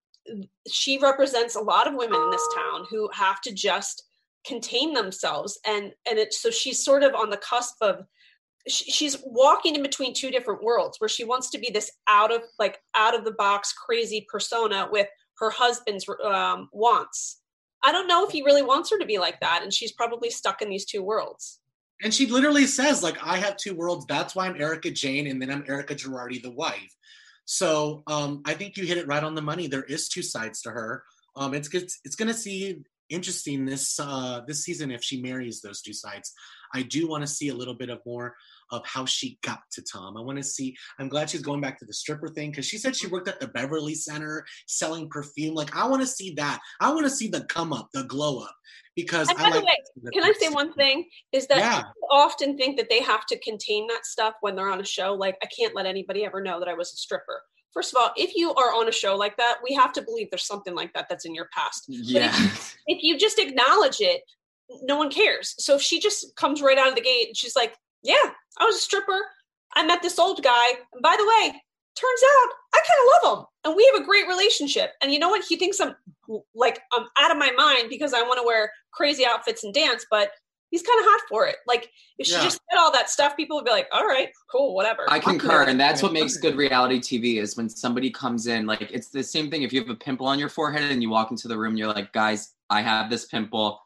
she 0.71 0.99
represents 0.99 1.57
a 1.57 1.61
lot 1.61 1.87
of 1.87 1.95
women 1.95 2.21
in 2.21 2.31
this 2.31 2.49
town 2.55 2.87
who 2.89 3.11
have 3.13 3.41
to 3.43 3.53
just 3.53 4.05
contain 4.47 4.93
themselves 4.93 5.59
and 5.67 5.93
and 6.09 6.19
it 6.19 6.33
so 6.35 6.51
she's 6.51 6.85
sort 6.85 7.03
of 7.03 7.15
on 7.15 7.31
the 7.31 7.37
cusp 7.39 7.77
of 7.81 8.05
she, 8.69 8.91
she's 8.91 9.17
walking 9.25 9.75
in 9.75 9.83
between 9.83 10.13
two 10.13 10.31
different 10.31 10.63
worlds 10.63 11.01
where 11.01 11.09
she 11.09 11.25
wants 11.25 11.51
to 11.51 11.59
be 11.59 11.71
this 11.73 11.91
out 12.09 12.33
of 12.33 12.43
like 12.59 12.79
out 12.95 13.15
of 13.15 13.25
the 13.25 13.33
box 13.33 13.73
crazy 13.73 14.27
persona 14.31 14.87
with 14.91 15.09
her 15.39 15.51
husband's 15.51 16.07
um, 16.25 16.69
wants 16.73 17.41
i 17.83 17.93
don't 17.93 18.09
know 18.09 18.25
if 18.27 18.33
he 18.33 18.43
really 18.43 18.63
wants 18.63 18.91
her 18.91 18.99
to 18.99 19.07
be 19.07 19.19
like 19.19 19.41
that 19.41 19.63
and 19.63 19.73
she's 19.73 19.93
probably 19.93 20.31
stuck 20.31 20.63
in 20.63 20.69
these 20.69 20.85
two 20.85 21.03
worlds 21.03 21.61
And 22.03 22.13
she 22.13 22.27
literally 22.27 22.67
says, 22.67 23.03
like, 23.03 23.17
I 23.23 23.37
have 23.39 23.57
two 23.57 23.75
worlds. 23.75 24.05
That's 24.07 24.35
why 24.35 24.47
I'm 24.47 24.61
Erika 24.61 24.91
Jayne, 24.91 25.29
and 25.29 25.41
then 25.41 25.51
I'm 25.51 25.65
Erika 25.69 25.95
Girardi, 25.95 26.43
the 26.43 26.51
wife. 26.51 26.93
So 27.45 28.03
um, 28.09 28.43
I 28.45 28.55
think 28.55 28.77
you 28.77 28.85
hit 28.85 28.99
it 28.99 29.07
right 29.07 29.23
on 29.23 29.35
the 29.35 29.43
money. 29.43 29.69
There 29.69 29.85
is 29.85 30.09
two 30.09 30.23
sides 30.23 30.61
to 30.63 30.71
her. 30.71 31.05
Um, 31.37 31.55
it's 31.55 31.73
it's, 31.73 32.01
it's 32.05 32.17
going 32.17 32.29
to 32.29 32.35
see 32.35 32.83
interesting 33.11 33.65
this 33.65 34.01
uh, 34.01 34.41
this 34.47 34.65
season 34.65 34.91
if 34.91 35.03
she 35.03 35.23
marries 35.23 35.61
those 35.61 35.83
two 35.83 35.93
sides. 35.93 36.33
I 36.75 36.83
do 36.83 37.07
want 37.07 37.23
to 37.23 37.29
see 37.29 37.49
a 37.49 37.55
little 37.55 37.75
bit 37.75 37.91
of 37.91 38.01
more 38.05 38.35
of 38.71 38.85
how 38.87 39.05
she 39.05 39.39
got 39.43 39.61
to 39.73 39.83
Tom. 39.83 40.17
I 40.17 40.21
want 40.21 40.39
to 40.39 40.45
see. 40.45 40.77
I'm 40.99 41.09
glad 41.09 41.31
she's 41.31 41.43
going 41.43 41.61
back 41.61 41.79
to 41.81 41.85
the 41.85 41.93
stripper 41.95 42.29
thing 42.29 42.51
because 42.51 42.67
she 42.67 42.79
said 42.79 42.97
she 42.97 43.07
worked 43.07 43.29
at 43.29 43.41
the 43.41 43.49
Beverly 43.49 43.95
Center 43.95 44.45
selling 44.67 45.09
perfume. 45.09 45.55
Like 45.55 45.75
I 45.77 45.87
want 45.87 46.03
to 46.03 46.07
see 46.09 46.33
that. 46.35 46.61
I 46.81 46.93
want 46.93 47.05
to 47.07 47.11
see 47.11 47.29
the 47.29 47.45
come 47.45 47.73
up, 47.73 47.89
the 47.93 48.05
glow 48.05 48.41
up, 48.41 48.55
because 48.97 49.29
and 49.29 49.39
I 49.39 49.43
by 49.45 49.51
the 49.51 49.57
like. 49.57 49.65
way 49.67 50.11
can 50.13 50.25
i 50.25 50.33
say 50.39 50.49
one 50.49 50.73
thing 50.75 51.05
is 51.33 51.47
that 51.49 51.59
Yeah. 51.59 51.77
people 51.79 52.09
often 52.11 52.57
think 52.57 52.77
that 52.77 52.89
they 52.91 53.01
have 53.03 53.27
to 53.27 53.39
contain 53.41 53.87
that 53.89 54.05
stuff 54.07 54.35
when 54.41 54.55
they're 54.57 54.69
on 54.71 54.81
a 54.81 54.85
show 54.85 55.13
like 55.15 55.37
i 55.43 55.47
can't 55.47 55.75
let 55.75 55.87
anybody 55.87 56.25
ever 56.25 56.41
know 56.43 56.59
that 56.59 56.69
i 56.69 56.75
was 56.75 56.93
a 56.93 56.97
stripper 56.97 57.43
first 57.73 57.93
of 57.93 58.01
all 58.01 58.11
if 58.17 58.35
you 58.37 58.53
are 58.55 58.73
on 58.75 58.89
a 58.89 58.93
show 58.93 59.17
like 59.17 59.37
that 59.37 59.59
we 59.67 59.75
have 59.75 59.93
to 59.93 60.03
believe 60.03 60.29
there's 60.31 60.47
something 60.47 60.75
like 60.75 60.93
that 60.95 61.07
that's 61.09 61.25
in 61.25 61.35
your 61.35 61.49
past 61.55 61.85
Yeah. 61.89 62.35
if 62.87 63.03
you 63.03 63.17
just 63.19 63.39
acknowledge 63.39 64.01
it, 64.01 64.23
no 64.83 64.97
one 64.97 65.11
cares. 65.11 65.55
So 65.59 65.77
if 65.77 65.83
she 65.83 66.01
just 66.01 66.35
comes 66.37 66.63
right 66.63 66.79
out 66.79 66.89
of 66.89 66.95
the 66.95 67.01
gate 67.03 67.29
and 67.29 67.37
she's 67.37 67.55
like, 67.55 67.75
Yeah, 68.05 68.31
I 68.59 68.65
was 68.65 68.77
a 68.77 68.81
stripper. 68.81 69.19
I 69.75 69.85
met 69.85 70.03
this 70.03 70.19
old 70.19 70.43
guy. 70.43 70.69
And 70.93 71.03
by 71.03 71.17
the 71.19 71.27
way, 71.27 71.51
turns 71.97 72.21
out 72.37 72.49
I 72.75 72.81
kind 72.87 73.01
of 73.01 73.07
love 73.33 73.39
him. 73.39 73.47
And 73.65 73.77
we 73.77 73.91
have 73.93 74.03
a 74.03 74.05
great 74.05 74.29
relationship. 74.29 74.93
And 75.03 75.13
you 75.13 75.19
know 75.19 75.31
what? 75.31 75.45
He 75.49 75.57
thinks 75.57 75.81
I'm 75.81 75.97
like 76.55 76.81
I'm 76.93 77.07
out 77.19 77.31
of 77.33 77.39
my 77.39 77.51
mind 77.53 77.89
because 77.89 78.13
I 78.13 78.23
want 78.23 78.39
to 78.39 78.47
wear 78.47 78.71
crazy 78.93 79.25
outfits 79.27 79.65
and 79.65 79.73
dance, 79.75 80.07
but 80.11 80.31
he's 80.71 80.83
kind 80.83 80.99
of 81.01 81.07
hot 81.07 81.21
for 81.29 81.47
it. 81.47 81.57
Like 81.67 81.91
if 82.19 82.27
she 82.27 82.35
Yeah. 82.35 82.43
just 82.43 82.61
said 82.71 82.79
all 82.79 82.93
that 82.93 83.09
stuff, 83.11 83.37
people 83.37 83.57
would 83.57 83.65
be 83.65 83.71
like, 83.71 83.89
All 83.93 84.07
right, 84.07 84.29
cool, 84.51 84.75
whatever. 84.75 85.05
I 85.09 85.19
concur, 85.19 85.63
and 85.65 85.81
that's 85.81 86.03
what 86.03 86.13
makes 86.13 86.37
good 86.37 86.57
reality 86.57 86.99
TV 87.01 87.41
is 87.41 87.57
when 87.57 87.69
somebody 87.69 88.11
comes 88.11 88.47
in. 88.49 88.67
Like 88.67 88.83
it's 88.83 89.09
the 89.09 89.23
same 89.23 89.51
thing. 89.51 89.63
If 89.63 89.73
you 89.73 89.81
have 89.81 89.91
a 89.91 89.95
pimple 89.97 90.27
on 90.27 90.39
your 90.39 90.49
forehead 90.49 90.91
and 90.91 91.03
you 91.03 91.11
walk 91.11 91.31
into 91.31 91.49
the 91.49 91.57
room, 91.57 91.71
and 91.71 91.79
you're 91.79 91.89
like, 91.93 92.13
"Guys, 92.13 92.55
I 92.71 92.83
have 92.83 93.09
this 93.09 93.27
pimple. 93.27 93.81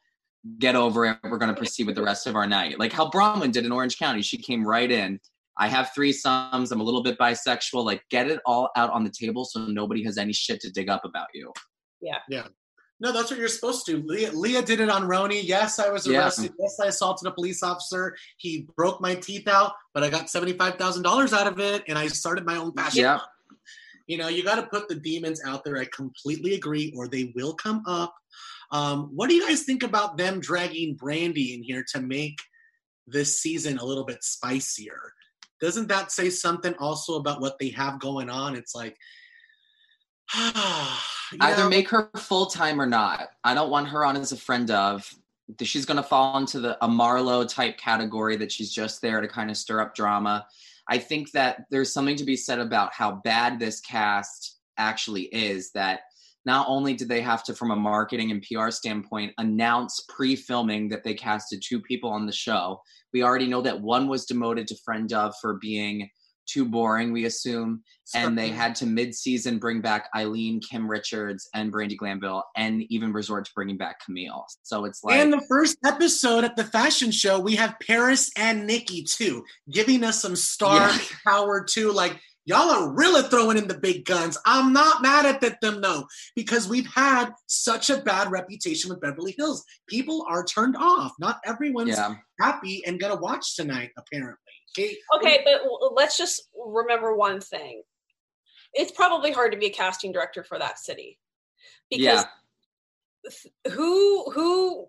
Get 0.58 0.76
over 0.76 1.06
it. 1.06 1.18
We're 1.24 1.38
going 1.38 1.54
to 1.54 1.58
proceed 1.58 1.86
with 1.86 1.96
the 1.96 2.02
rest 2.02 2.26
of 2.26 2.36
our 2.36 2.46
night." 2.46 2.78
Like 2.78 2.92
how 2.92 3.10
Braunwyn 3.10 3.52
did 3.52 3.64
in 3.64 3.72
Orange 3.72 3.98
County. 3.98 4.22
She 4.22 4.38
came 4.38 4.66
right 4.66 4.90
in. 4.90 5.20
I 5.58 5.68
have 5.68 5.90
three 5.94 6.12
sons. 6.12 6.70
I'm 6.70 6.80
a 6.80 6.84
little 6.84 7.02
bit 7.02 7.18
bisexual. 7.18 7.84
Like 7.84 8.04
get 8.10 8.28
it 8.28 8.40
all 8.46 8.70
out 8.76 8.90
on 8.90 9.02
the 9.04 9.10
table 9.10 9.44
so 9.44 9.66
nobody 9.66 10.04
has 10.04 10.16
any 10.16 10.32
shit 10.32 10.60
to 10.60 10.70
dig 10.70 10.88
up 10.88 11.04
about 11.04 11.26
you. 11.34 11.52
Yeah. 12.00 12.18
Yeah. 12.28 12.46
No, 13.00 13.12
that's 13.12 13.30
what 13.30 13.38
you're 13.38 13.48
supposed 13.48 13.86
to. 13.86 14.02
Leah, 14.02 14.32
Leah 14.32 14.62
did 14.62 14.80
it 14.80 14.88
on 14.88 15.02
RHONY. 15.02 15.42
Yes, 15.44 15.78
I 15.78 15.88
was 15.88 16.06
Yeah. 16.06 16.18
arrested. 16.18 16.52
Yes, 16.58 16.78
I 16.80 16.86
assaulted 16.86 17.28
a 17.28 17.32
police 17.32 17.62
officer. 17.62 18.16
He 18.38 18.68
broke 18.76 19.00
my 19.00 19.14
teeth 19.14 19.46
out, 19.46 19.72
but 19.94 20.02
I 20.02 20.10
got 20.10 20.28
seventy-five 20.30 20.76
thousand 20.76 21.02
dollars 21.04 21.32
out 21.32 21.46
of 21.46 21.60
it, 21.60 21.84
and 21.86 21.96
I 21.96 22.08
started 22.08 22.44
my 22.44 22.56
own 22.56 22.72
fashion. 22.72 23.02
Yeah. 23.02 23.20
You 24.08 24.16
know, 24.16 24.28
you 24.28 24.42
got 24.42 24.56
to 24.56 24.62
put 24.64 24.88
the 24.88 24.94
demons 24.94 25.40
out 25.44 25.64
there. 25.64 25.76
I 25.76 25.84
completely 25.94 26.54
agree, 26.54 26.92
or 26.96 27.06
they 27.08 27.32
will 27.36 27.54
come 27.54 27.82
up. 27.86 28.14
Um, 28.70 29.10
what 29.14 29.28
do 29.28 29.34
you 29.34 29.46
guys 29.46 29.62
think 29.62 29.82
about 29.82 30.16
them 30.16 30.40
dragging 30.40 30.96
Brandi 30.96 31.54
in 31.54 31.62
here 31.62 31.84
to 31.92 32.00
make 32.00 32.38
this 33.06 33.40
season 33.40 33.78
a 33.78 33.84
little 33.84 34.04
bit 34.04 34.22
spicier? 34.22 35.12
Doesn't 35.60 35.88
that 35.88 36.12
say 36.12 36.30
something 36.30 36.74
also 36.78 37.16
about 37.16 37.40
what 37.40 37.58
they 37.58 37.70
have 37.70 37.98
going 37.98 38.30
on? 38.30 38.54
It's 38.54 38.74
like, 38.74 38.96
Either 41.40 41.64
know, 41.64 41.68
make 41.68 41.88
her 41.88 42.10
full 42.16 42.46
time 42.46 42.80
or 42.80 42.86
not. 42.86 43.28
I 43.44 43.54
don't 43.54 43.70
want 43.70 43.88
her 43.88 44.04
on 44.04 44.16
as 44.16 44.32
a 44.32 44.36
friend 44.36 44.70
of. 44.70 45.10
She's 45.62 45.86
going 45.86 45.96
to 45.96 46.02
fall 46.02 46.36
into 46.38 46.60
the 46.60 46.82
a 46.84 46.88
Marlo 46.88 47.48
type 47.48 47.78
category 47.78 48.36
that 48.36 48.52
she's 48.52 48.70
just 48.70 49.00
there 49.00 49.20
to 49.20 49.28
kind 49.28 49.50
of 49.50 49.56
stir 49.56 49.80
up 49.80 49.94
drama. 49.94 50.46
I 50.86 50.98
think 50.98 51.32
that 51.32 51.64
there's 51.70 51.92
something 51.92 52.16
to 52.16 52.24
be 52.24 52.36
said 52.36 52.58
about 52.58 52.92
how 52.92 53.20
bad 53.24 53.58
this 53.58 53.80
cast 53.80 54.58
actually 54.76 55.22
is. 55.24 55.70
That 55.72 56.00
not 56.48 56.66
only 56.66 56.94
did 56.94 57.10
they 57.10 57.20
have 57.20 57.44
to, 57.44 57.54
from 57.54 57.72
a 57.72 57.76
marketing 57.76 58.30
and 58.30 58.42
PR 58.42 58.70
standpoint, 58.70 59.34
announce 59.36 60.00
pre-filming 60.08 60.88
that 60.88 61.04
they 61.04 61.12
casted 61.12 61.62
two 61.62 61.78
people 61.82 62.08
on 62.08 62.24
the 62.24 62.32
show. 62.32 62.80
We 63.12 63.22
already 63.22 63.46
know 63.46 63.60
that 63.60 63.82
one 63.82 64.08
was 64.08 64.24
demoted 64.24 64.66
to 64.68 64.76
friend 64.82 65.12
of 65.12 65.34
for 65.42 65.58
being 65.60 66.08
too 66.46 66.64
boring. 66.64 67.12
We 67.12 67.26
assume 67.26 67.82
and 68.14 68.38
they 68.38 68.48
had 68.48 68.74
to 68.76 68.86
mid-season 68.86 69.58
bring 69.58 69.82
back 69.82 70.08
Eileen, 70.16 70.62
Kim 70.62 70.90
Richards, 70.90 71.46
and 71.52 71.70
Brandi 71.70 71.94
Glanville, 71.98 72.42
and 72.56 72.82
even 72.88 73.12
resort 73.12 73.44
to 73.44 73.50
bringing 73.54 73.76
back 73.76 74.02
Camille. 74.02 74.46
So 74.62 74.86
it's 74.86 75.04
like, 75.04 75.20
and 75.20 75.30
the 75.30 75.44
first 75.46 75.76
episode 75.84 76.44
at 76.44 76.56
the 76.56 76.64
fashion 76.64 77.10
show, 77.10 77.38
we 77.38 77.56
have 77.56 77.76
Paris 77.86 78.30
and 78.38 78.66
Nicky 78.66 79.02
too, 79.02 79.44
giving 79.70 80.02
us 80.02 80.22
some 80.22 80.34
star 80.36 80.88
Yeah. 80.88 80.98
power 81.26 81.62
too. 81.62 81.92
Like 81.92 82.18
y'all 82.48 82.70
are 82.70 82.90
really 82.90 83.22
throwing 83.28 83.58
in 83.58 83.68
the 83.68 83.78
big 83.78 84.06
guns. 84.06 84.38
I'm 84.46 84.72
not 84.72 85.02
mad 85.02 85.26
at 85.26 85.60
them 85.60 85.82
though, 85.82 86.06
because 86.34 86.66
we've 86.66 86.86
had 86.86 87.32
such 87.46 87.90
a 87.90 87.98
bad 87.98 88.30
reputation 88.30 88.88
with 88.88 89.02
Beverly 89.02 89.34
Hills. 89.36 89.64
People 89.86 90.24
are 90.28 90.42
turned 90.42 90.76
off. 90.76 91.12
Not 91.20 91.40
everyone's 91.44 91.90
yeah, 91.90 92.14
happy 92.40 92.82
and 92.86 92.98
gonna 92.98 93.20
watch 93.20 93.54
tonight. 93.54 93.90
Apparently, 93.98 94.38
okay. 94.78 94.96
okay, 95.16 95.44
but 95.44 95.60
let's 95.94 96.16
just 96.16 96.48
remember 96.56 97.14
one 97.14 97.40
thing. 97.40 97.82
It's 98.72 98.92
probably 98.92 99.30
hard 99.30 99.52
to 99.52 99.58
be 99.58 99.66
a 99.66 99.70
casting 99.70 100.12
director 100.12 100.42
for 100.42 100.58
that 100.58 100.78
city 100.78 101.18
because 101.90 102.24
yeah, 102.24 103.72
who 103.72 104.30
who 104.30 104.86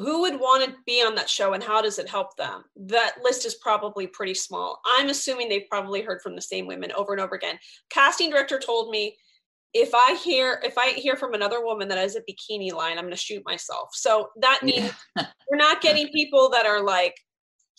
who 0.00 0.22
would 0.22 0.38
want 0.38 0.64
to 0.64 0.76
be 0.86 1.02
on 1.02 1.14
that 1.16 1.28
show 1.28 1.52
and 1.52 1.62
how 1.62 1.82
does 1.82 1.98
it 1.98 2.08
help 2.08 2.36
them? 2.36 2.64
That 2.76 3.16
list 3.22 3.44
is 3.46 3.56
probably 3.56 4.06
pretty 4.06 4.34
small. 4.34 4.80
I'm 4.86 5.08
assuming 5.08 5.48
they've 5.48 5.68
probably 5.70 6.02
heard 6.02 6.20
from 6.22 6.34
the 6.34 6.42
same 6.42 6.66
women 6.66 6.92
over 6.92 7.12
and 7.12 7.20
over 7.20 7.34
again. 7.34 7.58
Casting 7.90 8.30
director 8.30 8.58
told 8.58 8.90
me 8.90 9.16
if 9.74 9.90
i 9.94 10.18
hear 10.24 10.60
if 10.64 10.78
i 10.78 10.92
hear 10.92 11.14
from 11.14 11.34
another 11.34 11.62
woman 11.62 11.88
that 11.88 11.98
has 11.98 12.16
a 12.16 12.22
bikini 12.22 12.72
line 12.72 12.96
i'm 12.96 13.04
going 13.04 13.10
to 13.10 13.16
shoot 13.16 13.42
myself. 13.44 13.90
So 13.92 14.30
that 14.40 14.62
means 14.62 14.92
we're 15.16 15.56
not 15.56 15.82
getting 15.82 16.08
people 16.12 16.48
that 16.50 16.66
are 16.66 16.82
like 16.82 17.14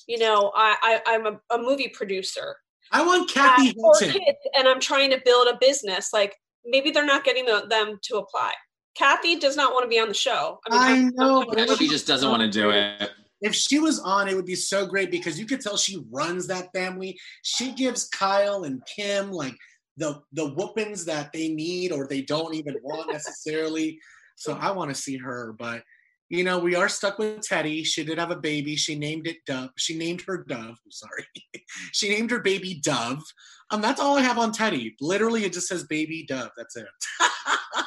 you 0.08 0.20
know 0.20 0.52
i, 0.56 1.02
I 1.06 1.16
i'm 1.16 1.26
a, 1.26 1.40
a 1.52 1.58
movie 1.58 1.90
producer. 1.90 2.58
I 2.92 3.06
want 3.06 3.32
Kathy 3.32 3.74
Hilton. 3.76 4.12
kids 4.12 4.38
and 4.58 4.68
i'm 4.68 4.80
trying 4.80 5.10
to 5.12 5.22
build 5.24 5.48
a 5.48 5.58
business 5.60 6.10
like 6.14 6.36
maybe 6.66 6.92
they're 6.92 7.06
not 7.06 7.24
getting 7.24 7.46
the, 7.46 7.66
them 7.70 8.00
to 8.04 8.18
apply 8.18 8.52
kathy 9.00 9.38
does 9.38 9.56
not 9.56 9.74
want 9.74 9.84
to 9.84 9.88
be 9.88 10.00
on 10.00 10.10
the 10.10 10.14
show 10.14 10.60
I 10.70 10.70
mean, 10.72 11.06
I'm- 11.06 11.16
know, 11.16 11.40
I'm- 11.40 11.48
but 11.48 11.58
Yeah, 11.58 11.64
it 11.64 11.70
would 11.70 11.78
she 11.78 11.88
just 11.88 12.06
doesn't 12.06 12.30
want 12.30 12.42
to 12.42 12.50
do 12.50 12.70
it. 12.70 13.12
If 13.42 13.56
she 13.56 13.80
was 13.80 14.00
on, 14.00 14.28
it 14.28 14.36
would 14.36 14.46
be 14.46 14.56
so 14.56 14.86
great 14.86 15.10
because 15.10 15.40
you 15.40 15.46
could 15.46 15.62
tell 15.62 15.78
she 15.78 16.04
runs 16.12 16.48
that 16.48 16.74
family. 16.74 17.18
She 17.42 17.72
gives 17.72 18.10
Kyle 18.10 18.66
and 18.66 18.86
Kim 18.86 19.32
like 19.32 19.56
the 19.96 20.22
the 20.34 20.50
whoopings 20.50 21.06
that 21.06 21.32
they 21.32 21.48
need 21.48 21.94
or 21.94 22.06
they 22.06 22.22
don't 22.22 22.54
even 22.54 22.76
want 22.84 23.10
necessarily. 23.10 23.98
So 24.36 24.54
I 24.54 24.72
want 24.72 24.94
to 24.94 25.02
see 25.02 25.16
her, 25.18 25.56
but 25.58 25.84
you 26.30 26.44
know, 26.44 26.60
we 26.60 26.76
are 26.76 26.90
stuck 26.90 27.18
with 27.18 27.40
Teddi. 27.40 27.86
She 27.86 28.04
did 28.04 28.20
have 28.20 28.30
a 28.30 28.36
baby. 28.36 28.76
She 28.76 28.96
named 28.96 29.26
it 29.26 29.38
Dove. 29.48 29.72
She 29.78 29.98
named 29.98 30.22
her 30.28 30.44
Dove. 30.48 30.78
I'm 30.86 30.92
sorry. 30.92 31.26
she 31.92 32.10
named 32.10 32.32
her 32.32 32.40
baby 32.40 32.80
Dove. 32.84 33.24
Um, 33.72 33.82
that's 33.82 34.00
all 34.02 34.18
I 34.18 34.22
have 34.22 34.38
on 34.38 34.52
Teddi. 34.52 34.96
Literally, 35.02 35.46
it 35.46 35.54
just 35.54 35.68
says 35.68 35.86
baby 35.86 36.26
Dove. 36.28 36.52
That's 36.58 36.76
it. 36.76 36.86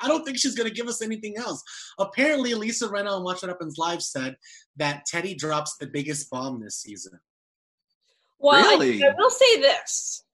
I 0.00 0.08
don't 0.08 0.24
think 0.24 0.38
she's 0.38 0.54
gonna 0.54 0.70
give 0.70 0.88
us 0.88 1.02
anything 1.02 1.36
else. 1.36 1.62
Apparently, 1.98 2.54
Lisa 2.54 2.88
Rinna 2.88 3.10
on 3.12 3.24
Watch 3.24 3.42
What 3.42 3.48
Happens 3.50 3.78
Live 3.78 4.02
said 4.02 4.36
that 4.76 5.04
Teddi 5.12 5.36
drops 5.36 5.76
the 5.76 5.86
biggest 5.86 6.30
bomb 6.30 6.60
this 6.60 6.76
season. 6.76 7.18
Well, 8.38 8.64
I- 8.64 8.72
Really? 8.72 9.04
I, 9.04 9.14
will 9.18 9.30
say 9.30 9.60
this: 9.60 10.24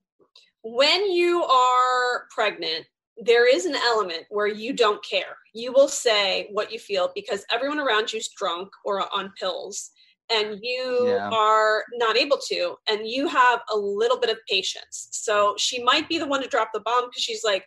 when 0.62 1.10
you 1.10 1.42
are 1.44 2.26
pregnant, 2.30 2.86
there 3.16 3.52
is 3.52 3.64
an 3.66 3.74
element 3.74 4.24
where 4.28 4.46
you 4.46 4.72
don't 4.72 5.02
care. 5.04 5.36
You 5.54 5.72
will 5.72 5.88
say 5.88 6.48
what 6.52 6.70
you 6.70 6.78
feel 6.78 7.10
because 7.14 7.44
everyone 7.52 7.80
around 7.80 8.12
you's 8.12 8.28
drunk 8.28 8.68
or 8.84 9.02
on 9.16 9.32
pills, 9.40 9.90
and 10.30 10.58
you 10.62 11.08
Yeah. 11.08 11.30
are 11.30 11.84
not 11.94 12.16
able 12.16 12.38
to, 12.48 12.76
and 12.88 13.08
you 13.08 13.26
have 13.26 13.60
a 13.72 13.76
little 13.76 14.18
bit 14.18 14.30
of 14.30 14.38
patience. 14.48 15.08
So 15.12 15.54
she 15.56 15.82
might 15.82 16.08
be 16.08 16.18
the 16.18 16.26
one 16.26 16.42
to 16.42 16.48
drop 16.48 16.70
the 16.74 16.80
bomb 16.80 17.06
because 17.08 17.22
she's 17.22 17.42
like, 17.42 17.64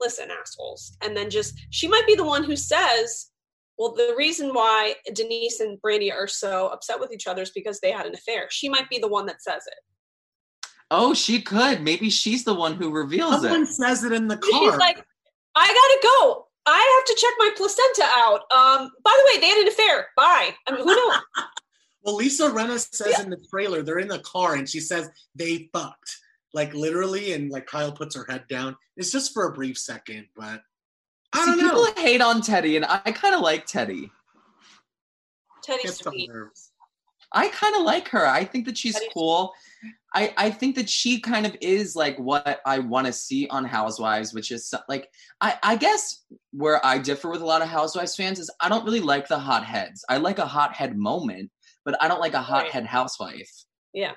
"Listen, 0.00 0.28
assholes," 0.30 0.96
and 1.02 1.16
then 1.16 1.30
just 1.30 1.58
she 1.70 1.88
might 1.88 2.06
be 2.06 2.14
the 2.14 2.24
one 2.24 2.44
who 2.44 2.56
says. 2.56 3.30
Well, 3.80 3.94
the 3.94 4.12
reason 4.18 4.48
why 4.54 4.96
Denise 5.14 5.60
and 5.60 5.80
Brandi 5.80 6.12
are 6.12 6.26
so 6.26 6.66
upset 6.66 6.98
with 6.98 7.12
each 7.12 7.28
other 7.28 7.42
is 7.42 7.50
because 7.50 7.78
they 7.78 7.92
had 7.92 8.06
an 8.06 8.14
affair. 8.14 8.48
She 8.50 8.68
might 8.68 8.90
be 8.90 8.98
the 8.98 9.06
one 9.06 9.24
that 9.26 9.40
says 9.40 9.62
it. 9.68 9.78
Oh, 10.90 11.14
she 11.14 11.40
could. 11.40 11.82
Maybe 11.82 12.10
she's 12.10 12.44
the 12.44 12.54
one 12.54 12.74
who 12.74 12.90
reveals 12.90 13.42
Someone 13.42 13.62
it. 13.62 13.66
says 13.66 14.04
it 14.04 14.12
in 14.12 14.26
the 14.26 14.36
car. 14.36 14.50
She's 14.50 14.76
like, 14.78 15.04
I 15.54 15.66
gotta 15.66 15.98
go. 16.02 16.46
I 16.66 16.96
have 16.96 17.06
to 17.06 17.20
check 17.20 17.34
my 17.38 17.50
placenta 17.56 18.04
out. 18.04 18.40
Um, 18.52 18.90
by 19.02 19.16
the 19.16 19.32
way, 19.32 19.40
they 19.40 19.48
had 19.48 19.58
an 19.58 19.68
affair. 19.68 20.08
Bye. 20.16 20.54
I 20.66 20.72
mean, 20.72 20.80
who 20.84 20.94
knows? 20.94 21.20
well, 22.02 22.16
Lisa 22.16 22.50
Rinna 22.50 22.78
says 22.78 23.20
in 23.20 23.30
the 23.30 23.42
trailer 23.50 23.82
they're 23.82 23.98
in 23.98 24.08
the 24.08 24.18
car 24.20 24.54
and 24.54 24.68
she 24.68 24.80
says 24.80 25.10
they 25.34 25.68
fucked, 25.72 26.16
like 26.54 26.74
literally, 26.74 27.32
and 27.32 27.50
like 27.50 27.66
Kyle 27.66 27.92
puts 27.92 28.16
her 28.16 28.26
head 28.28 28.44
down. 28.48 28.76
It's 28.96 29.12
just 29.12 29.32
for 29.32 29.48
a 29.48 29.52
brief 29.52 29.78
second, 29.78 30.26
but 30.36 30.62
I 31.32 31.46
don't 31.46 31.58
know. 31.58 31.84
people 31.86 32.02
hate 32.02 32.20
on 32.20 32.40
Teddi, 32.40 32.76
and 32.76 32.86
I 32.86 33.12
kind 33.12 33.34
of 33.34 33.40
like 33.40 33.66
Teddi. 33.66 34.10
Teddi's 35.66 35.96
sweet. 35.98 36.30
I 37.32 37.48
kind 37.48 37.76
of 37.76 37.82
like 37.82 38.08
her. 38.08 38.26
I 38.26 38.44
think 38.44 38.64
that 38.66 38.78
she's 38.78 38.94
Teddi's- 38.94 39.12
cool. 39.12 39.52
I, 40.14 40.32
I 40.38 40.50
think 40.50 40.74
that 40.76 40.88
she 40.88 41.20
kind 41.20 41.44
of 41.44 41.54
is 41.60 41.94
like 41.94 42.18
what 42.18 42.60
I 42.64 42.78
want 42.78 43.06
to 43.06 43.12
see 43.12 43.46
on 43.48 43.64
Housewives, 43.66 44.32
which 44.32 44.50
is 44.50 44.72
like 44.88 45.08
I, 45.42 45.56
I 45.62 45.76
guess 45.76 46.24
where 46.52 46.84
I 46.84 46.96
differ 46.98 47.28
with 47.28 47.42
a 47.42 47.46
lot 47.46 47.60
of 47.60 47.68
Housewives 47.68 48.16
fans 48.16 48.38
is 48.38 48.50
I 48.60 48.70
don't 48.70 48.86
really 48.86 49.00
like 49.00 49.28
the 49.28 49.38
hotheads. 49.38 50.04
I 50.08 50.16
like 50.16 50.38
a 50.38 50.46
hothead 50.46 50.96
moment, 50.96 51.50
but 51.84 52.02
I 52.02 52.08
don't 52.08 52.20
like 52.20 52.32
a 52.32 52.40
hothead 52.40 52.86
housewife. 52.86 53.50
Yeah. 53.92 54.12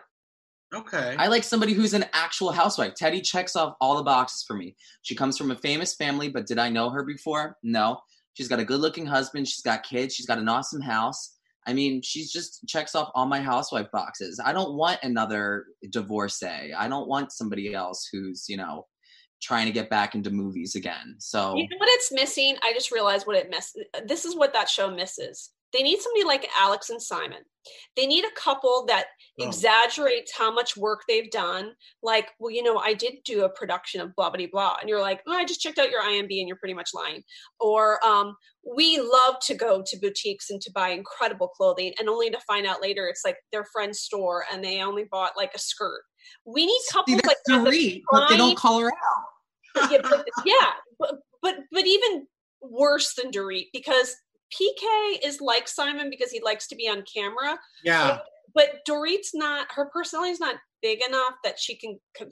Okay. 0.74 1.16
I 1.18 1.28
like 1.28 1.44
somebody 1.44 1.74
who's 1.74 1.94
an 1.94 2.06
actual 2.14 2.52
housewife. 2.52 2.94
Teddi 2.94 3.24
checks 3.24 3.56
off 3.56 3.76
all 3.82 3.98
the 3.98 4.04
boxes 4.04 4.44
for 4.48 4.56
me. 4.56 4.76
She 5.02 5.16
comes 5.16 5.38
from 5.38 5.52
a 5.52 5.56
famous 5.56 5.96
family, 5.96 6.30
but 6.30 6.48
did 6.48 6.60
I 6.60 6.70
know 6.70 6.90
her 6.90 7.04
before? 7.04 7.58
No. 7.62 8.00
She's 8.34 8.48
got 8.48 8.60
a 8.60 8.66
good 8.66 8.80
looking 8.80 9.06
husband. 9.06 9.48
She's 9.48 9.62
got 9.62 9.84
kids. 9.84 10.16
She's 10.16 10.26
got 10.26 10.38
an 10.38 10.48
awesome 10.48 10.82
house. 10.82 11.38
I 11.68 11.74
mean, 11.74 12.02
she's 12.02 12.32
just 12.32 12.66
checks 12.68 12.96
off 12.96 13.12
all 13.14 13.26
my 13.26 13.42
housewife 13.42 13.92
boxes. 13.92 14.40
I 14.44 14.54
don't 14.54 14.76
want 14.76 15.00
another 15.04 15.66
divorcee. 15.92 16.74
I 16.74 16.88
don't 16.88 17.08
want 17.08 17.32
somebody 17.32 17.74
else 17.74 18.08
who's, 18.12 18.46
you 18.48 18.58
know, 18.58 18.88
trying 19.42 19.66
to 19.66 19.72
get 19.72 19.90
back 19.90 20.16
into 20.16 20.32
movies 20.32 20.76
again. 20.76 21.16
So 21.20 21.56
You 21.56 21.64
know 21.64 21.78
what 21.78 21.90
it's 21.90 22.12
missing? 22.12 22.56
I 22.64 22.74
just 22.74 22.92
realized 22.92 23.28
what 23.28 23.36
it 23.36 23.50
missed. 23.50 23.78
This 24.08 24.26
is 24.26 24.36
what 24.36 24.54
that 24.54 24.70
show 24.70 24.90
misses. 24.90 25.52
They 25.74 25.84
need 25.84 26.00
somebody 26.02 26.26
like 26.26 26.48
Alex 26.58 26.90
and 26.90 27.02
Simon. 27.02 27.40
They 27.96 28.08
need 28.08 28.26
a 28.26 28.32
couple 28.40 28.86
that 28.88 29.06
Oh. 29.40 29.48
exaggerates 29.48 30.36
how 30.36 30.52
much 30.52 30.76
work 30.76 31.04
they've 31.08 31.30
done. 31.32 31.74
Like, 32.04 32.32
well, 32.40 32.52
you 32.52 32.64
know, 32.64 32.78
I 32.80 32.94
did 32.94 33.16
do 33.24 33.46
a 33.46 33.50
production 33.50 34.02
of 34.02 34.14
blah 34.16 34.30
blah 34.30 34.46
blah, 34.52 34.78
and 34.82 34.90
you're 34.90 35.00
like, 35.00 35.22
oh, 35.28 35.32
I 35.34 35.46
just 35.46 35.62
checked 35.62 35.80
out 35.80 35.90
your 35.90 36.02
IMB, 36.02 36.40
and 36.40 36.48
you're 36.48 36.58
pretty 36.58 36.74
much 36.74 36.90
lying. 36.94 37.24
Or 37.60 38.06
um, 38.06 38.36
we 38.76 39.00
love 39.00 39.36
to 39.44 39.56
go 39.56 39.82
to 39.86 40.00
boutiques 40.00 40.50
and 40.50 40.60
to 40.62 40.72
buy 40.74 40.90
incredible 40.90 41.48
clothing, 41.48 41.94
and 42.00 42.10
only 42.10 42.30
to 42.30 42.40
find 42.42 42.66
out 42.68 42.82
later 42.82 43.08
it's 43.08 43.24
like 43.24 43.38
their 43.54 43.66
friend's 43.72 44.02
store, 44.02 44.44
and 44.52 44.64
they 44.64 44.82
only 44.82 45.06
bought 45.06 45.38
like 45.38 45.52
a 45.56 45.60
skirt. 45.60 46.02
We 46.46 46.66
need 46.66 46.82
See, 46.82 46.94
couples 46.94 47.22
that's 47.24 47.28
like 47.28 47.38
that 47.48 48.02
but 48.12 48.28
they 48.30 48.38
don't 48.38 48.58
call 48.58 48.80
her 48.82 48.92
out. 48.92 49.92
yeah, 49.92 50.00
but, 50.02 50.26
yeah, 50.46 50.72
but, 51.00 51.16
but 51.42 51.56
but 51.72 51.86
even 51.88 52.28
worse 52.62 53.14
than 53.16 53.32
Dorit 53.32 53.68
because 53.72 54.14
PK 54.54 55.20
is 55.24 55.42
like 55.42 55.68
Simon 55.68 56.10
because 56.10 56.32
he 56.32 56.42
likes 56.44 56.68
to 56.68 56.76
be 56.76 56.88
on 56.88 57.04
camera, 57.12 57.58
yeah. 57.84 58.20
but 58.54 58.82
Dorit's 58.86 59.34
not. 59.34 59.68
Her 59.72 59.86
personality 59.86 60.32
is 60.32 60.40
not 60.40 60.56
big 60.82 61.00
enough 61.08 61.34
that 61.44 61.60
she 61.60 61.76
can 61.76 62.00
com- 62.18 62.32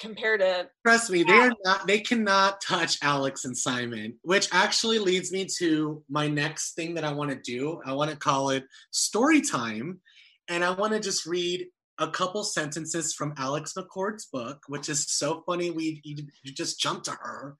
compare 0.00 0.36
to. 0.38 0.68
Trust 0.84 1.10
me, 1.10 1.22
they 1.22 1.32
are 1.32 1.52
not. 1.64 1.86
They 1.86 2.00
cannot 2.00 2.60
touch 2.60 2.98
Alex 3.02 3.44
and 3.44 3.56
Simon, 3.56 4.18
which 4.22 4.48
actually 4.52 4.98
leads 4.98 5.30
me 5.30 5.46
to 5.58 6.02
my 6.08 6.26
next 6.26 6.74
thing 6.74 6.94
that 6.94 7.04
I 7.04 7.12
want 7.12 7.30
to 7.30 7.36
do. 7.36 7.80
I 7.84 7.92
want 7.92 8.10
to 8.10 8.16
call 8.16 8.50
it 8.50 8.64
story 8.90 9.40
time, 9.40 10.00
and 10.48 10.64
I 10.64 10.72
want 10.72 10.92
to 10.94 11.00
just 11.00 11.26
read 11.26 11.66
a 11.98 12.08
couple 12.08 12.42
sentences 12.42 13.12
from 13.14 13.34
Alex 13.36 13.74
McCord's 13.76 14.26
book, 14.26 14.62
which 14.68 14.88
is 14.88 15.06
so 15.06 15.42
funny. 15.46 15.70
We 15.70 16.00
you 16.02 16.24
just 16.52 16.80
jumped 16.80 17.04
to 17.04 17.12
her. 17.12 17.56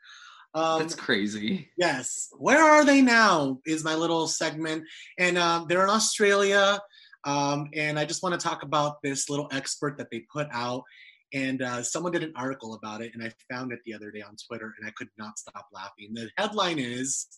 Um, 0.54 0.80
That's 0.80 0.94
crazy. 0.94 1.68
Yes. 1.76 2.28
Where 2.38 2.62
are 2.62 2.84
they 2.84 3.02
now? 3.02 3.60
Is 3.66 3.84
my 3.84 3.94
little 3.94 4.26
segment. 4.26 4.84
And 5.18 5.38
um, 5.38 5.66
they're 5.68 5.84
in 5.84 5.90
Australia. 5.90 6.80
Um, 7.24 7.68
and 7.74 7.98
I 7.98 8.04
just 8.04 8.22
want 8.22 8.38
to 8.38 8.44
talk 8.44 8.62
about 8.62 9.02
this 9.02 9.28
little 9.28 9.48
expert 9.52 9.98
that 9.98 10.10
they 10.10 10.24
put 10.32 10.48
out. 10.52 10.84
And 11.32 11.62
uh, 11.62 11.82
someone 11.82 12.12
did 12.12 12.24
an 12.24 12.32
article 12.34 12.74
about 12.74 13.02
it, 13.02 13.12
and 13.14 13.22
I 13.22 13.30
found 13.48 13.72
it 13.72 13.78
the 13.86 13.94
other 13.94 14.10
day 14.10 14.20
on 14.20 14.34
Twitter, 14.48 14.74
and 14.76 14.88
I 14.88 14.90
could 14.90 15.10
not 15.16 15.38
stop 15.38 15.66
laughing. 15.72 16.12
The 16.12 16.28
headline 16.36 16.80
is 16.80 17.28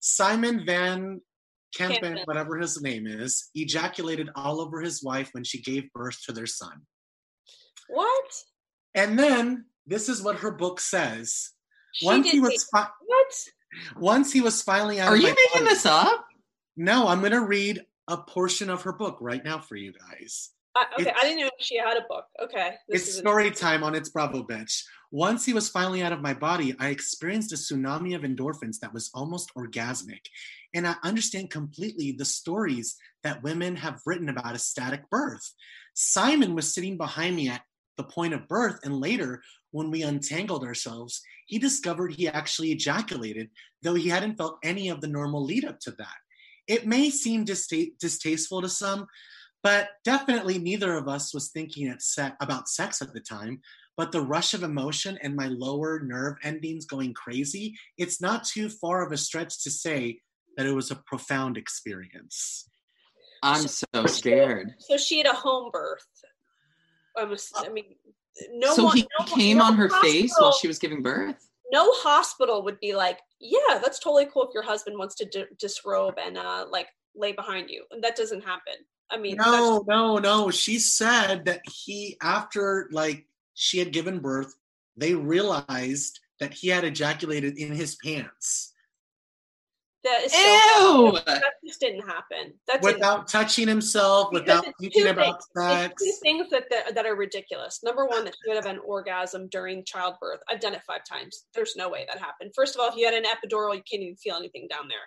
Simon 0.00 0.66
Van 0.66 1.20
Kempen, 1.78 2.00
Kempen. 2.00 2.26
whatever 2.26 2.58
his 2.58 2.82
name 2.82 3.06
is, 3.06 3.50
ejaculated 3.54 4.30
all 4.34 4.60
over 4.60 4.80
his 4.80 5.02
wife 5.02 5.28
when 5.32 5.44
she 5.44 5.62
gave 5.62 5.92
birth 5.92 6.18
to 6.26 6.32
their 6.32 6.46
son. 6.46 6.82
What? 7.88 8.32
And 8.96 9.16
then 9.16 9.66
this 9.86 10.08
is 10.08 10.22
what 10.22 10.40
her 10.40 10.50
book 10.50 10.80
says. 10.80 11.50
She 11.92 12.06
Once 12.06 12.30
he 12.30 12.40
was 12.40 12.64
fi- 12.72 12.88
what? 13.06 13.34
once 13.96 14.32
he 14.32 14.40
was 14.40 14.62
finally 14.62 15.00
out 15.00 15.08
Are 15.08 15.14
of 15.14 15.20
you 15.20 15.28
my 15.28 15.34
making 15.34 15.64
body- 15.64 15.74
this 15.74 15.86
up? 15.86 16.24
No, 16.76 17.08
I'm 17.08 17.20
going 17.20 17.32
to 17.32 17.40
read 17.44 17.80
a 18.08 18.16
portion 18.18 18.70
of 18.70 18.82
her 18.82 18.92
book 18.92 19.18
right 19.20 19.44
now 19.44 19.58
for 19.60 19.76
you 19.76 19.92
guys. 19.92 20.50
Uh, 20.74 20.84
okay, 20.94 21.02
It's- 21.02 21.16
I 21.20 21.24
didn't 21.26 21.40
know 21.40 21.50
she 21.58 21.76
had 21.78 21.96
a 21.96 22.02
book. 22.08 22.26
Okay, 22.42 22.74
this 22.88 23.02
it's 23.02 23.10
is 23.10 23.16
a- 23.16 23.18
story 23.20 23.50
time 23.50 23.82
on 23.82 23.94
It's 23.94 24.08
Bravo 24.08 24.42
Bitch. 24.44 24.84
Once 25.12 25.44
he 25.44 25.52
was 25.52 25.68
finally 25.68 26.02
out 26.02 26.12
of 26.12 26.20
my 26.20 26.32
body, 26.32 26.74
I 26.78 26.88
experienced 26.90 27.52
a 27.52 27.56
tsunami 27.56 28.14
of 28.14 28.22
endorphins 28.22 28.78
that 28.78 28.94
was 28.94 29.10
almost 29.12 29.52
orgasmic. 29.56 30.26
And 30.72 30.86
I 30.86 30.94
understand 31.02 31.50
completely 31.50 32.12
the 32.12 32.24
stories 32.24 32.96
that 33.24 33.42
women 33.42 33.74
have 33.76 34.00
written 34.06 34.28
about 34.28 34.54
a 34.54 34.58
static 34.58 35.10
birth. 35.10 35.52
Simon 35.94 36.54
was 36.54 36.72
sitting 36.72 36.96
behind 36.96 37.34
me 37.34 37.48
at 37.48 37.62
the 37.96 38.04
point 38.04 38.34
of 38.34 38.46
birth, 38.46 38.78
and 38.84 39.00
later, 39.00 39.42
when 39.72 39.90
we 39.90 40.02
untangled 40.02 40.64
ourselves, 40.64 41.22
he 41.46 41.58
discovered 41.58 42.12
he 42.12 42.28
actually 42.28 42.72
ejaculated, 42.72 43.50
though 43.82 43.94
he 43.94 44.08
hadn't 44.08 44.36
felt 44.36 44.58
any 44.62 44.88
of 44.88 45.00
the 45.00 45.08
normal 45.08 45.44
lead 45.44 45.64
up 45.64 45.80
to 45.80 45.90
that. 45.92 46.16
It 46.66 46.86
may 46.86 47.10
seem 47.10 47.44
dista- 47.44 47.92
distasteful 47.98 48.62
to 48.62 48.68
some, 48.68 49.06
but 49.62 49.88
definitely 50.04 50.58
neither 50.58 50.94
of 50.94 51.08
us 51.08 51.34
was 51.34 51.48
thinking 51.50 51.88
at 51.88 52.02
se- 52.02 52.32
about 52.40 52.68
sex 52.68 53.02
at 53.02 53.12
the 53.12 53.20
time. 53.20 53.60
but 53.96 54.12
the 54.12 54.22
rush 54.22 54.54
of 54.54 54.62
emotion 54.62 55.18
and 55.22 55.36
my 55.36 55.46
lower 55.48 56.00
nerve 56.00 56.36
endings 56.42 56.86
going 56.86 57.12
crazy, 57.12 57.76
it's 57.98 58.18
not 58.18 58.44
too 58.44 58.70
far 58.70 59.04
of 59.04 59.12
a 59.12 59.16
stretch 59.16 59.62
to 59.62 59.70
say 59.70 60.20
that 60.56 60.64
it 60.64 60.72
was 60.72 60.90
a 60.90 61.02
profound 61.04 61.58
experience. 61.58 62.66
I'm 63.42 63.66
so 63.68 64.06
scared. 64.06 64.72
So 64.78 64.96
she 64.96 65.18
had 65.18 65.26
a 65.26 65.34
home 65.34 65.70
birth. 65.70 66.06
I, 67.14 67.24
was, 67.24 67.52
I 67.54 67.68
mean, 67.68 67.94
no 68.52 68.74
so 68.74 68.84
one, 68.84 68.96
he 68.96 69.06
no, 69.18 69.26
came 69.26 69.58
no 69.58 69.64
on 69.64 69.74
her 69.74 69.88
face 70.02 70.34
while 70.38 70.52
she 70.52 70.68
was 70.68 70.78
giving 70.78 71.02
birth. 71.02 71.48
no 71.72 71.90
hospital 71.92 72.62
would 72.64 72.78
be 72.80 72.94
like, 72.94 73.20
yeah, 73.40 73.78
that's 73.82 73.98
totally 73.98 74.26
cool 74.26 74.44
if 74.44 74.54
your 74.54 74.62
husband 74.62 74.98
wants 74.98 75.14
to 75.16 75.24
di- 75.24 75.46
disrobe 75.58 76.18
and 76.18 76.36
uh, 76.36 76.66
like 76.70 76.88
lay 77.14 77.32
behind 77.32 77.70
you. 77.70 77.84
And 77.90 78.02
that 78.04 78.16
doesn't 78.16 78.42
happen. 78.44 78.74
I 79.10 79.16
mean, 79.16 79.36
No, 79.36 79.84
no, 79.88 80.18
no. 80.18 80.50
She 80.50 80.78
said 80.78 81.44
that 81.46 81.60
he, 81.68 82.16
after 82.22 82.88
like 82.92 83.26
she 83.54 83.78
had 83.78 83.92
given 83.92 84.20
birth, 84.20 84.54
they 84.96 85.14
realized 85.14 86.20
that 86.38 86.54
he 86.54 86.68
had 86.68 86.84
ejaculated 86.84 87.58
in 87.58 87.72
his 87.72 87.96
pants 87.96 88.69
that 90.04 90.22
is 90.24 90.32
so 90.32 91.06
Ew! 91.06 91.18
that 91.26 91.42
just 91.66 91.80
didn't 91.80 92.06
happen. 92.06 92.54
That 92.66 92.80
didn't 92.80 92.94
without 92.94 93.28
touching 93.28 93.68
himself, 93.68 94.32
without 94.32 94.64
thinking 94.80 95.08
about 95.08 95.42
things. 95.56 95.92
It's 96.00 96.04
two 96.04 96.22
things 96.22 96.50
that, 96.50 96.64
that 96.70 96.94
that 96.94 97.06
are 97.06 97.16
ridiculous. 97.16 97.80
Number 97.82 98.06
one, 98.06 98.24
that 98.24 98.34
she 98.34 98.50
would 98.50 98.56
have 98.56 98.72
an 98.72 98.80
orgasm 98.84 99.48
during 99.48 99.84
childbirth. 99.84 100.40
I've 100.48 100.60
done 100.60 100.74
it 100.74 100.82
five 100.86 101.02
times. 101.04 101.44
There's 101.54 101.74
no 101.76 101.88
way 101.88 102.06
that 102.08 102.18
happened. 102.18 102.52
First 102.54 102.74
of 102.74 102.80
all, 102.80 102.88
if 102.88 102.96
you 102.96 103.04
had 103.04 103.14
an 103.14 103.24
epidural, 103.24 103.74
you 103.74 103.82
can't 103.90 104.02
even 104.02 104.16
feel 104.16 104.36
anything 104.36 104.66
down 104.70 104.88
there. 104.88 104.98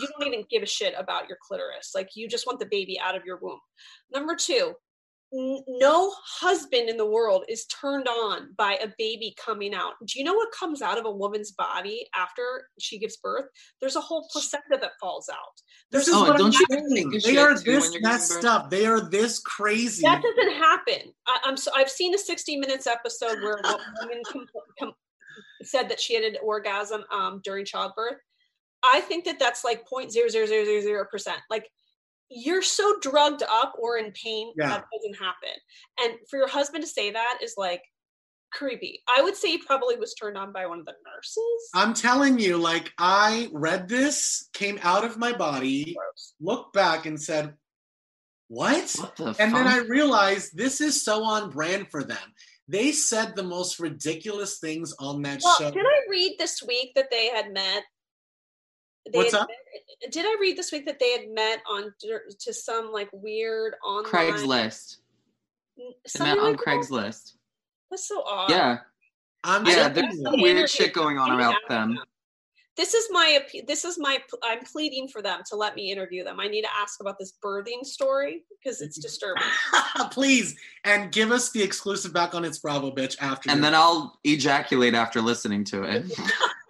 You 0.00 0.08
don't 0.08 0.26
even 0.26 0.44
give 0.50 0.62
a 0.62 0.66
shit 0.66 0.94
about 0.96 1.28
your 1.28 1.38
clitoris. 1.42 1.92
Like 1.94 2.10
you 2.14 2.28
just 2.28 2.46
want 2.46 2.58
the 2.58 2.66
baby 2.66 2.98
out 3.00 3.16
of 3.16 3.24
your 3.24 3.38
womb. 3.40 3.60
Number 4.12 4.34
two, 4.36 4.74
no 5.34 6.12
husband 6.40 6.88
in 6.88 6.96
the 6.96 7.06
world 7.06 7.44
is 7.48 7.66
turned 7.66 8.06
on 8.06 8.54
by 8.56 8.78
a 8.80 8.88
baby 8.98 9.34
coming 9.44 9.74
out. 9.74 9.94
Do 10.06 10.18
you 10.18 10.24
know 10.24 10.34
what 10.34 10.52
comes 10.52 10.80
out 10.80 10.96
of 10.96 11.06
a 11.06 11.10
woman's 11.10 11.50
body 11.50 12.06
after 12.14 12.68
she 12.78 12.98
gives 13.00 13.16
birth? 13.16 13.46
There's 13.80 13.96
a 13.96 14.00
whole 14.00 14.28
placenta 14.30 14.78
that 14.80 14.92
falls 15.00 15.28
out. 15.28 15.60
This 15.90 16.06
is 16.06 16.14
Oh, 16.14 16.20
what 16.20 16.38
don't 16.38 16.54
I'm 16.70 16.84
you 16.94 17.16
a 17.16 17.20
They 17.20 17.36
are 17.36 17.58
this 17.58 17.96
messed 18.00 18.44
up. 18.44 18.70
They 18.70 18.86
are 18.86 19.00
this 19.00 19.40
crazy. 19.40 20.02
That 20.02 20.22
doesn't 20.22 20.54
happen. 20.54 21.12
I, 21.26 21.40
I'm 21.44 21.56
so 21.56 21.72
I've 21.74 21.90
seen 21.90 22.14
a 22.14 22.18
60 22.18 22.56
Minutes 22.56 22.86
episode 22.86 23.42
where 23.42 23.58
a 23.64 23.76
woman 24.02 24.22
com- 24.30 24.46
com- 24.78 24.92
said 25.62 25.88
that 25.88 26.00
she 26.00 26.14
had 26.14 26.22
an 26.22 26.36
orgasm 26.44 27.04
um, 27.10 27.40
during 27.42 27.64
childbirth. 27.64 28.18
I 28.84 29.00
think 29.00 29.24
that 29.24 29.38
that's 29.40 29.64
like 29.64 29.84
0.00000 29.90 31.08
percent. 31.10 31.40
Like 31.50 31.68
you're 32.30 32.62
so 32.62 32.96
drugged 33.00 33.42
up 33.42 33.74
or 33.78 33.98
in 33.98 34.12
pain 34.12 34.52
Yeah. 34.56 34.68
that 34.68 34.84
doesn't 34.92 35.14
happen. 35.22 35.56
And 36.00 36.14
for 36.30 36.38
your 36.38 36.48
husband 36.48 36.82
to 36.84 36.88
say 36.88 37.10
that 37.10 37.38
is 37.42 37.54
like 37.56 37.82
creepy. 38.52 39.02
I 39.08 39.20
would 39.22 39.36
say 39.36 39.48
he 39.52 39.58
probably 39.58 39.96
was 39.96 40.14
turned 40.14 40.38
on 40.38 40.52
by 40.52 40.66
one 40.66 40.78
of 40.78 40.86
the 40.86 40.94
nurses. 41.14 41.70
I'm 41.74 41.92
telling 41.92 42.38
you, 42.38 42.56
like 42.56 42.92
I 42.98 43.48
read 43.52 43.88
this, 43.88 44.48
came 44.52 44.78
out 44.82 45.04
of 45.04 45.16
my 45.18 45.32
body, 45.32 45.94
Gross. 45.94 46.34
looked 46.40 46.72
back 46.72 47.04
and 47.06 47.20
said, 47.20 47.54
What? 48.48 48.94
What 48.98 49.16
the 49.16 49.36
And 49.40 49.54
then 49.54 49.66
I 49.66 49.78
realized 49.78 50.56
this 50.56 50.80
is 50.80 51.04
so 51.04 51.24
on 51.24 51.50
brand 51.50 51.88
for 51.90 52.04
them. 52.04 52.32
They 52.68 52.92
said 52.92 53.34
the 53.36 53.42
most 53.42 53.78
ridiculous 53.80 54.58
things 54.58 54.94
on 54.98 55.20
that 55.22 55.40
Well, 55.44 55.56
show. 55.58 55.70
did 55.70 55.84
I 55.84 56.00
read 56.08 56.36
this 56.38 56.62
week 56.66 56.92
that 56.94 57.10
they 57.10 57.26
had 57.28 57.52
met? 57.52 57.82
They 59.12 59.18
What's 59.18 59.34
up? 59.34 59.48
met- 59.48 60.12
did 60.12 60.24
I 60.26 60.36
read 60.40 60.56
this 60.56 60.72
week 60.72 60.86
that 60.86 60.98
they 60.98 61.12
had 61.12 61.30
met 61.30 61.60
on 61.68 61.92
to 62.00 62.52
some 62.52 62.92
like 62.92 63.08
weird 63.12 63.74
online 63.84 64.12
Craigslist. 64.12 64.96
They 65.76 66.24
met 66.24 66.38
on 66.38 66.52
like 66.52 66.56
that? 66.58 66.66
Craigslist. 66.66 67.32
That's 67.90 68.08
so 68.08 68.22
odd. 68.26 68.50
Yeah, 68.50 68.78
I'm 69.42 69.66
yeah. 69.66 69.74
telling 69.74 69.94
There's 69.94 70.22
some 70.22 70.40
weird 70.40 70.70
shit 70.70 70.92
going 70.92 71.18
on 71.18 71.32
about 71.32 71.56
them. 71.68 71.98
This 72.76 72.92
is 72.92 73.06
my 73.12 73.40
this 73.68 73.84
is 73.84 73.98
my 73.98 74.18
I'm 74.42 74.64
pleading 74.64 75.06
for 75.06 75.22
them 75.22 75.42
to 75.48 75.56
let 75.56 75.76
me 75.76 75.92
interview 75.92 76.24
them. 76.24 76.40
I 76.40 76.48
need 76.48 76.62
to 76.62 76.76
ask 76.76 77.00
about 77.00 77.18
this 77.20 77.34
birthing 77.44 77.84
story 77.84 78.42
because 78.50 78.80
it's 78.80 78.98
disturbing. 78.98 79.44
Please, 80.10 80.56
and 80.82 81.12
give 81.12 81.30
us 81.30 81.52
the 81.52 81.62
exclusive 81.62 82.12
back 82.12 82.34
on 82.34 82.44
its 82.44 82.58
Bravo, 82.58 82.90
bitch. 82.90 83.16
After 83.20 83.48
And 83.50 83.62
then 83.62 83.74
I'll 83.74 84.18
ejaculate 84.24 84.94
after 84.94 85.20
listening 85.20 85.62
to 85.66 85.84
it. 85.84 86.06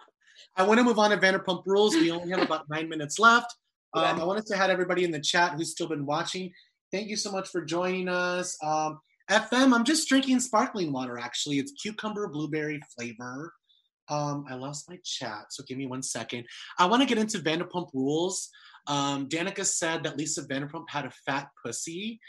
I 0.57 0.63
want 0.63 0.79
to 0.79 0.85
move 0.85 0.99
on 0.99 1.11
to 1.11 1.17
Vanderpump 1.17 1.65
Rules. 1.67 1.95
We 1.95 2.11
only 2.11 2.31
have 2.31 2.43
about 2.43 2.69
nine 2.69 2.89
minutes 2.89 3.19
left. 3.19 3.55
Um, 3.93 4.21
I 4.21 4.25
want 4.25 4.41
to 4.41 4.47
say 4.47 4.57
hi 4.57 4.67
to 4.67 4.73
everybody 4.73 5.05
in 5.05 5.11
the 5.11 5.21
chat 5.21 5.53
who's 5.53 5.71
still 5.71 5.89
been 5.89 6.07
watching. 6.07 6.53
Thank 6.93 7.09
you 7.09 7.17
so 7.17 7.33
much 7.33 7.49
for 7.49 7.65
joining 7.65 8.09
us. 8.09 8.57
Um, 8.63 9.01
FM, 9.31 9.73
I'm 9.73 9.85
just 9.85 10.09
drinking 10.09 10.41
sparkling 10.41 10.93
water, 10.93 11.19
actually. 11.19 11.59
It's 11.59 11.73
cucumber 11.73 12.29
blueberry 12.29 12.81
flavor. 12.97 13.53
Um, 14.09 14.45
I 14.49 14.55
lost 14.55 14.89
my 14.89 14.99
chat, 15.03 15.47
so 15.51 15.65
give 15.67 15.79
me 15.79 15.87
one 15.87 16.03
second. 16.03 16.45
I 16.79 16.87
want 16.87 17.03
to 17.03 17.09
get 17.09 17.19
into 17.19 17.39
Vanderpump 17.39 17.89
Rules. 17.95 18.51
Um, 18.87 19.29
Danica 19.29 19.65
said 19.65 20.05
that 20.05 20.19
Lisa 20.19 20.43
Vanderpump 20.43 20.85
had 20.89 21.07
a 21.07 21.13
fat 21.25 21.49
pussy. 21.65 22.21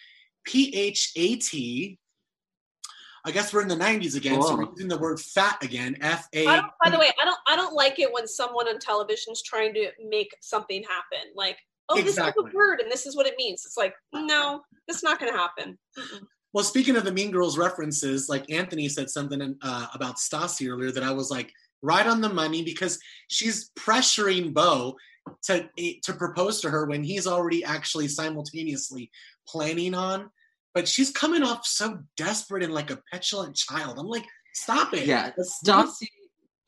P 0.46 0.74
H 0.76 1.12
A 1.16 1.36
T. 1.36 2.00
I 3.26 3.32
guess 3.32 3.54
we're 3.54 3.64
in 3.64 3.68
the 3.68 3.76
90s 3.76 4.16
again, 4.16 4.42
so 4.42 4.56
we're 4.56 4.70
using 4.70 4.88
the 4.88 5.00
word 5.00 5.20
fat 5.20 5.58
again. 5.64 5.98
F 6.02 6.28
A. 6.34 6.46
by 6.46 6.90
the 6.92 7.00
way, 7.00 7.10
I 7.22 7.26
don't 7.26 7.40
I 7.48 7.56
don't 7.56 7.74
like 7.74 8.00
it 8.00 8.14
when 8.14 8.28
someone 8.28 8.68
on 8.68 8.80
television 8.80 9.34
is 9.34 9.42
trying 9.42 9.74
to 9.74 9.90
make 10.08 10.36
something 10.42 10.84
happen. 10.84 11.32
Like, 11.36 11.58
oh, 11.90 11.96
this 11.96 12.18
is 12.18 12.20
a 12.20 12.34
word 12.54 12.82
and 12.82 12.92
this 12.92 13.08
is 13.08 13.16
what 13.16 13.26
it 13.26 13.34
means. 13.38 13.64
It's 13.66 13.78
like, 13.78 13.96
no, 14.14 14.62
that's 14.88 15.04
not 15.04 15.20
going 15.20 15.32
to 15.32 15.38
happen. 15.38 15.78
Mm-mm. 15.98 16.28
Well, 16.54 16.64
speaking 16.64 16.96
of 16.96 17.04
the 17.04 17.12
Mean 17.12 17.32
Girls 17.32 17.58
references, 17.58 18.30
like 18.30 18.50
Anthony 18.50 18.88
said 18.88 19.10
something 19.10 19.58
uh, 19.62 19.88
about 19.94 20.16
Stassi 20.18 20.72
earlier 20.72 20.92
that 20.92 21.04
I 21.04 21.12
was 21.12 21.30
like 21.30 21.52
right 21.82 22.08
on 22.08 22.22
the 22.22 22.30
money 22.30 22.64
because 22.64 23.00
she's 23.28 23.72
pressuring 23.78 24.54
Beau 24.54 24.96
to 25.44 25.68
eh, 25.78 25.94
to 26.04 26.14
propose 26.14 26.62
to 26.62 26.70
her 26.70 26.86
when 26.86 27.04
he's 27.04 27.28
already 27.28 27.64
actually 27.64 28.08
simultaneously 28.08 29.12
planning 29.48 29.94
on. 29.94 30.30
But 30.76 30.88
she's 30.90 31.10
coming 31.10 31.42
off 31.42 31.66
so 31.66 32.00
desperate 32.18 32.62
and 32.62 32.74
like 32.74 32.92
a 32.92 33.00
petulant 33.12 33.56
child. 33.56 33.98
I'm 33.98 34.08
like, 34.08 34.26
stop 34.54 34.94
it. 34.94 35.08
yeah, 35.08 35.32
Let's- 35.36 35.60
Stassi. 35.66 36.08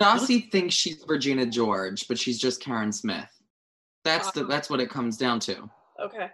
Stassi 0.02 0.52
thinks 0.52 0.74
she's 0.76 1.04
Regina 1.08 1.46
George, 1.46 2.08
but 2.08 2.18
she's 2.18 2.40
just 2.40 2.62
Karen 2.62 2.92
Smith. 2.92 3.30
That's 4.04 4.32
the 4.32 4.46
that's 4.46 4.70
what 4.70 4.80
it 4.80 4.90
comes 4.90 5.18
down 5.18 5.40
to. 5.42 5.70
Okay. 6.00 6.30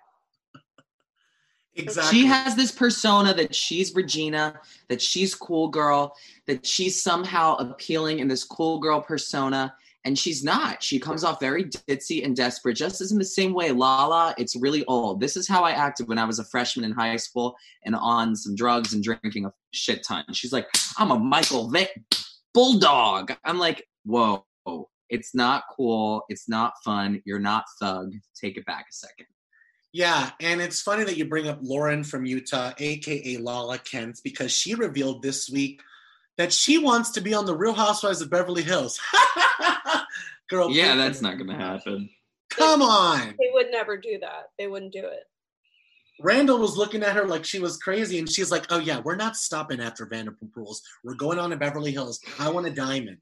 exactly. 1.75 2.19
She 2.19 2.25
has 2.27 2.55
this 2.55 2.71
persona 2.71 3.33
that 3.33 3.55
she's 3.55 3.95
Regina, 3.95 4.59
that 4.89 5.01
she's 5.01 5.33
cool 5.33 5.69
girl, 5.69 6.15
that 6.45 6.65
she's 6.65 7.01
somehow 7.01 7.55
appealing 7.55 8.19
in 8.19 8.27
this 8.27 8.43
cool 8.43 8.79
girl 8.79 9.01
persona, 9.01 9.73
and 10.05 10.17
she's 10.17 10.43
not. 10.43 10.83
She 10.83 10.99
comes 10.99 11.23
off 11.23 11.39
very 11.39 11.65
ditzy 11.65 12.25
and 12.25 12.35
desperate, 12.35 12.75
just 12.75 13.01
as 13.01 13.11
in 13.11 13.17
the 13.17 13.25
same 13.25 13.53
way 13.53 13.71
Lala, 13.71 14.35
it's 14.37 14.55
really 14.55 14.83
old. 14.85 15.19
This 15.19 15.37
is 15.37 15.47
how 15.47 15.63
I 15.63 15.71
acted 15.71 16.07
when 16.07 16.17
I 16.17 16.25
was 16.25 16.39
a 16.39 16.45
freshman 16.45 16.85
in 16.85 16.91
high 16.91 17.15
school 17.15 17.55
and 17.85 17.95
on 17.95 18.35
some 18.35 18.55
drugs 18.55 18.93
and 18.93 19.03
drinking 19.03 19.45
a 19.45 19.53
shit 19.71 20.03
ton. 20.03 20.25
She's 20.33 20.53
like, 20.53 20.67
I'm 20.97 21.11
a 21.11 21.19
Michael 21.19 21.69
Vick 21.69 21.89
bulldog. 22.53 23.33
I'm 23.45 23.59
like, 23.59 23.87
whoa, 24.03 24.45
it's 25.09 25.33
not 25.33 25.63
cool. 25.75 26.25
It's 26.29 26.49
not 26.49 26.73
fun. 26.83 27.21
You're 27.25 27.39
not 27.39 27.65
thug. 27.79 28.13
Take 28.39 28.57
it 28.57 28.65
back 28.65 28.85
a 28.89 28.93
second. 28.93 29.27
Yeah, 29.93 30.31
and 30.39 30.59
it's 30.59 30.81
funny 30.81 31.03
that 31.03 31.17
you 31.17 31.25
bring 31.25 31.47
up 31.47 31.59
Lauren 31.61 32.03
from 32.03 32.25
Utah, 32.25 32.71
aka 32.79 33.37
Lala 33.37 33.77
Kent, 33.77 34.19
because 34.23 34.51
she 34.51 34.73
revealed 34.73 35.21
this 35.21 35.51
week 35.51 35.81
that 36.37 36.51
she 36.53 36.77
wants 36.77 37.11
to 37.11 37.21
be 37.21 37.33
on 37.33 37.45
the 37.45 37.55
Real 37.55 37.73
Housewives 37.73 38.21
of 38.21 38.29
Beverly 38.29 38.63
Hills. 38.63 38.99
Girl, 40.49 40.69
Yeah, 40.71 40.93
please. 40.93 40.97
that's 40.97 41.21
not 41.21 41.37
gonna 41.37 41.57
happen. 41.57 42.09
Come 42.49 42.81
on. 42.81 43.29
They 43.39 43.49
would 43.53 43.71
never 43.71 43.97
do 43.97 44.19
that. 44.21 44.49
They 44.59 44.67
wouldn't 44.67 44.93
do 44.93 44.99
it. 45.05 45.23
Randall 46.21 46.59
was 46.59 46.77
looking 46.77 47.01
at 47.03 47.15
her 47.15 47.25
like 47.25 47.43
she 47.43 47.59
was 47.59 47.77
crazy, 47.77 48.19
and 48.19 48.29
she's 48.29 48.51
like, 48.51 48.65
"Oh 48.69 48.79
yeah, 48.79 48.99
we're 48.99 49.15
not 49.15 49.35
stopping 49.35 49.79
after 49.81 50.05
Vanderpump 50.05 50.55
Rules. 50.55 50.83
We're 51.03 51.15
going 51.15 51.39
on 51.39 51.49
to 51.49 51.57
Beverly 51.57 51.91
Hills. 51.91 52.19
I 52.39 52.49
want 52.49 52.67
a 52.67 52.71
diamond." 52.71 53.17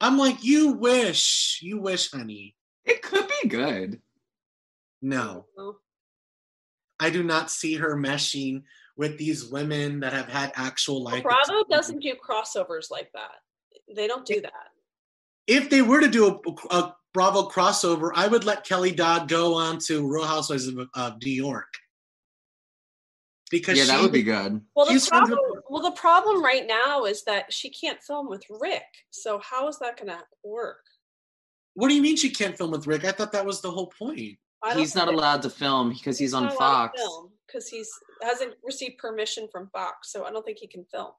I'm 0.00 0.18
like, 0.18 0.42
"You 0.42 0.72
wish, 0.72 1.60
you 1.62 1.78
wish, 1.78 2.10
honey." 2.10 2.56
It 2.84 3.02
could 3.02 3.28
be 3.42 3.48
good. 3.48 4.00
No, 5.02 5.46
No. 5.56 5.76
I 6.98 7.10
do 7.10 7.22
not 7.22 7.50
see 7.50 7.74
her 7.74 7.94
meshing 7.96 8.62
with 8.96 9.18
these 9.18 9.46
women 9.46 10.00
that 10.00 10.12
have 10.12 10.28
had 10.28 10.52
actual 10.56 11.02
life. 11.02 11.22
Bravo 11.22 11.40
experience. 11.40 11.68
doesn't 11.70 12.00
do 12.00 12.14
crossovers 12.14 12.90
like 12.90 13.10
that. 13.12 13.42
They 13.94 14.06
don't 14.06 14.26
do 14.26 14.40
that. 14.40 14.52
If 15.46 15.70
they 15.70 15.82
were 15.82 16.00
to 16.00 16.08
do 16.08 16.40
a, 16.70 16.74
a 16.74 16.96
Bravo 17.12 17.48
crossover, 17.48 18.10
I 18.14 18.26
would 18.26 18.44
let 18.44 18.64
Kelly 18.64 18.92
Dodd 18.92 19.28
go 19.28 19.54
on 19.54 19.78
to 19.86 20.06
Real 20.06 20.24
Housewives 20.24 20.66
of, 20.66 20.78
of 20.94 21.22
New 21.22 21.30
York 21.30 21.72
because 23.50 23.78
Yeah, 23.78 23.84
that 23.84 24.00
would 24.00 24.12
be 24.12 24.22
good. 24.22 24.60
Well, 24.74 24.86
the 24.86 25.06
problem, 25.08 25.38
with- 25.50 25.64
well, 25.68 25.82
the 25.82 25.92
problem 25.92 26.42
right 26.42 26.66
now 26.66 27.04
is 27.04 27.22
that 27.24 27.52
she 27.52 27.70
can't 27.70 28.02
film 28.02 28.28
with 28.28 28.44
Rick. 28.50 28.82
So 29.10 29.38
how 29.38 29.68
is 29.68 29.78
that 29.78 29.96
going 29.96 30.08
to 30.08 30.22
work? 30.44 30.84
What 31.74 31.88
do 31.88 31.94
you 31.94 32.02
mean 32.02 32.16
she 32.16 32.30
can't 32.30 32.56
film 32.56 32.70
with 32.70 32.86
Rick? 32.86 33.04
I 33.04 33.12
thought 33.12 33.32
that 33.32 33.46
was 33.46 33.60
the 33.60 33.70
whole 33.70 33.88
point. 33.88 34.38
He's 34.74 34.94
not 34.96 35.08
allowed 35.08 35.42
to 35.42 35.50
film 35.50 35.90
because 35.90 36.18
he's 36.18 36.34
on 36.34 36.50
Fox. 36.50 37.00
Because 37.56 37.68
he's 37.68 37.90
hasn't 38.22 38.54
received 38.62 38.98
permission 38.98 39.48
from 39.50 39.68
Fox. 39.72 40.12
So 40.12 40.24
I 40.24 40.30
don't 40.30 40.44
think 40.44 40.58
he 40.58 40.66
can 40.66 40.84
film. 40.84 41.12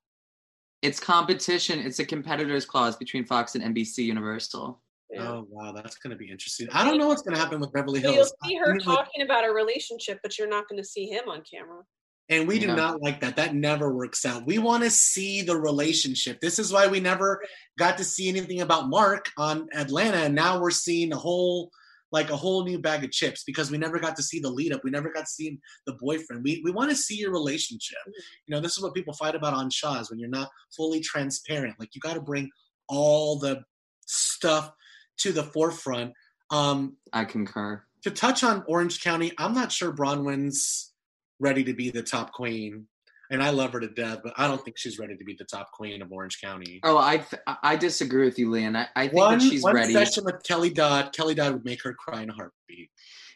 It's 0.82 1.00
competition. 1.00 1.80
It's 1.80 2.00
a 2.00 2.06
competitors 2.06 2.66
clause 2.66 2.96
between 2.96 3.26
Fox 3.26 3.56
and 3.56 3.76
NBC 3.76 4.00
Universal. 4.00 4.80
Yeah. 5.10 5.28
Oh 5.28 5.48
wow, 5.50 5.72
that's 5.72 5.98
gonna 5.98 6.16
be 6.16 6.30
interesting. 6.30 6.68
I 6.72 6.84
don't 6.84 6.98
know 6.98 7.08
what's 7.08 7.22
gonna 7.22 7.38
happen 7.40 7.60
with 7.60 7.72
Beverly 7.74 8.02
So 8.02 8.08
you'll 8.08 8.16
Hills. 8.16 8.34
see 8.46 8.58
I 8.58 8.60
her 8.66 8.74
mean, 8.74 8.86
like, 8.86 8.98
talking 8.98 9.24
about 9.24 9.46
a 9.46 9.52
relationship, 9.52 10.20
but 10.22 10.38
you're 10.38 10.50
not 10.50 10.68
going 10.68 10.82
to 10.82 10.88
see 10.88 11.08
him 11.08 11.30
on 11.30 11.44
camera. 11.50 11.82
And 12.30 12.46
we 12.46 12.60
do 12.60 12.68
Yeah. 12.68 12.76
not 12.76 13.02
like 13.02 13.22
that. 13.22 13.38
That 13.38 13.56
never 13.56 13.94
works 13.96 14.26
out. 14.26 14.46
We 14.46 14.58
want 14.58 14.84
to 14.84 14.90
see 14.90 15.42
the 15.44 15.56
relationship. 15.58 16.42
This 16.42 16.60
is 16.60 16.74
why 16.74 16.88
we 16.88 17.00
never 17.00 17.42
got 17.80 17.98
to 18.00 18.04
see 18.04 18.28
anything 18.28 18.60
about 18.60 18.90
Mark 18.90 19.32
on 19.38 19.70
Atlanta. 19.74 20.18
And 20.18 20.36
now 20.36 20.60
we're 20.60 20.72
seeing 20.72 21.14
a 21.14 21.18
whole, 21.18 21.72
like 22.12 22.30
a 22.30 22.38
whole 22.38 22.64
new 22.64 22.80
bag 22.80 23.04
of 23.04 23.12
chips 23.12 23.44
because 23.46 23.70
we 23.70 23.78
never 23.78 24.00
got 24.00 24.16
to 24.16 24.24
see 24.24 24.40
the 24.40 24.50
lead 24.50 24.72
up. 24.72 24.82
We 24.84 24.92
never 24.92 25.12
got 25.12 25.22
to 25.22 25.32
see 25.32 25.60
the 25.86 25.94
boyfriend. 26.00 26.44
We, 26.44 26.62
we 26.64 26.72
want 26.72 26.90
to 26.90 26.96
see 26.96 27.16
your 27.16 27.32
relationship. 27.32 27.98
You 28.06 28.56
know, 28.56 28.62
this 28.62 28.78
is 28.78 28.84
what 28.84 28.94
people 28.94 29.14
fight 29.14 29.36
about 29.36 29.54
on 29.54 29.70
Shaw's 29.70 30.10
when 30.10 30.20
you're 30.20 30.30
not 30.30 30.50
fully 30.76 31.02
transparent. 31.02 31.76
Like 31.80 31.90
you 31.94 32.02
got 32.02 32.14
to 32.14 32.22
bring 32.22 32.50
all 32.88 33.40
the 33.40 33.64
stuff 34.06 34.72
to 35.18 35.32
the 35.32 35.44
forefront. 35.44 36.14
Um, 36.50 36.96
I 37.12 37.26
concur. 37.26 37.84
to 38.04 38.12
touch 38.12 38.44
on 38.44 38.64
Orange 38.68 39.04
County, 39.04 39.34
I'm 39.38 39.54
not 39.54 39.72
sure 39.72 39.92
Braunwyn's 39.92 40.94
ready 41.40 41.64
to 41.66 41.74
be 41.74 41.90
the 41.90 42.04
top 42.04 42.32
queen. 42.32 42.88
And 43.30 43.44
I 43.44 43.50
love 43.50 43.74
her 43.74 43.80
to 43.82 43.90
death, 43.90 44.20
but 44.24 44.34
I 44.38 44.48
don't 44.48 44.64
think 44.64 44.78
she's 44.78 44.98
ready 45.00 45.16
to 45.18 45.24
be 45.24 45.34
the 45.38 45.44
top 45.44 45.72
queen 45.74 46.02
of 46.02 46.12
Orange 46.12 46.40
County. 46.42 46.80
Oh, 46.84 46.98
I 46.98 47.26
I 47.62 47.76
disagree 47.76 48.26
with 48.26 48.40
you, 48.40 48.50
Leon. 48.50 48.76
I, 48.76 48.88
I 48.96 49.04
think 49.08 49.14
One, 49.18 49.40
that 49.40 49.44
she's 49.50 49.64
one 49.64 49.76
ready. 49.76 49.94
session 49.94 50.24
with 50.24 50.42
Kelly 50.44 50.70
Dodd, 50.70 51.14
Kelly 51.14 51.36
Dodd 51.36 51.54
would 51.54 51.66
make 51.66 51.84
her 51.84 51.94
cry 51.94 52.22
in 52.22 52.30
a 52.30 52.34
heartbeat. 52.34 52.90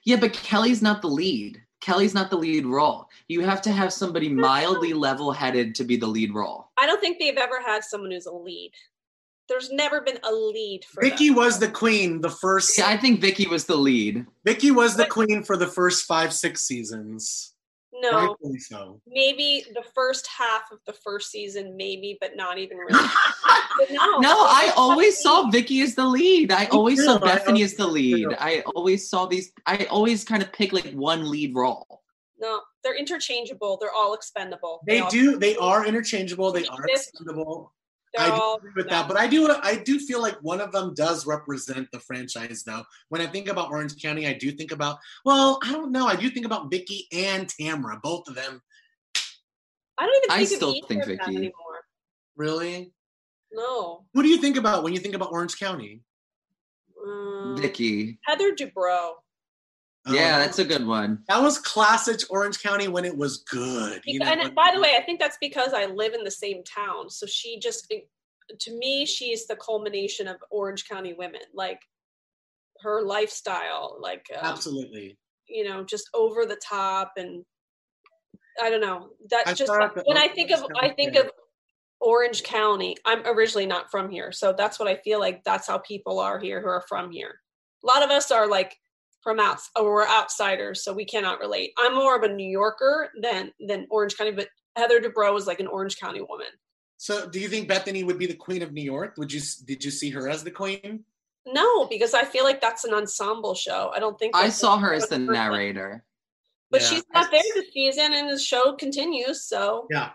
Yeah, 0.05 0.15
but 0.15 0.33
Kelly's 0.33 0.81
not 0.81 1.01
the 1.01 1.09
lead. 1.09 1.61
Kelly's 1.81 2.13
not 2.13 2.29
the 2.29 2.37
lead 2.37 2.65
role. 2.65 3.07
You 3.27 3.41
have 3.41 3.61
to 3.63 3.71
have 3.71 3.91
somebody 3.91 4.29
mildly 4.29 4.93
level-headed 4.93 5.73
to 5.75 5.83
be 5.83 5.97
the 5.97 6.07
lead 6.07 6.33
role. 6.33 6.69
I 6.77 6.85
don't 6.85 7.01
think 7.01 7.17
they've 7.19 7.37
ever 7.37 7.59
had 7.59 7.83
someone 7.83 8.11
who's 8.11 8.27
a 8.27 8.31
lead. 8.31 8.71
There's 9.49 9.71
never 9.71 9.99
been 10.01 10.19
a 10.23 10.31
lead 10.31 10.85
for 10.85 11.01
Vicki 11.01 11.27
them. 11.27 11.35
was 11.37 11.59
the 11.59 11.67
queen 11.69 12.21
the 12.21 12.29
first. 12.29 12.69
See, 12.69 12.83
I 12.83 12.95
think 12.97 13.19
Vicki 13.19 13.47
was 13.47 13.65
the 13.65 13.75
lead. 13.75 14.25
Vicki 14.45 14.71
was 14.71 14.95
the 14.95 15.05
queen 15.07 15.43
for 15.43 15.57
the 15.57 15.67
first 15.67 16.05
five, 16.05 16.31
six 16.33 16.61
seasons. 16.61 17.50
No, 18.01 18.27
Rightfully 18.29 18.59
so. 18.59 18.99
maybe 19.05 19.63
the 19.75 19.83
first 19.93 20.27
half 20.27 20.71
of 20.71 20.79
the 20.87 20.93
first 20.93 21.29
season, 21.29 21.77
maybe, 21.77 22.17
but 22.19 22.35
not 22.35 22.57
even 22.57 22.77
really. 22.77 23.07
But 23.77 23.89
no, 23.89 24.19
No, 24.19 24.35
I 24.37 24.73
always 24.75 25.21
saw 25.21 25.49
Vicki 25.49 25.81
as 25.81 25.95
the 25.95 26.05
lead. 26.05 26.51
I 26.51 26.65
always 26.65 26.97
too, 26.99 27.05
saw 27.05 27.19
Bethany 27.19 27.63
as 27.63 27.75
the 27.75 27.87
lead. 27.87 28.27
I 28.37 28.63
always 28.75 29.09
saw 29.09 29.27
these. 29.27 29.53
I 29.65 29.85
always 29.85 30.25
kind 30.25 30.43
of 30.43 30.51
pick 30.51 30.73
like 30.73 30.91
one 30.91 31.29
lead 31.29 31.55
role. 31.55 32.01
No, 32.37 32.59
they're 32.83 32.97
interchangeable. 32.97 33.77
They're 33.79 33.93
all 33.93 34.13
expendable. 34.13 34.81
They 34.85 34.99
all- 34.99 35.09
do. 35.09 35.37
They 35.37 35.55
are 35.55 35.85
interchangeable. 35.85 36.51
They 36.51 36.65
are 36.65 36.85
expendable. 36.85 37.73
They're 38.13 38.27
I 38.27 38.29
all 38.31 38.57
agree 38.57 38.71
with 38.75 38.89
that, 38.89 39.07
but 39.07 39.17
I 39.17 39.27
do 39.27 39.49
I 39.61 39.75
do 39.77 39.97
feel 39.97 40.21
like 40.21 40.37
one 40.41 40.59
of 40.59 40.71
them 40.71 40.93
does 40.93 41.25
represent 41.25 41.87
the 41.91 41.99
franchise 41.99 42.63
though. 42.65 42.83
When 43.09 43.21
I 43.21 43.27
think 43.27 43.47
about 43.47 43.71
Orange 43.71 44.01
County, 44.01 44.27
I 44.27 44.33
do 44.33 44.51
think 44.51 44.71
about 44.71 44.97
well, 45.23 45.59
I 45.63 45.71
don't 45.71 45.91
know, 45.91 46.07
I 46.07 46.15
do 46.15 46.29
think 46.29 46.45
about 46.45 46.69
Vicki 46.69 47.07
and 47.13 47.47
Tamra, 47.47 48.01
both 48.01 48.27
of 48.27 48.35
them. 48.35 48.61
I 49.97 50.05
don't 50.05 50.25
even 50.25 50.31
I 50.31 50.45
think 50.45 50.57
still 50.57 50.71
of 50.71 50.75
either 50.75 50.87
think 50.87 51.01
of 51.03 51.07
Vicki. 51.07 51.35
anymore. 51.35 51.85
Really? 52.35 52.91
No, 53.53 54.05
Who 54.13 54.23
do 54.23 54.29
you 54.29 54.37
think 54.37 54.57
about 54.57 54.83
when 54.83 54.93
you 54.93 54.99
think 54.99 55.15
about 55.15 55.31
Orange 55.31 55.59
County? 55.59 56.01
um, 57.05 57.57
Vicki. 57.59 58.19
Heather 58.25 58.53
Dubrow. 58.53 59.13
Yeah, 60.07 60.39
that's 60.39 60.59
a 60.59 60.65
good 60.65 60.85
one. 60.85 61.23
that 61.27 61.41
was 61.41 61.59
classic 61.59 62.21
Orange 62.29 62.61
County 62.61 62.87
when 62.87 63.05
it 63.05 63.15
was 63.15 63.43
good. 63.43 64.01
you 64.05 64.19
know, 64.19 64.25
and 64.25 64.41
when- 64.41 64.53
by 64.55 64.71
the 64.73 64.81
way, 64.81 64.95
I 64.97 65.03
think 65.03 65.19
that's 65.19 65.37
because 65.39 65.73
I 65.73 65.85
live 65.85 66.13
in 66.13 66.23
the 66.23 66.31
same 66.31 66.63
town. 66.63 67.09
So 67.09 67.25
she 67.27 67.59
just, 67.59 67.87
to 68.59 68.77
me, 68.77 69.05
she's 69.05 69.45
the 69.45 69.55
culmination 69.55 70.27
of 70.27 70.37
Orange 70.49 70.87
County 70.89 71.13
women. 71.13 71.41
Like 71.53 71.81
her 72.81 73.03
lifestyle, 73.03 73.97
like 73.99 74.25
um, 74.35 74.43
absolutely. 74.43 75.17
you 75.47 75.63
know, 75.63 75.83
just 75.83 76.09
over 76.13 76.45
the 76.45 76.59
top, 76.67 77.13
and 77.17 77.45
I 78.61 78.69
don't 78.69 78.81
know. 78.81 79.11
I 79.31 79.43
That 79.45 79.55
just 79.55 79.71
thought 79.71 79.95
when 80.05 80.17
I 80.17 80.27
think 80.27 80.51
of, 80.51 80.65
I 80.79 80.89
think 80.89 81.15
of 81.15 81.29
Orange 81.99 82.43
County. 82.43 82.97
I'm 83.05 83.25
originally 83.25 83.67
not 83.67 83.91
from 83.91 84.09
here, 84.09 84.31
so 84.31 84.53
that's 84.57 84.79
what 84.79 84.87
I 84.87 84.95
feel 85.03 85.19
like. 85.19 85.43
That's 85.43 85.67
how 85.67 85.77
people 85.77 86.19
are 86.19 86.39
here 86.39 86.59
who 86.59 86.67
are 86.67 86.83
from 86.89 87.11
here. 87.11 87.39
A 87.83 87.87
lot 87.87 88.03
of 88.03 88.09
us 88.09 88.31
are 88.31 88.47
like 88.47 88.75
from 89.21 89.39
outs 89.39 89.69
or 89.77 89.85
we're 89.93 90.07
outsiders, 90.07 90.83
so 90.83 90.93
we 90.93 91.05
cannot 91.05 91.39
relate. 91.39 91.73
I'm 91.77 91.95
more 91.95 92.15
of 92.15 92.23
a 92.23 92.29
New 92.33 92.49
Yorker 92.49 93.09
than 93.21 93.51
than 93.65 93.87
Orange 93.89 94.17
County, 94.17 94.31
but 94.31 94.47
Heather 94.75 94.99
Dubrow 94.99 95.37
is 95.37 95.47
like 95.47 95.59
an 95.59 95.67
Orange 95.67 95.97
County 95.97 96.21
woman. 96.21 96.47
So 96.97 97.27
do 97.27 97.39
you 97.39 97.47
think 97.47 97.67
Bethany 97.67 98.03
would 98.03 98.19
be 98.19 98.27
the 98.27 98.35
queen 98.35 98.61
of 98.61 98.71
New 98.73 98.83
York? 98.83 99.15
Would 99.17 99.31
you 99.33 99.41
did 99.65 99.83
you 99.83 99.91
see 99.91 100.09
her 100.11 100.29
as 100.29 100.43
the 100.43 100.51
queen? 100.51 101.03
No, 101.47 101.85
because 101.87 102.13
I 102.13 102.23
feel 102.23 102.43
like 102.43 102.61
that's 102.61 102.83
an 102.83 102.93
ensemble 102.93 103.55
show. 103.55 103.91
I 103.95 103.99
don't 103.99 104.17
think 104.19 104.35
I 104.35 104.49
saw 104.49 104.77
her 104.77 104.93
as 104.93 105.03
the 105.09 105.17
person. 105.17 105.25
narrator. 105.33 106.03
but 106.69 106.81
Yeah. 106.81 106.87
she's 106.87 107.03
not 107.13 107.31
there 107.31 107.41
this 107.55 107.73
season, 107.73 108.13
and 108.13 108.29
the 108.29 108.37
show 108.39 108.73
continues. 108.73 109.43
So 109.45 109.87
Yeah. 109.89 110.11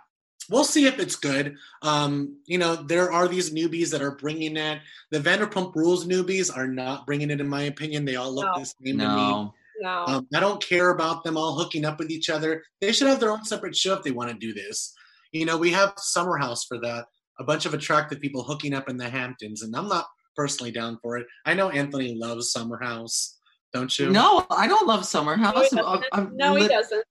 We'll 0.51 0.65
see 0.65 0.87
if 0.87 0.99
it's 0.99 1.17
good. 1.17 1.57
Um, 1.83 2.37
you 2.47 2.59
know, 2.59 2.77
there 2.77 3.11
are 3.13 3.27
these 3.29 3.53
newbies 3.53 3.91
that 3.91 4.03
are 4.03 4.13
bringing 4.17 4.57
it. 4.57 4.81
The 5.11 5.19
Vanderpump 5.21 5.75
Rules 5.75 6.07
newbies 6.07 6.55
are 6.57 6.69
not 6.69 7.07
bringing 7.07 7.31
it, 7.31 7.41
in 7.41 7.49
my 7.49 7.63
opinion. 7.63 8.05
They 8.05 8.17
all 8.17 8.33
look 8.33 8.47
No. 8.47 8.61
the 8.61 8.65
same 8.67 8.77
to 8.85 8.93
me. 8.93 8.99
No. 9.05 9.55
no, 9.81 10.05
Um, 10.07 10.29
I 10.35 10.41
don't 10.41 10.63
care 10.63 10.91
about 10.91 11.25
them 11.25 11.37
all 11.37 11.55
hooking 11.57 11.85
up 11.85 11.99
with 11.99 12.11
each 12.11 12.31
other. 12.31 12.63
They 12.81 12.93
should 12.93 13.09
have 13.09 13.21
their 13.21 13.31
own 13.33 13.45
separate 13.45 13.77
show 13.77 13.95
if 13.95 14.03
they 14.03 14.11
want 14.13 14.31
to 14.31 14.37
do 14.39 14.55
this. 14.55 14.95
You 15.33 15.45
know, 15.47 15.57
we 15.59 15.73
have 15.73 15.95
Summer 15.99 16.37
House 16.39 16.65
for 16.65 16.79
that. 16.81 17.07
A 17.39 17.45
bunch 17.45 17.67
of 17.67 17.75
attractive 17.75 18.21
people 18.21 18.43
hooking 18.43 18.73
up 18.73 18.89
in 18.89 18.97
the 18.97 19.11
Hamptons, 19.11 19.63
and 19.63 19.75
I'm 19.77 19.89
not 19.89 20.07
personally 20.37 20.71
down 20.71 20.99
for 21.03 21.19
it. 21.19 21.27
I 21.45 21.53
know 21.55 21.69
Anthony 21.71 22.15
loves 22.15 22.51
Summer 22.53 22.79
House, 22.83 23.37
don't 23.75 23.99
you? 23.99 24.11
No, 24.11 24.47
I 24.51 24.67
don't 24.69 24.87
love 24.87 25.05
Summer 25.05 25.37
no, 25.37 25.43
House. 25.45 25.69
he 25.71 25.77
doesn't. 25.77 26.05
I've 26.13 26.33
no, 26.33 26.55
he 26.55 26.63
lit- 26.63 26.71
doesn't. 26.71 27.05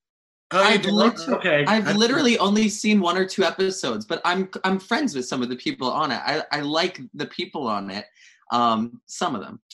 Oh, 0.51 0.61
I've, 0.63 0.85
lit- 0.85 1.27
okay. 1.27 1.65
I've 1.65 1.87
I- 1.87 1.93
literally 1.93 2.37
only 2.37 2.69
seen 2.69 3.01
one 3.01 3.17
or 3.17 3.25
two 3.25 3.43
episodes, 3.43 4.05
but 4.05 4.21
I'm 4.23 4.49
I'm 4.63 4.79
friends 4.79 5.15
with 5.15 5.25
some 5.25 5.41
of 5.41 5.49
the 5.49 5.55
people 5.55 5.89
on 5.89 6.11
it. 6.11 6.21
I, 6.23 6.43
I 6.51 6.61
like 6.61 7.01
the 7.13 7.25
people 7.25 7.67
on 7.67 7.89
it. 7.89 8.05
Um, 8.51 9.01
some 9.07 9.35
of 9.35 9.41
them. 9.41 9.59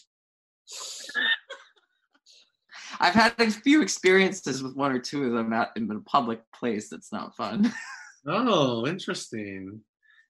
I've 2.99 3.13
had 3.13 3.34
a 3.39 3.49
few 3.49 3.82
experiences 3.82 4.61
with 4.61 4.76
one 4.76 4.91
or 4.91 4.99
two 4.99 5.26
of 5.26 5.34
them 5.34 5.53
out 5.53 5.69
in 5.76 5.89
a 5.91 5.99
public 6.01 6.41
place. 6.53 6.89
That's 6.89 7.11
not 7.11 7.36
fun. 7.36 7.72
Oh, 8.28 8.86
interesting. 8.86 9.82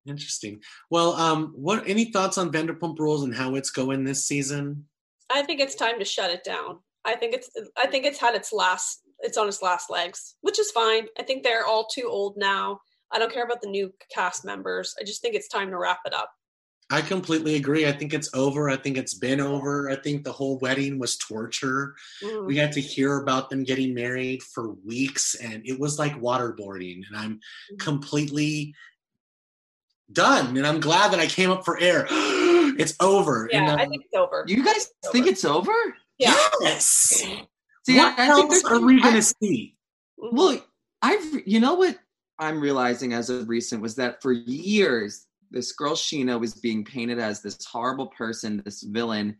Interesting. 0.08 0.62
Well, 0.90 1.12
um, 1.12 1.52
what 1.58 1.84
any 1.86 2.06
thoughts 2.06 2.38
on 2.38 2.50
Vanderpump 2.50 2.98
Rules 3.00 3.24
and 3.26 3.36
how 3.36 3.56
it's 3.56 3.70
going 3.70 4.06
this 4.06 4.26
season? 4.26 4.86
I 5.30 5.42
think 5.44 5.60
it's 5.60 5.76
time 5.76 6.00
to 6.00 6.06
shut 6.06 6.32
it 6.32 6.46
down. 6.46 6.80
I 7.04 7.16
think 7.16 7.34
it's 7.34 7.50
I 7.78 7.88
think 7.88 8.06
it's 8.06 8.18
had 8.18 8.34
its 8.34 8.54
last 8.54 9.02
it's 9.22 9.38
on 9.38 9.48
its 9.48 9.62
last 9.62 9.90
legs, 9.90 10.36
which 10.42 10.60
is 10.60 10.72
fine. 10.72 11.08
I 11.18 11.24
think 11.24 11.44
they're 11.44 11.66
all 11.66 11.88
too 11.88 12.08
old 12.10 12.38
now. 12.38 12.82
I 13.12 13.20
don't 13.20 13.32
care 13.32 13.44
about 13.44 13.62
the 13.62 13.70
new 13.70 13.94
cast 14.14 14.46
members. 14.46 14.96
I 15.00 15.04
just 15.04 15.22
think 15.22 15.36
it's 15.36 15.48
time 15.48 15.70
to 15.72 15.78
wrap 15.78 16.00
it 16.06 16.14
up. 16.14 16.32
I 16.90 17.02
completely 17.02 17.56
agree. 17.56 17.88
I 17.88 17.94
think 17.94 18.14
it's 18.14 18.30
over. 18.34 18.70
I 18.70 18.76
think 18.76 18.98
it's 18.98 19.14
been 19.14 19.40
over. 19.40 19.90
I 19.90 19.96
think 19.96 20.24
the 20.24 20.32
whole 20.32 20.60
wedding 20.60 21.00
was 21.00 21.18
torture. 21.18 21.96
Mhm. 22.22 22.46
We 22.46 22.58
had 22.58 22.74
to 22.74 22.82
hear 22.82 23.18
about 23.18 23.50
them 23.50 23.64
getting 23.64 23.94
married 23.94 24.44
for 24.44 24.74
weeks, 24.86 25.36
and 25.36 25.66
it 25.66 25.80
was 25.80 25.98
like 25.98 26.20
waterboarding. 26.20 27.04
And 27.08 27.16
I'm 27.16 27.40
completely 27.80 28.76
done. 30.12 30.58
And 30.58 30.68
I'm 30.68 30.82
glad 30.82 31.14
that 31.14 31.20
I 31.22 31.28
came 31.28 31.50
up 31.50 31.64
for 31.64 31.80
air. 31.80 32.08
it's 32.78 32.96
over. 33.00 33.48
Yeah, 33.50 33.60
and, 33.60 33.80
I 33.80 33.84
um, 33.86 33.90
think 33.90 34.04
it's 34.04 34.16
over. 34.16 34.44
You 34.48 34.64
guys 34.64 34.90
think 35.14 35.28
it's 35.28 35.46
over? 35.46 35.72
Yeah. 36.18 36.36
yes. 36.62 37.24
See, 37.86 37.98
what 37.98 38.20
I, 38.20 38.32
I 38.32 38.36
think 38.36 38.52
else 38.52 38.66
are 38.66 38.80
we 38.80 39.02
going 39.02 39.16
to 39.16 39.22
see? 39.22 39.76
Well, 40.18 40.64
I've 41.02 41.42
you 41.46 41.60
know 41.60 41.76
what 41.76 41.98
I'm 42.40 42.62
realizing 42.62 43.14
as 43.14 43.30
of 43.30 43.50
recent 43.50 43.82
was 43.82 43.96
that 43.96 44.22
for 44.22 44.32
years 44.32 45.26
this 45.52 45.72
girl 45.74 45.94
Scheana 45.94 46.40
was 46.40 46.54
being 46.54 46.86
painted 46.86 47.20
as 47.20 47.42
this 47.42 47.64
horrible 47.66 48.08
person, 48.08 48.62
this 48.64 48.82
villain, 48.84 49.38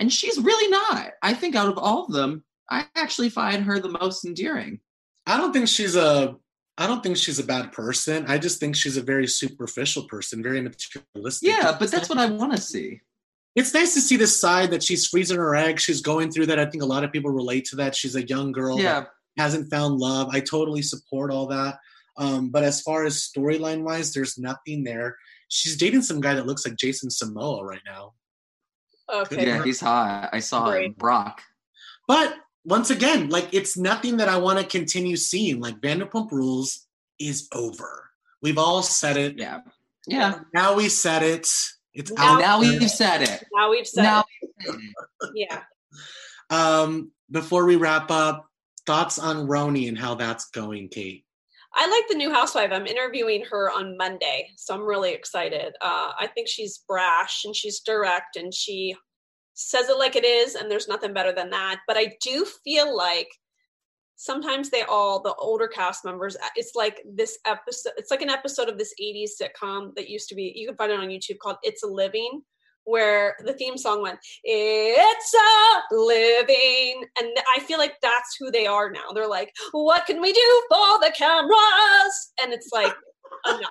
and 0.00 0.12
she's 0.12 0.38
really 0.38 0.70
not. 0.70 1.12
I 1.22 1.34
think 1.34 1.54
out 1.54 1.68
of 1.68 1.78
all 1.78 2.04
of 2.04 2.12
them, 2.12 2.44
I 2.70 2.86
actually 2.96 3.30
find 3.30 3.64
her 3.64 3.78
the 3.78 3.88
most 3.88 4.24
endearing. 4.24 4.80
I 5.26 5.36
don't 5.36 5.52
think 5.52 5.68
she's 5.68 5.96
a. 5.96 6.36
I 6.78 6.86
don't 6.86 7.02
think 7.02 7.18
she's 7.18 7.38
a 7.38 7.44
bad 7.44 7.70
person. 7.72 8.24
I 8.26 8.38
just 8.38 8.58
think 8.58 8.74
she's 8.74 8.96
a 8.96 9.02
very 9.02 9.26
superficial 9.26 10.04
person, 10.04 10.42
very 10.42 10.60
materialistic. 10.60 11.48
Yeah, 11.48 11.76
but 11.78 11.90
that's 11.90 12.08
what 12.08 12.18
I 12.18 12.26
want 12.26 12.52
to 12.52 12.60
see. 12.60 13.02
It's 13.54 13.74
nice 13.74 13.94
to 13.94 14.00
see 14.00 14.16
this 14.16 14.40
side 14.40 14.70
that 14.70 14.82
she's 14.82 15.06
freezing 15.06 15.36
her 15.36 15.54
eggs. 15.54 15.82
She's 15.82 16.00
going 16.00 16.30
through 16.30 16.46
that. 16.46 16.58
I 16.58 16.66
think 16.66 16.82
a 16.82 16.86
lot 16.86 17.04
of 17.04 17.12
people 17.12 17.30
relate 17.30 17.66
to 17.66 17.76
that. 17.76 17.94
She's 17.94 18.16
a 18.16 18.26
young 18.26 18.50
girl 18.52 18.80
Yeah, 18.80 19.00
that 19.00 19.10
hasn't 19.36 19.70
found 19.70 19.98
love. 19.98 20.28
I 20.30 20.40
totally 20.40 20.82
support 20.82 21.30
all 21.30 21.46
that. 21.48 21.78
Um, 22.16 22.50
but 22.50 22.64
as 22.64 22.80
far 22.80 23.04
as 23.04 23.16
storyline 23.16 23.82
wise, 23.82 24.12
there's 24.12 24.38
nothing 24.38 24.84
there. 24.84 25.16
She's 25.48 25.76
dating 25.76 26.02
some 26.02 26.20
guy 26.20 26.34
that 26.34 26.46
looks 26.46 26.66
like 26.66 26.76
Jason 26.76 27.08
Momoa 27.08 27.62
right 27.62 27.82
now. 27.86 28.14
okay. 29.12 29.46
yeah, 29.46 29.62
he's 29.62 29.80
hot. 29.80 30.30
I 30.32 30.40
saw 30.40 30.70
Great. 30.70 30.86
him, 30.86 30.92
Brock. 30.96 31.42
But 32.08 32.34
once 32.64 32.90
again, 32.90 33.28
like 33.28 33.48
it's 33.52 33.76
nothing 33.76 34.18
that 34.18 34.28
I 34.28 34.38
want 34.38 34.58
to 34.58 34.64
continue 34.64 35.16
seeing. 35.16 35.60
Like 35.60 35.80
Vanderpump 35.80 36.30
Rules 36.30 36.86
is 37.18 37.48
over. 37.52 38.10
We've 38.40 38.58
all 38.58 38.82
said 38.82 39.16
it. 39.16 39.38
Yeah, 39.38 39.60
Yeah. 40.06 40.40
Now 40.54 40.74
we 40.74 40.88
said 40.88 41.22
it. 41.22 41.48
It's 41.94 42.10
Now- 42.10 42.34
out. 42.34 42.40
Now 42.40 42.60
there. 42.60 42.78
we've 42.78 42.90
said 42.90 43.22
it. 43.22 43.44
Now 43.54 43.70
we've 43.70 43.86
said 43.86 44.02
Now 44.02 44.24
it. 44.60 44.80
Yeah. 45.34 45.62
Um, 46.50 47.12
before 47.30 47.64
we 47.64 47.76
wrap 47.76 48.10
up, 48.10 48.46
thoughts 48.86 49.18
on 49.18 49.46
RHONY 49.46 49.88
and 49.88 49.98
how 49.98 50.14
that's 50.16 50.50
going, 50.50 50.88
Kate? 50.88 51.24
I 51.74 51.86
like 51.88 52.08
the 52.08 52.16
new 52.16 52.30
housewife. 52.30 52.70
I'm 52.72 52.86
interviewing 52.86 53.44
her 53.50 53.70
on 53.70 53.96
Monday, 53.96 54.50
so 54.56 54.74
I'm 54.74 54.82
really 54.82 55.12
excited. 55.14 55.74
Uh, 55.80 56.12
I 56.18 56.28
think 56.34 56.48
she's 56.48 56.82
brash 56.86 57.44
and 57.46 57.56
she's 57.56 57.80
direct 57.80 58.36
and 58.36 58.52
she 58.52 58.94
says 59.54 59.88
it 59.88 59.96
like 59.98 60.16
it 60.16 60.24
is, 60.24 60.54
and 60.54 60.70
there's 60.70 60.88
nothing 60.88 61.12
better 61.14 61.32
than 61.32 61.50
that. 61.50 61.80
But 61.86 61.96
I 61.96 62.14
do 62.22 62.46
feel 62.64 62.94
like 62.94 63.28
sometimes 64.22 64.70
they 64.70 64.82
all, 64.82 65.20
the 65.20 65.34
older 65.34 65.66
cast 65.66 66.04
members, 66.04 66.36
uh, 66.36 66.48
it's 66.54 66.76
like 66.76 67.02
this 67.04 67.38
episode, 67.44 67.92
it's 67.96 68.10
like 68.12 68.22
an 68.22 68.30
episode 68.30 68.68
of 68.68 68.78
this 68.78 68.94
80s 69.02 69.30
sitcom 69.40 69.92
that 69.96 70.08
used 70.08 70.28
to 70.28 70.36
be, 70.36 70.52
you 70.54 70.68
can 70.68 70.76
find 70.76 70.92
it 70.92 71.00
on 71.00 71.08
YouTube 71.08 71.38
called 71.38 71.56
It's 71.62 71.82
a 71.82 71.88
Living. 71.88 72.42
Where 72.84 73.36
the 73.44 73.52
theme 73.52 73.78
song 73.78 74.02
went, 74.02 74.18
It's 74.42 75.34
a 75.34 75.94
living. 75.94 77.04
And 77.16 77.28
I 77.54 77.60
feel 77.60 77.78
like 77.78 77.94
that's 78.02 78.34
who 78.36 78.50
they 78.50 78.66
are 78.66 78.90
now. 78.90 79.12
They're 79.14 79.28
like, 79.28 79.52
What 79.70 80.04
can 80.04 80.20
we 80.20 80.32
do 80.32 80.62
for 80.68 80.98
the 80.98 81.12
cameras? 81.16 82.32
And 82.42 82.52
it's 82.52 82.70
like, 82.72 82.92
enough. 83.46 83.70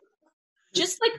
just 0.73 0.97
like 1.01 1.11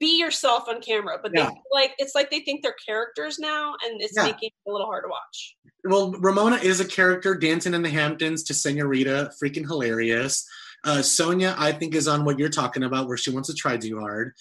be 0.00 0.18
yourself 0.18 0.68
on 0.68 0.80
camera. 0.80 1.18
But 1.22 1.32
Yeah. 1.34 1.48
feel 1.50 1.62
like 1.72 1.94
it's 1.98 2.14
like 2.14 2.30
they 2.30 2.40
think 2.40 2.62
they're 2.62 2.74
characters 2.84 3.38
now, 3.38 3.74
and 3.84 4.00
it's 4.00 4.14
Yeah. 4.16 4.24
making 4.24 4.50
it 4.50 4.68
a 4.68 4.72
little 4.72 4.86
hard 4.86 5.04
to 5.04 5.08
watch. 5.08 5.56
Well, 5.84 6.12
Ramona 6.12 6.56
is 6.56 6.80
a 6.80 6.84
character 6.84 7.34
dancing 7.34 7.74
in 7.74 7.82
the 7.82 7.88
Hamptons 7.90 8.42
to 8.44 8.54
Senorita, 8.54 9.32
freaking 9.40 9.66
hilarious. 9.66 10.44
Uh, 10.84 10.98
Sonja, 10.98 11.54
I 11.58 11.72
think, 11.72 11.94
is 11.94 12.08
on 12.08 12.24
what 12.24 12.38
you're 12.38 12.48
talking 12.48 12.82
about, 12.82 13.06
where 13.08 13.16
she 13.16 13.30
wants 13.30 13.48
to 13.48 13.54
try 13.54 13.76
too 13.76 14.00
hard. 14.00 14.32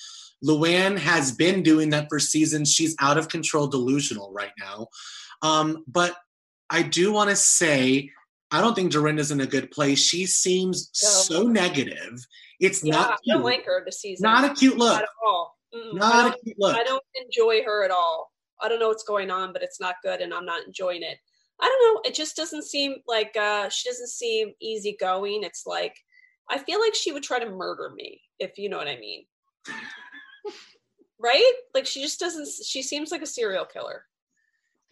Luann 0.43 0.97
has 0.97 1.31
been 1.31 1.63
doing 1.63 1.91
that 1.91 2.07
for 2.09 2.19
seasons. 2.19 2.71
She's 2.71 2.95
out 2.99 3.17
of 3.17 3.29
control, 3.29 3.67
delusional 3.67 4.31
right 4.31 4.51
now. 4.59 4.87
Um, 5.41 5.83
but 5.87 6.15
I 6.69 6.81
do 6.81 7.11
want 7.11 7.29
to 7.29 7.35
say, 7.35 8.11
I 8.51 8.61
don't 8.61 8.75
think 8.75 8.91
Dorinda's 8.91 9.31
in 9.31 9.41
a 9.41 9.47
good 9.47 9.71
place. 9.71 9.99
She 9.99 10.25
seems 10.25 10.89
No. 11.03 11.09
so 11.09 11.43
negative. 11.43 12.25
It's 12.59 12.83
Yeah, 12.83 12.93
not 12.93 13.11
I 13.13 13.17
don't 13.27 13.43
like 13.43 13.65
her 13.65 13.83
this 13.85 14.01
season. 14.01 14.23
not 14.23 14.49
a 14.49 14.53
cute 14.53 14.77
look. 14.77 14.93
Not 14.93 15.03
at 15.03 15.09
all. 15.25 15.57
Mm-mm. 15.73 15.95
I, 15.95 15.97
Not 15.97 16.25
a 16.27 16.29
don't, 16.31 16.43
cute 16.43 16.55
look. 16.59 16.75
I 16.77 16.83
don't 16.83 17.03
enjoy 17.23 17.63
her 17.63 17.83
at 17.83 17.91
all. 17.91 18.31
I 18.61 18.69
don't 18.69 18.79
know 18.79 18.87
what's 18.87 19.03
going 19.03 19.29
on, 19.29 19.51
but 19.51 19.61
it's 19.63 19.79
not 19.81 19.95
good, 20.03 20.21
and 20.21 20.33
I'm 20.33 20.45
not 20.45 20.65
enjoying 20.65 21.03
it. 21.03 21.17
I 21.59 21.65
don't 21.67 21.95
know. 21.95 22.01
It 22.09 22.13
just 22.15 22.35
doesn't 22.35 22.63
seem 22.63 22.95
like 23.07 23.35
uh, 23.37 23.69
she 23.69 23.89
doesn't 23.89 24.09
seem 24.09 24.53
easygoing. 24.61 25.43
It's 25.43 25.63
like 25.65 25.95
I 26.49 26.57
feel 26.59 26.79
like 26.79 26.95
she 26.95 27.11
would 27.11 27.23
try 27.23 27.39
to 27.39 27.49
murder 27.49 27.91
me, 27.95 28.21
if 28.39 28.57
you 28.57 28.69
know 28.69 28.77
what 28.77 28.87
I 28.87 28.97
mean. 28.97 29.25
right? 31.19 31.53
Like 31.73 31.85
she 31.85 32.01
just 32.01 32.19
doesn't. 32.19 32.47
She 32.65 32.81
seems 32.81 33.11
like 33.11 33.21
a 33.21 33.25
serial 33.27 33.65
killer, 33.65 34.03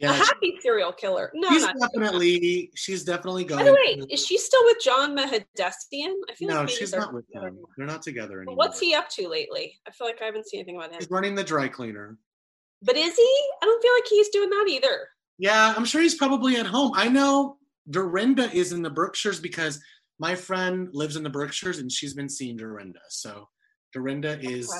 a 0.02 0.14
happy 0.14 0.58
serial 0.62 0.91
killer. 0.91 1.32
No, 1.34 1.50
she's 1.50 1.68
definitely 1.80 2.72
she's 2.76 3.04
definitely 3.04 3.44
going. 3.46 3.60
By 3.60 3.66
the 3.66 3.74
way, 3.74 4.06
is 4.10 4.26
she 4.26 4.38
still 4.38 4.64
with 4.66 4.78
John 4.84 5.16
Mahdessian? 5.16 6.14
I 6.30 6.34
feel 6.36 6.50
no, 6.50 6.62
like 6.62 6.70
she's 6.70 6.94
not 6.94 7.14
with 7.14 7.26
him. 7.32 7.60
They're 7.78 7.88
not 7.88 8.02
together 8.02 8.38
anymore. 8.38 8.56
What's 8.56 8.80
he 8.80 8.94
up 8.96 9.10
to 9.12 9.28
lately? 9.28 9.80
I 9.88 9.91
feel 9.91 10.08
like 10.08 10.22
I 10.22 10.26
haven't 10.26 10.48
seen 10.48 10.60
anything 10.60 10.76
about 10.76 10.91
him. 10.91 10.98
He's 11.00 11.10
running 11.10 11.36
the 11.36 11.44
dry 11.44 11.68
cleaner. 11.68 12.18
But 12.82 12.98
is 12.98 13.16
he? 13.16 13.50
I 13.62 13.66
don't 13.66 13.82
feel 13.82 13.94
like 13.94 14.08
he's 14.10 14.30
doing 14.30 14.50
that 14.50 14.66
either. 14.70 15.08
Yeah, 15.38 15.74
I'm 15.76 15.86
sure 15.86 16.02
he's 16.02 16.16
probably 16.16 16.58
at 16.58 16.66
home. 16.66 16.91
I 16.96 17.08
know 17.08 17.58
Dorinda 17.89 18.52
is 18.52 18.74
in 18.74 18.82
the 18.82 18.89
Berkshires 18.89 19.39
because 19.39 19.80
my 20.20 20.36
friend 20.36 20.89
lives 20.94 21.16
in 21.16 21.24
the 21.24 21.30
Berkshires 21.30 21.80
and 21.80 21.91
she's 21.91 22.14
been 22.14 22.30
seeing 22.30 22.58
Dorinda. 22.58 23.00
So 23.10 23.48
Dorinda 23.94 24.39
is 24.39 24.72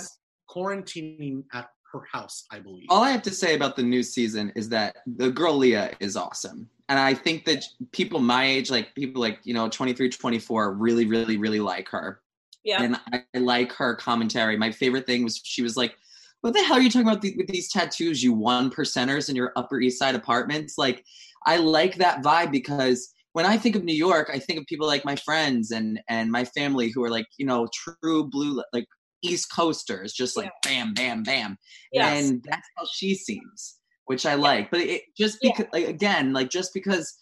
quarantining 0.50 1.44
at 1.54 1.68
her 1.94 2.04
house, 2.12 2.46
I 2.52 2.60
believe. 2.60 2.88
All 2.90 3.04
I 3.04 3.12
have 3.12 3.22
to 3.24 3.32
say 3.32 3.56
about 3.56 3.76
the 3.76 3.84
new 3.84 4.04
season 4.04 4.52
is 4.56 4.68
that 4.70 4.98
the 5.06 5.32
girl 5.32 5.56
Leah 5.56 5.92
is 6.00 6.18
awesome. 6.18 6.70
And 6.90 7.00
I 7.00 7.14
think 7.14 7.46
that 7.46 7.64
people 7.92 8.20
my 8.20 8.46
age, 8.46 8.70
like 8.70 8.94
people 8.96 9.22
like, 9.22 9.40
you 9.44 9.54
know, 9.54 9.70
23, 9.70 10.10
24, 10.10 10.74
really, 10.74 11.06
really, 11.06 11.38
really 11.38 11.60
like 11.60 11.88
her. 11.90 12.22
Yeah. 12.64 12.82
And 12.82 12.96
I, 13.14 13.24
I 13.36 13.40
like 13.40 13.72
her 13.74 13.96
commentary. 13.96 14.58
My 14.58 14.72
favorite 14.72 15.06
thing 15.06 15.24
was 15.24 15.40
she 15.44 15.62
was 15.62 15.78
like, 15.78 15.96
what 16.42 16.54
the 16.54 16.64
hell 16.64 16.78
are 16.78 16.82
you 16.82 16.90
talking 16.90 17.08
about 17.08 17.22
the, 17.22 17.34
with 17.38 17.48
these 17.48 17.72
tattoos, 17.72 18.22
you 18.22 18.34
one 18.34 18.70
percenters 18.70 19.30
in 19.30 19.36
your 19.36 19.54
Upper 19.56 19.80
East 19.80 19.98
Side 19.98 20.16
apartments? 20.16 20.78
Like, 20.78 21.06
I 21.46 21.58
like 21.58 21.96
that 21.96 22.22
vibe 22.22 22.52
because 22.52 23.14
when 23.32 23.46
I 23.46 23.58
think 23.58 23.76
of 23.76 23.84
New 23.84 23.96
York, 23.96 24.30
I 24.32 24.40
think 24.40 24.60
of 24.60 24.66
people 24.66 24.86
like 24.86 25.06
my 25.06 25.16
friends 25.16 25.72
and 25.72 26.00
and 26.10 26.32
my 26.32 26.46
family 26.46 26.90
who 26.90 27.04
are 27.04 27.10
like, 27.10 27.28
you 27.38 27.46
know, 27.46 27.68
true 27.74 28.26
blue, 28.26 28.62
like 28.74 28.88
East 29.24 29.52
Coasters, 29.54 30.14
just 30.14 30.38
like 30.38 30.52
bam, 30.62 30.94
bam, 30.94 31.24
bam. 31.24 31.58
Yes. 31.92 32.30
And 32.30 32.44
that's 32.44 32.68
how 32.78 32.86
she 32.94 33.16
seems, 33.16 33.80
which 34.06 34.26
I 34.26 34.36
like. 34.36 34.70
But 34.70 34.82
it 34.82 35.04
just 35.18 35.40
Yeah. 35.42 35.52
because, 35.56 35.72
like, 35.74 35.88
again, 35.88 36.34
like 36.34 36.50
just 36.50 36.74
because 36.74 37.14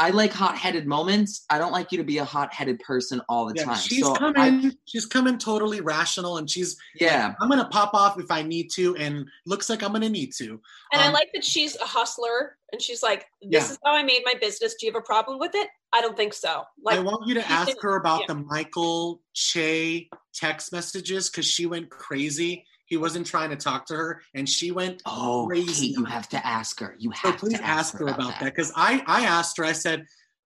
I 0.00 0.10
I 0.10 0.12
like 0.12 0.32
hot 0.32 0.56
headed 0.56 0.86
moments, 0.86 1.44
I 1.50 1.58
don't 1.58 1.72
like 1.72 1.92
you 1.92 1.98
to 1.98 2.04
be 2.04 2.18
a 2.18 2.24
hot 2.24 2.52
headed 2.52 2.80
person 2.80 3.20
all 3.28 3.46
the 3.46 3.54
yeah, 3.54 3.64
time. 3.64 3.76
she's 3.76 4.04
so 4.04 4.14
coming. 4.14 4.66
I, 4.66 4.70
she's 4.86 5.06
coming 5.06 5.38
totally 5.38 5.80
rational, 5.80 6.38
and 6.38 6.50
she's 6.50 6.76
yeah, 6.98 7.34
I'm 7.40 7.48
gonna 7.48 7.68
pop 7.68 7.94
off 7.94 8.18
if 8.18 8.30
I 8.30 8.42
need 8.42 8.70
to, 8.72 8.96
and 8.96 9.28
looks 9.46 9.70
like 9.70 9.84
I'm 9.84 9.92
gonna 9.92 10.08
need 10.08 10.32
to. 10.38 10.60
And 10.92 11.00
I 11.00 11.06
Um, 11.06 11.12
like 11.12 11.30
that 11.34 11.44
she's 11.44 11.76
a 11.76 11.84
hustler 11.84 12.56
and 12.72 12.82
she's 12.82 13.02
like, 13.02 13.26
This 13.42 13.66
Yeah. 13.68 13.72
is 13.72 13.78
how 13.84 13.92
I 13.92 14.02
made 14.02 14.22
my 14.24 14.34
business. 14.40 14.74
Do 14.74 14.86
you 14.86 14.92
have 14.92 15.00
a 15.00 15.04
problem 15.04 15.38
with 15.38 15.54
it? 15.54 15.68
I 15.92 16.00
don't 16.00 16.16
think 16.16 16.34
so. 16.34 16.64
Like 16.82 16.98
I 16.98 17.00
want 17.00 17.26
you 17.26 17.34
to 17.34 17.50
ask 17.50 17.80
her 17.80 17.96
about 17.96 18.20
yeah. 18.20 18.26
the 18.28 18.34
Michael 18.36 19.22
Che 19.34 20.08
text 20.34 20.72
messages 20.72 21.28
because 21.30 21.46
she 21.46 21.66
went 21.66 21.90
crazy. 21.90 22.64
He 22.90 22.96
wasn't 22.96 23.24
trying 23.26 23.50
to 23.50 23.56
talk 23.56 23.86
to 23.86 23.94
her, 23.96 24.20
and 24.34 24.46
she 24.48 24.72
went 24.72 25.00
Oh, 25.06 25.46
crazy. 25.48 25.88
Kate, 25.88 25.96
you 25.96 26.04
have 26.04 26.28
to 26.30 26.44
ask 26.46 26.78
her. 26.80 26.96
You 26.98 27.12
So 27.14 27.30
have 27.30 27.38
please 27.38 27.58
to 27.58 27.64
ask 27.64 27.96
her 27.96 28.06
about 28.08 28.38
that 28.40 28.44
because 28.54 28.72
I 28.76 29.02
I 29.06 29.24
asked 29.24 29.56
her. 29.58 29.64
I 29.64 29.72
said, 29.72 30.04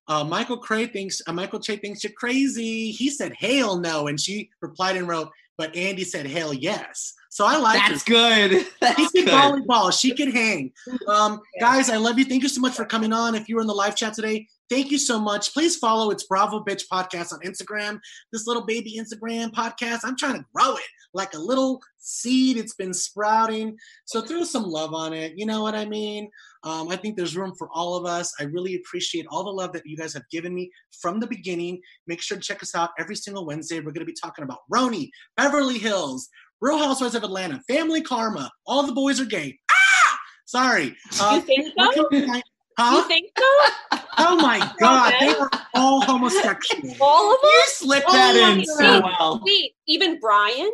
uh, 0.09 0.22
Michael 0.22 0.59
Cray 0.59 0.86
thinks 0.86 1.22
uh, 1.26 1.32
Michael 1.32 1.59
Che 1.59 1.76
thinks 1.78 2.05
you're 2.05 2.12
crazy. 2.12 2.90
He 2.92 3.09
said, 3.09 3.32
"Hell 3.38 3.78
no," 3.80 4.07
and 4.09 4.20
she 4.20 4.51
replied 4.61 4.97
and 4.97 5.09
wrote, 5.09 5.30
"But 5.57 5.74
Andy 5.74 6.05
said, 6.05 6.26
hell 6.26 6.53
yes." 6.53 7.14
So 7.30 7.45
I 7.47 7.57
like 7.57 7.80
That's 7.88 8.07
her. 8.07 8.12
good. 8.14 8.66
That's 8.80 9.11
She 9.11 9.24
can 9.24 9.62
volleyball. 9.66 9.99
She 9.99 10.12
can 10.14 10.30
hang. 10.30 10.70
Um, 11.09 11.40
guys, 11.59 11.90
I 11.90 11.97
love 11.97 12.16
you. 12.18 12.24
Thank 12.26 12.42
you 12.45 12.49
so 12.49 12.61
much 12.61 12.74
for 12.74 12.84
coming 12.84 13.12
on. 13.12 13.34
If 13.34 13.49
you 13.49 13.57
were 13.57 13.61
in 13.62 13.66
the 13.66 13.74
live 13.74 13.97
chat 13.97 14.14
today, 14.14 14.47
thank 14.70 14.92
you 14.92 14.99
so 14.99 15.18
much. 15.18 15.53
Please 15.53 15.74
follow 15.76 16.11
it's 16.12 16.22
Bravo 16.24 16.62
Bitch 16.62 16.84
Podcast 16.92 17.32
on 17.32 17.40
Instagram. 17.40 17.99
This 18.32 18.47
little 18.47 18.64
baby 18.64 18.97
Instagram 19.01 19.51
podcast. 19.51 20.01
I'm 20.05 20.16
trying 20.16 20.34
to 20.34 20.45
grow 20.55 20.76
it 20.76 20.82
like 21.14 21.32
a 21.34 21.38
little 21.38 21.80
seed. 21.98 22.56
It's 22.56 22.74
been 22.74 22.92
sprouting. 22.92 23.76
So 24.04 24.20
throw 24.20 24.44
some 24.44 24.64
love 24.64 24.92
on 24.92 25.12
it. 25.14 25.32
You 25.36 25.46
know 25.46 25.62
what 25.62 25.74
I 25.74 25.86
mean? 25.86 26.28
Um, 26.64 26.88
I 26.90 26.96
think 26.96 27.16
there's 27.16 27.36
room 27.36 27.54
for 27.56 27.68
all 27.72 27.96
of 27.96 28.04
us. 28.04 28.32
I 28.40 28.44
really 28.44 28.74
appreciate 28.74 29.26
all 29.30 29.44
the 29.44 29.50
love 29.50 29.72
that 29.72 29.86
you 29.86 29.96
guys 29.96 30.12
have 30.14 30.28
given 30.30 30.54
me 30.54 30.70
from 31.00 31.20
the 31.20 31.26
beginning. 31.26 31.80
Make 32.06 32.20
sure 32.20 32.36
to 32.36 32.42
check 32.42 32.62
us 32.62 32.74
out 32.74 32.90
every 32.98 33.16
single 33.16 33.46
Wednesday. 33.46 33.76
We're 33.78 33.92
going 33.92 34.06
to 34.06 34.12
be 34.12 34.16
talking 34.20 34.44
about 34.44 34.58
RHONY, 34.72 35.10
Beverly 35.36 35.78
Hills, 35.78 36.28
Real 36.60 36.78
Housewives 36.78 37.14
of 37.14 37.22
Atlanta, 37.24 37.60
Family 37.68 38.02
Karma. 38.02 38.50
All 38.66 38.86
the 38.86 38.92
boys 38.92 39.20
are 39.20 39.24
gay. 39.26 39.58
Ah! 39.70 40.18
Sorry. 40.46 40.96
You 41.32 41.40
think 41.42 41.72
so? 41.78 42.08
find- 42.10 42.42
You 42.78 43.02
think 43.08 43.30
so? 43.38 43.98
Oh 44.18 44.36
my 44.40 44.58
God. 44.80 45.12
They 45.20 45.34
were 45.34 45.50
all 45.74 46.00
homosexual. 46.02 46.94
All 47.00 47.34
of 47.34 47.40
them? 47.40 47.50
You 47.52 47.62
slipped 47.66 48.06
that 48.08 48.34
Oh, 48.36 48.50
in 48.52 48.58
my 48.58 48.64
so 48.64 49.00
well. 49.02 49.40
Wait, 49.44 49.72
even 49.86 50.18
Brian? 50.20 50.70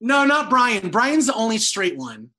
No, 0.00 0.24
not 0.24 0.50
Brian. 0.50 0.90
Brian's 0.90 1.26
the 1.26 1.34
only 1.34 1.58
straight 1.58 1.96
one. 1.96 2.30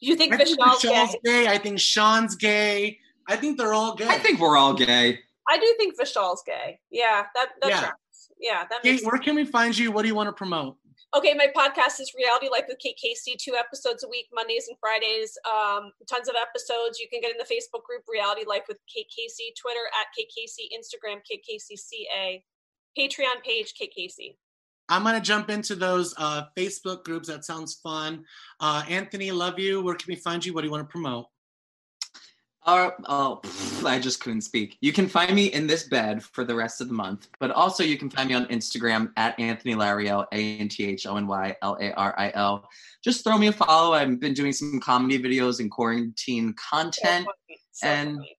You 0.00 0.16
think 0.16 0.32
I 0.34 0.38
think 0.38 0.58
Vishal's 0.58 0.82
Vishal's 0.82 1.16
gay? 1.24 1.44
gay. 1.44 1.48
I 1.48 1.58
think 1.58 1.78
Sean's 1.78 2.34
gay. 2.34 2.98
I 3.28 3.36
think 3.36 3.56
they're 3.58 3.74
all 3.74 3.94
gay. 3.94 4.08
I 4.08 4.18
think 4.18 4.40
we're 4.40 4.56
all 4.56 4.74
gay. 4.74 5.18
I 5.48 5.58
do 5.58 5.74
think 5.78 5.98
Vishal's 5.98 6.42
gay. 6.46 6.80
Yeah, 6.90 7.24
that 7.34 7.50
that 7.60 7.68
Yeah. 7.70 7.80
tracks. 7.80 8.30
Yeah, 8.38 8.64
that 8.68 8.82
Kate, 8.82 8.92
makes 8.94 9.04
where 9.04 9.18
can 9.18 9.34
we 9.36 9.44
find 9.44 9.76
you? 9.76 9.92
What 9.92 10.02
do 10.02 10.08
you 10.08 10.14
want 10.14 10.28
to 10.28 10.32
promote? 10.32 10.76
Okay, 11.14 11.34
my 11.34 11.46
podcast 11.54 12.00
is 12.00 12.12
Reality 12.16 12.48
Life 12.48 12.64
with 12.68 12.78
Kate 12.78 12.96
Casey, 12.96 13.36
two 13.38 13.54
episodes 13.54 14.02
a 14.02 14.08
week, 14.08 14.26
Mondays 14.32 14.66
and 14.66 14.76
Fridays. 14.80 15.36
Um, 15.46 15.92
tons 16.10 16.26
of 16.28 16.34
episodes. 16.40 16.98
You 16.98 17.06
can 17.08 17.20
get 17.20 17.30
in 17.30 17.36
the 17.36 17.44
Facebook 17.44 17.84
group 17.84 18.02
Reality 18.08 18.44
Life 18.46 18.62
with 18.66 18.78
Kate 18.92 19.06
Casey, 19.14 19.52
Twitter 19.60 19.86
at 20.00 20.06
Kate 20.16 20.30
Casey, 20.34 20.70
Instagram 20.74 21.20
Kate 21.28 21.44
Casey 21.46 21.76
CA, 21.76 22.42
Patreon 22.98 23.42
page 23.44 23.74
Kate 23.78 23.92
Casey. 23.94 24.38
I'm 24.88 25.04
gonna 25.04 25.20
jump 25.20 25.48
into 25.50 25.74
those 25.74 26.14
uh, 26.18 26.44
Facebook 26.56 27.04
groups. 27.04 27.28
That 27.28 27.44
sounds 27.44 27.74
fun. 27.74 28.24
Uh, 28.60 28.82
Anthony, 28.88 29.30
love 29.30 29.58
you. 29.58 29.80
Where 29.82 29.94
can 29.94 30.06
we 30.08 30.16
find 30.16 30.44
you? 30.44 30.52
What 30.52 30.62
do 30.62 30.66
you 30.66 30.70
want 30.72 30.86
to 30.86 30.90
promote? 30.90 31.26
Uh, 32.64 32.90
oh, 33.08 33.40
pff, 33.42 33.84
I 33.84 33.98
just 33.98 34.20
couldn't 34.20 34.42
speak. 34.42 34.76
You 34.80 34.92
can 34.92 35.08
find 35.08 35.34
me 35.34 35.46
in 35.46 35.66
this 35.66 35.88
bed 35.88 36.22
for 36.22 36.44
the 36.44 36.54
rest 36.54 36.80
of 36.80 36.86
the 36.86 36.94
month, 36.94 37.28
but 37.40 37.50
also 37.50 37.82
you 37.82 37.98
can 37.98 38.08
find 38.08 38.28
me 38.28 38.36
on 38.36 38.46
Instagram 38.46 39.10
at 39.16 39.38
Anthony 39.40 39.74
Lario, 39.74 40.26
A 40.32 40.58
N 40.58 40.68
T 40.68 40.84
H 40.84 41.04
O 41.06 41.16
N 41.16 41.26
Y 41.26 41.56
L 41.62 41.76
A 41.80 41.92
R 41.94 42.14
I 42.16 42.30
L. 42.34 42.68
Just 43.02 43.24
throw 43.24 43.36
me 43.36 43.48
a 43.48 43.52
follow. 43.52 43.94
I've 43.94 44.20
been 44.20 44.32
doing 44.34 44.52
some 44.52 44.78
comedy 44.78 45.18
videos 45.20 45.58
and 45.58 45.70
quarantine 45.72 46.54
content. 46.54 47.26
So 47.72 47.86
And- 47.88 48.16
funny. 48.18 48.36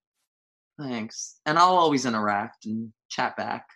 Thanks. 0.80 1.38
And 1.46 1.56
I'll 1.56 1.76
always 1.76 2.04
interact 2.04 2.66
and 2.66 2.92
chat 3.08 3.36
back. 3.36 3.68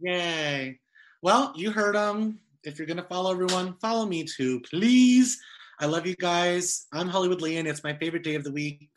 Yay! 0.00 0.79
Well, 1.22 1.52
you 1.54 1.70
heard 1.70 1.94
them. 1.94 2.38
if 2.64 2.78
you're 2.78 2.86
gonna 2.86 3.02
follow 3.08 3.30
everyone, 3.30 3.74
follow 3.80 4.06
me 4.06 4.24
too, 4.24 4.60
please. 4.60 5.38
I 5.78 5.86
love 5.86 6.06
you 6.06 6.14
guys. 6.16 6.86
I'm 6.92 7.08
Hollywood 7.08 7.40
Leon. 7.40 7.66
It's 7.66 7.84
my 7.84 7.94
favorite 7.94 8.22
day 8.22 8.34
of 8.34 8.44
the 8.44 8.52
week. 8.52 8.88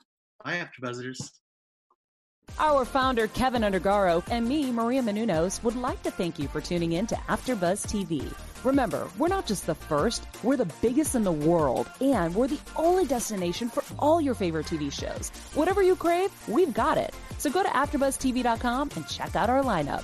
Bye, 0.43 0.65
AfterBuzzers. 0.65 1.31
Our 2.59 2.85
founder, 2.85 3.27
Kevin 3.27 3.61
Undergaro, 3.61 4.23
and 4.29 4.47
me, 4.47 4.71
Maria 4.71 5.01
Menounos, 5.01 5.63
would 5.63 5.75
like 5.77 6.03
to 6.03 6.11
thank 6.11 6.37
you 6.37 6.47
for 6.49 6.59
tuning 6.61 6.91
in 6.93 7.07
to 7.07 7.15
AfterBuzz 7.15 7.87
TV. 7.87 8.33
Remember, 8.65 9.07
we're 9.17 9.29
not 9.29 9.45
just 9.45 9.65
the 9.65 9.75
first, 9.75 10.23
we're 10.43 10.57
the 10.57 10.71
biggest 10.81 11.15
in 11.15 11.23
the 11.23 11.31
world, 11.31 11.89
and 11.99 12.35
we're 12.35 12.47
the 12.47 12.59
only 12.75 13.05
destination 13.05 13.69
for 13.69 13.83
all 13.97 14.21
your 14.21 14.35
favorite 14.35 14.65
TV 14.65 14.91
shows. 14.91 15.29
Whatever 15.55 15.81
you 15.81 15.95
crave, 15.95 16.31
we've 16.47 16.73
got 16.73 16.97
it. 16.97 17.13
So 17.37 17.49
go 17.49 17.63
to 17.63 17.69
AfterBuzzTV.com 17.69 18.91
and 18.95 19.07
check 19.07 19.35
out 19.35 19.49
our 19.49 19.63
lineup. 19.63 20.03